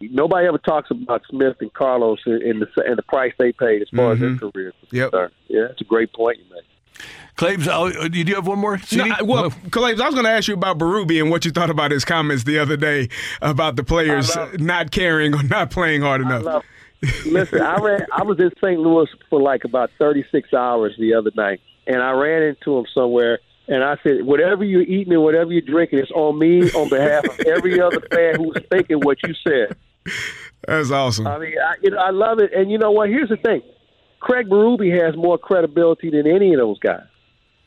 [0.00, 3.88] nobody ever talks about Smith and Carlos and, the and the price they paid as
[3.94, 4.74] far as their careers.
[4.90, 5.10] Yep.
[5.48, 6.64] Yeah, that's a great point you make.
[7.36, 8.76] Claibs, oh, did you have one more?
[8.76, 9.10] No, CD?
[9.10, 9.68] I- well, oh.
[9.70, 12.04] Calais, I was going to ask you about Berube and what you thought about his
[12.04, 13.08] comments the other day
[13.42, 16.64] about the players not caring or not playing hard enough.
[17.26, 18.06] Listen, I ran.
[18.12, 18.80] I was in St.
[18.80, 23.40] Louis for like about 36 hours the other night, and I ran into him somewhere.
[23.66, 27.24] And I said, whatever you're eating and whatever you're drinking, it's on me on behalf
[27.24, 29.76] of every other fan who's thinking what you said.
[30.66, 31.26] That's awesome.
[31.26, 32.52] I mean, I, you know, I love it.
[32.54, 33.08] And you know what?
[33.08, 33.62] Here's the thing:
[34.24, 37.04] Craig Berube has more credibility than any of those guys.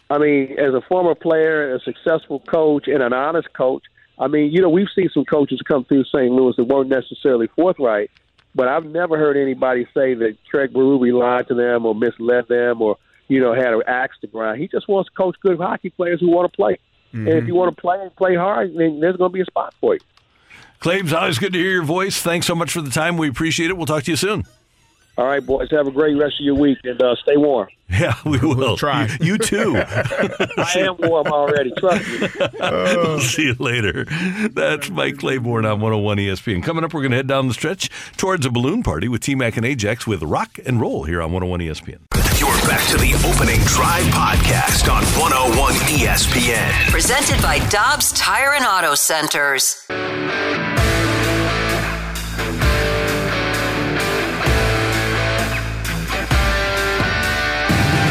[0.10, 3.84] I mean, as a former player, a successful coach, and an honest coach,
[4.18, 6.32] I mean, you know, we've seen some coaches come through St.
[6.32, 8.10] Louis that weren't necessarily forthright,
[8.56, 12.82] but I've never heard anybody say that Craig Berube lied to them or misled them
[12.82, 12.98] or,
[13.28, 14.60] you know, had an axe to grind.
[14.60, 16.80] He just wants to coach good hockey players who want to play.
[17.14, 17.48] And if Mhm.
[17.50, 19.94] you want to play and play hard, then there's going to be a spot for
[19.94, 20.00] you.
[20.80, 22.20] Claibs, always good to hear your voice.
[22.20, 23.18] Thanks so much for the time.
[23.18, 23.78] We appreciate it.
[23.78, 24.44] We'll talk to you soon.
[25.18, 27.68] All right, boys, have a great rest of your week and uh, stay warm.
[27.90, 28.76] Yeah, we will.
[28.76, 29.06] try.
[29.22, 29.78] You, you too.
[30.58, 31.72] I am warm already.
[31.78, 32.28] Trust me.
[32.60, 34.04] we'll see you later.
[34.52, 36.62] That's Mike Claiborne on 101 ESPN.
[36.62, 39.36] Coming up, we're going to head down the stretch towards a balloon party with T
[39.36, 42.00] Mac and Ajax with rock and roll here on 101 ESPN.
[42.42, 46.92] You're back to the opening drive podcast on 101 ESPN.
[46.92, 49.88] Presented by Dobbs Tire and Auto Centers.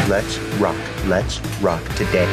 [0.07, 0.77] Let's rock.
[1.05, 2.25] Let's rock today.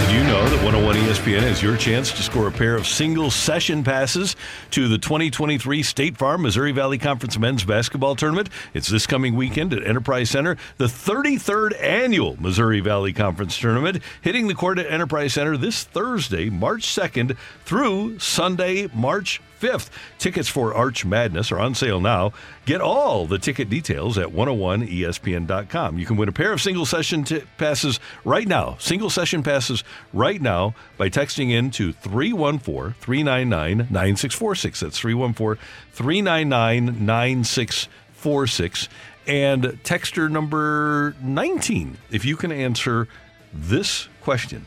[0.00, 3.30] Did you know that 101 ESPN is your chance to score a pair of single
[3.30, 4.34] session passes
[4.72, 8.48] to the 2023 State Farm Missouri Valley Conference Men's Basketball Tournament?
[8.74, 14.48] It's this coming weekend at Enterprise Center, the 33rd annual Missouri Valley Conference Tournament, hitting
[14.48, 19.90] the court at Enterprise Center this Thursday, March 2nd through Sunday, March 5th.
[20.18, 22.32] Tickets for Arch Madness are on sale now.
[22.66, 25.98] Get all the ticket details at 101ESPN.com.
[25.98, 29.84] You can win a pair of single session t- passes right now, single session passes
[30.12, 34.80] right now by texting in to 314 399 9646.
[34.80, 35.62] That's 314
[35.92, 38.88] 399 9646.
[39.24, 41.98] And texter number 19.
[42.10, 43.06] If you can answer
[43.52, 44.66] this question,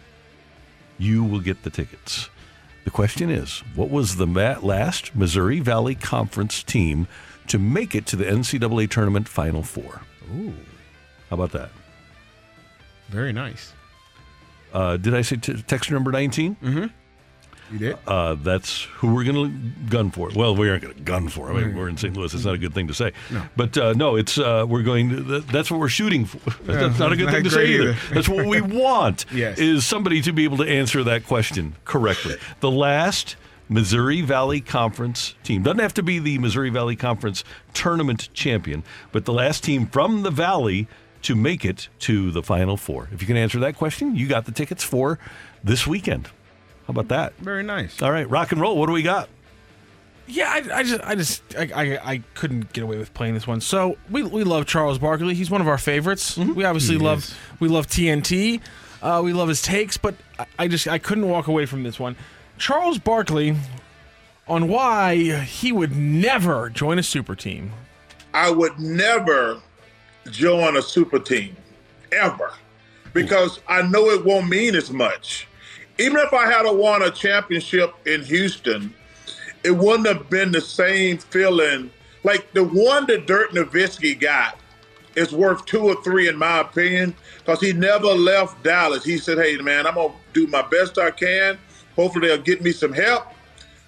[0.97, 2.29] you will get the tickets.
[2.85, 7.07] The question is, what was the last Missouri Valley Conference team
[7.47, 10.01] to make it to the NCAA tournament Final Four?
[10.35, 10.53] Ooh,
[11.29, 11.69] How about that?
[13.09, 13.73] very nice.
[14.73, 16.55] Uh, did I say t- text number 19?
[16.61, 16.85] Mm-hmm.
[17.71, 17.97] You did?
[18.05, 20.29] Uh, that's who we're going to gun for.
[20.35, 21.51] Well, we aren't going to gun for.
[21.51, 22.15] I mean, we're in St.
[22.15, 22.33] Louis.
[22.33, 23.11] It's not a good thing to say.
[23.31, 23.43] No.
[23.55, 25.09] But uh, no, it's uh, we're going.
[25.09, 26.39] To, that's what we're shooting for.
[26.71, 27.89] Yeah, that's not a good not thing to say either.
[27.89, 28.13] either.
[28.13, 29.25] That's what we want.
[29.31, 29.59] Yes.
[29.59, 32.35] Is somebody to be able to answer that question correctly.
[32.59, 33.35] The last
[33.69, 37.43] Missouri Valley Conference team doesn't have to be the Missouri Valley Conference
[37.73, 40.87] tournament champion, but the last team from the Valley
[41.23, 43.09] to make it to the Final Four.
[43.11, 45.17] If you can answer that question, you got the tickets for
[45.63, 46.29] this weekend.
[46.87, 47.33] How about that?
[47.37, 48.01] Very nice.
[48.01, 48.77] All right, rock and roll.
[48.77, 49.29] What do we got?
[50.27, 53.45] Yeah, I, I just, I just, I, I, I couldn't get away with playing this
[53.45, 53.61] one.
[53.61, 55.35] So we, we love Charles Barkley.
[55.35, 56.35] He's one of our favorites.
[56.37, 57.35] We obviously He love, is.
[57.59, 58.59] we love TNT.
[59.03, 61.99] Uh, we love his takes, but I, I just, I couldn't walk away from this
[61.99, 62.15] one.
[62.57, 63.55] Charles Barkley
[64.47, 67.71] on why he would never join a super team.
[68.33, 69.61] I would never
[70.31, 71.55] join a super team
[72.11, 72.51] ever
[73.13, 75.47] because I know it won't mean as much.
[75.97, 78.93] Even if I had won a championship in Houston,
[79.63, 81.89] it wouldn't have been the same feeling.
[82.23, 84.59] Like the one that Dirk Nowitzki got
[85.15, 89.03] is worth two or three, in my opinion, because he never left Dallas.
[89.03, 91.57] He said, "Hey, man, I'm gonna do my best I can.
[91.95, 93.27] Hopefully, they'll get me some help."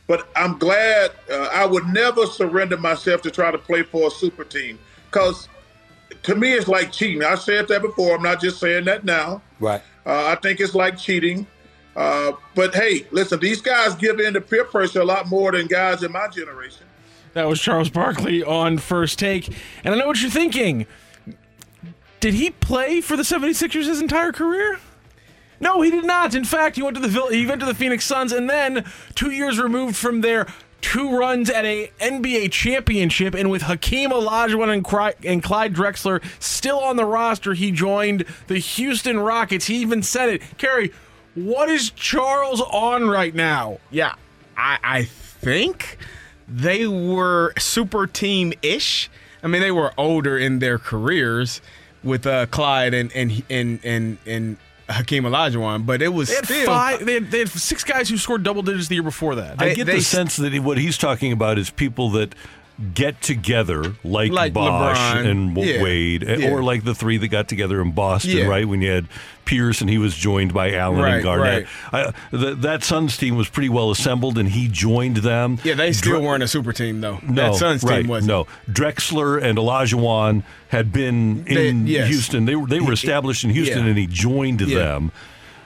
[0.07, 4.11] But I'm glad uh, I would never surrender myself to try to play for a
[4.11, 4.79] super team
[5.11, 5.49] because
[6.23, 7.23] to me it's like cheating.
[7.23, 8.15] I said that before.
[8.15, 9.41] I'm not just saying that now.
[9.59, 9.81] Right.
[10.05, 11.45] Uh, I think it's like cheating.
[11.97, 15.65] Uh, but hey, listen, these guys give in to peer pressure a lot more than
[15.65, 16.85] guys in my generation.
[17.33, 19.47] That was Charles Barkley on First Take.
[19.83, 20.85] And I know what you're thinking.
[22.19, 24.79] Did he play for the 76ers his entire career?
[25.59, 26.35] No, he did not.
[26.35, 29.31] In fact, he went to the he went to the Phoenix Suns and then 2
[29.31, 30.45] years removed from there
[30.81, 36.23] two runs at a NBA championship and with Hakeem Olajuwon and, Cry- and Clyde Drexler
[36.39, 39.65] still on the roster, he joined the Houston Rockets.
[39.65, 40.41] He even said it.
[40.57, 40.91] Kerry,
[41.45, 43.79] what is Charles on right now?
[43.91, 44.15] Yeah,
[44.57, 45.97] I, I think
[46.47, 49.09] they were super team ish.
[49.43, 51.61] I mean, they were older in their careers
[52.03, 54.57] with uh, Clyde and and and and and
[54.89, 57.05] Hakeem Olajuwon, but it was They had still five.
[57.05, 59.61] They had, they had six guys who scored double digits the year before that.
[59.61, 62.33] I get the sense that he, what he's talking about is people that
[62.93, 65.25] get together like, Like Bosh LeBron.
[65.29, 65.81] and Yeah.
[65.83, 66.51] Wade, Yeah.
[66.51, 68.45] or like the three that got together in Boston, Yeah.
[68.45, 68.67] right?
[68.67, 69.07] When you had
[69.47, 71.67] Pierce and he was joined by Allen Right, and Garnett.
[71.91, 75.57] I, the, that Suns team was pretty well assembled, and he joined them.
[75.63, 77.17] Yeah, they still Dre- weren't a super team though.
[77.23, 78.27] No, that Suns right, team wasn't.
[78.27, 82.09] No, Drexler and Olajuwon had been They- in yes.
[82.09, 82.45] Houston.
[82.45, 83.89] They were they were established in Houston, yeah.
[83.89, 84.77] and he joined Yeah.
[84.77, 85.11] them.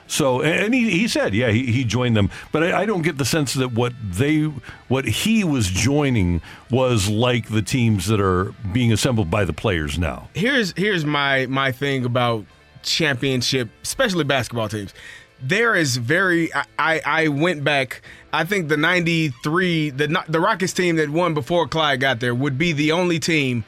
[0.08, 3.18] So, and he, he said, yeah, he, he joined them, but I, I don't get
[3.18, 4.42] the sense that what they,
[4.90, 9.98] what he was joining was like the teams that are being assembled by the players
[9.98, 10.28] now.
[10.34, 12.44] here's here's my my thing about
[12.84, 14.94] championship, especially basketball teams.
[15.42, 18.02] There is very I I, I went back.
[18.32, 22.58] I think the '93 the the Rockets team that won before Clyde got there would
[22.58, 23.64] be the only team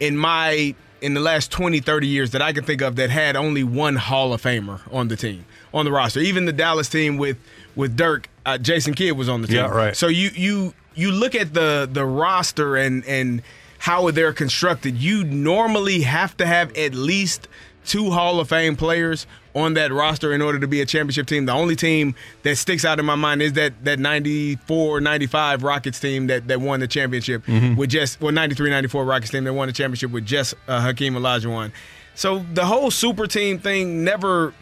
[0.00, 3.36] in my in the last 20 30 years that I can think of that had
[3.36, 5.44] only one Hall of Famer on the team
[5.74, 6.20] on the roster.
[6.20, 7.38] Even the Dallas team with
[7.74, 9.56] with Dirk, uh, Jason Kidd was on the team.
[9.56, 9.96] Yeah, right.
[9.96, 13.42] So you you you look at the the roster and and
[13.78, 14.96] how they're constructed.
[14.96, 17.48] You normally have to have at least
[17.84, 21.46] two Hall of Fame players on that roster in order to be a championship team.
[21.46, 26.00] The only team that sticks out in my mind is that that 94 95 Rockets
[26.00, 27.76] team that, that won the championship Mhm.
[27.76, 31.14] with just well 93 94 Rockets team that won the championship with just uh, Hakeem
[31.14, 31.72] Olajuwon.
[32.14, 34.54] So the whole super team thing never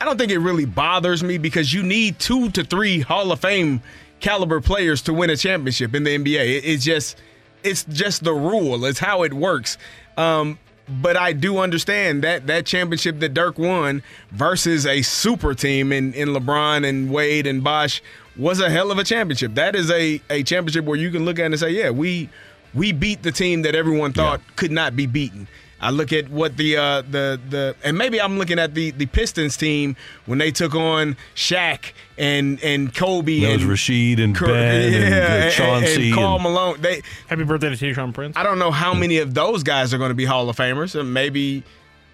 [0.00, 3.40] I don't think it really bothers me because you need two to three Hall of
[3.40, 3.82] Fame
[4.20, 6.56] caliber players to win a championship in the NBA.
[6.58, 7.16] It- it's just
[7.62, 8.86] it's just the rule.
[8.86, 9.76] It's how it works.
[10.16, 10.58] Um,
[10.90, 14.02] but I do understand that that championship that Dirk won
[14.32, 18.02] versus a super team in, in LeBron and Wade and Bosh
[18.36, 19.54] was a hell of a championship.
[19.54, 22.28] That is a, a championship where you can look at it and say, yeah, we
[22.74, 25.48] we beat the team that everyone thought could not be beaten.
[25.82, 29.06] I look at what the uh, the the and maybe I'm looking at the the
[29.06, 29.96] Pistons team
[30.26, 34.92] when they took on Shaq and and Kobe That was and Rasheed and Cor- Ben
[35.02, 36.80] and, uh, and, Chauncey and Karl and- Malone.
[36.80, 38.36] They Happy birthday to Tayshaun Prince.
[38.36, 40.98] I don't know how many of those guys are going to be Hall of Famers.
[40.98, 41.62] Uh, Maybe,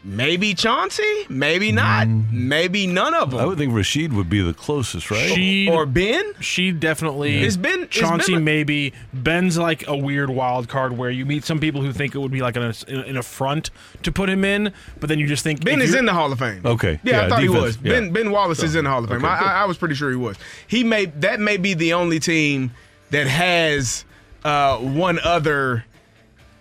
[0.07, 3.41] maybe Chauncey, maybe not, maybe none of them.
[3.41, 5.31] I would think Rasheed would be the closest, right?
[5.35, 6.33] She or Ben.
[6.41, 7.43] She definitely.
[7.43, 8.93] Is Ben- is Chauncey Ben maybe.
[9.13, 12.31] Ben's like a weird wild card where you meet some people who think it would
[12.31, 13.71] be like an, an affront
[14.05, 16.39] to put him in, but then you just think Ben is in the Hall of
[16.39, 16.63] Fame.
[16.65, 17.01] Okay.
[17.03, 17.77] Yeah, I Yeah, thought he was.
[17.83, 17.93] yeah.
[17.93, 19.19] Ben Ben Wallace is in the Hall of Fame.
[19.19, 19.59] Okay, I.
[19.59, 20.37] I, I was pretty sure he was.
[20.67, 22.71] He may that may be the only team
[23.11, 24.05] that has
[24.45, 25.85] uh, one other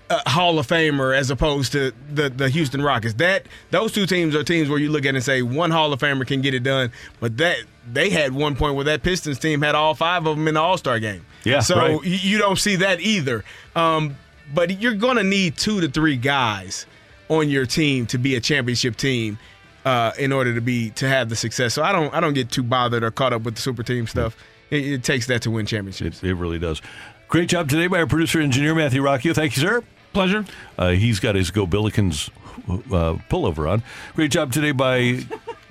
[0.09, 3.15] uh, Hall of Famer as opposed to the the Houston Rockets.
[3.15, 5.99] That those two teams are teams where you look at and say one Hall of
[5.99, 7.57] Famer can get it done, but that
[7.91, 10.61] they had one point where that Pistons team had all five of them in the
[10.61, 11.25] All Star game.
[11.43, 11.95] Yeah, so right.
[11.95, 13.43] y- you don't see that either.
[13.75, 14.15] Um,
[14.53, 16.85] but you're going to need two to three guys
[17.29, 19.39] on your team to be a championship team
[19.85, 21.73] uh, in order to be to have the success.
[21.73, 24.07] So I don't I don't get too bothered or caught up with the super team
[24.07, 24.35] stuff.
[24.69, 26.23] It, it takes that to win championships.
[26.23, 26.81] It, it really does.
[27.27, 29.33] Great job today by our producer engineer Matthew Rocchio.
[29.33, 29.83] Thank you, sir.
[30.15, 30.45] Pleasure.
[30.77, 32.29] Uh, he's got his Go Billikens
[32.69, 33.83] uh, pullover on.
[34.15, 35.19] Great job today by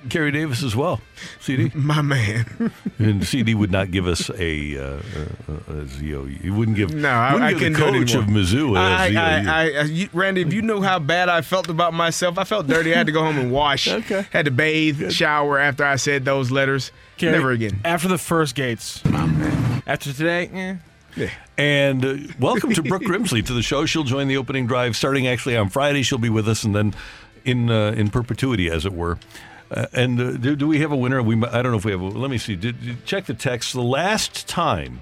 [0.07, 1.01] Kerry Davis as well.
[1.39, 2.71] CD, my man.
[2.99, 5.01] and CD would not give us a, uh,
[5.49, 6.25] uh, a ZO.
[6.25, 6.93] He wouldn't give.
[6.93, 8.43] No, I, wouldn't I give couldn't the coach of anymore.
[8.43, 8.77] Mizzou.
[8.77, 11.95] a I, I, I, I, you, Randy, if you knew how bad I felt about
[11.95, 12.93] myself, I felt dirty.
[12.93, 13.87] I had to go home and wash.
[13.87, 14.27] okay.
[14.31, 16.91] Had to bathe, shower after I said those letters.
[17.17, 17.81] Kerry, Never again.
[17.83, 19.03] After the first gates.
[19.05, 19.81] My man.
[19.87, 20.75] After today, eh.
[21.15, 21.31] Yeah.
[21.57, 23.85] And uh, welcome to Brooke Grimsley to the show.
[23.85, 26.01] She'll join the opening drive starting actually on Friday.
[26.03, 26.93] She'll be with us and then
[27.45, 29.17] in uh, in perpetuity, as it were.
[29.71, 31.21] Uh, and uh, do, do we have a winner?
[31.23, 32.01] We I don't know if we have.
[32.01, 32.55] A, let me see.
[32.57, 33.71] Did, did- check the text.
[33.73, 34.99] The last time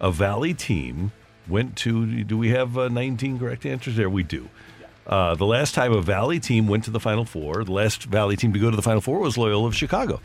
[0.00, 1.10] a Valley team
[1.48, 2.22] went to.
[2.22, 4.08] Do we have uh, 19 correct answers there?
[4.08, 4.48] We do.
[5.04, 8.36] Uh, the last time a Valley team went to the Final Four, the last Valley
[8.36, 10.20] team to go to the Final Four was Loyola of Chicago,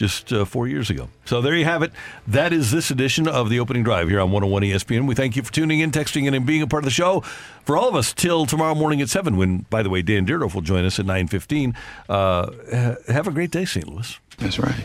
[0.00, 1.10] just uh, four years ago.
[1.26, 1.92] So there you have it.
[2.26, 5.06] That is this edition of the opening drive here on 101 ESPN.
[5.06, 7.20] We thank you for tuning in, texting in, and being a part of the show.
[7.66, 10.54] For all of us, till tomorrow morning at 7, when, by the way, Dan Dierdorf
[10.54, 11.76] will join us at 9.15.
[12.08, 13.86] Uh, have a great day, St.
[13.86, 14.18] Louis.
[14.38, 14.82] That's right.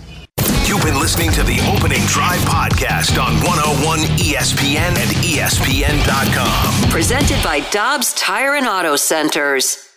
[0.68, 6.90] You've been listening to the Opening Drive podcast on 101 ESPN and ESPN.com.
[6.90, 9.95] Presented by Dobbs Tire and Auto Centers.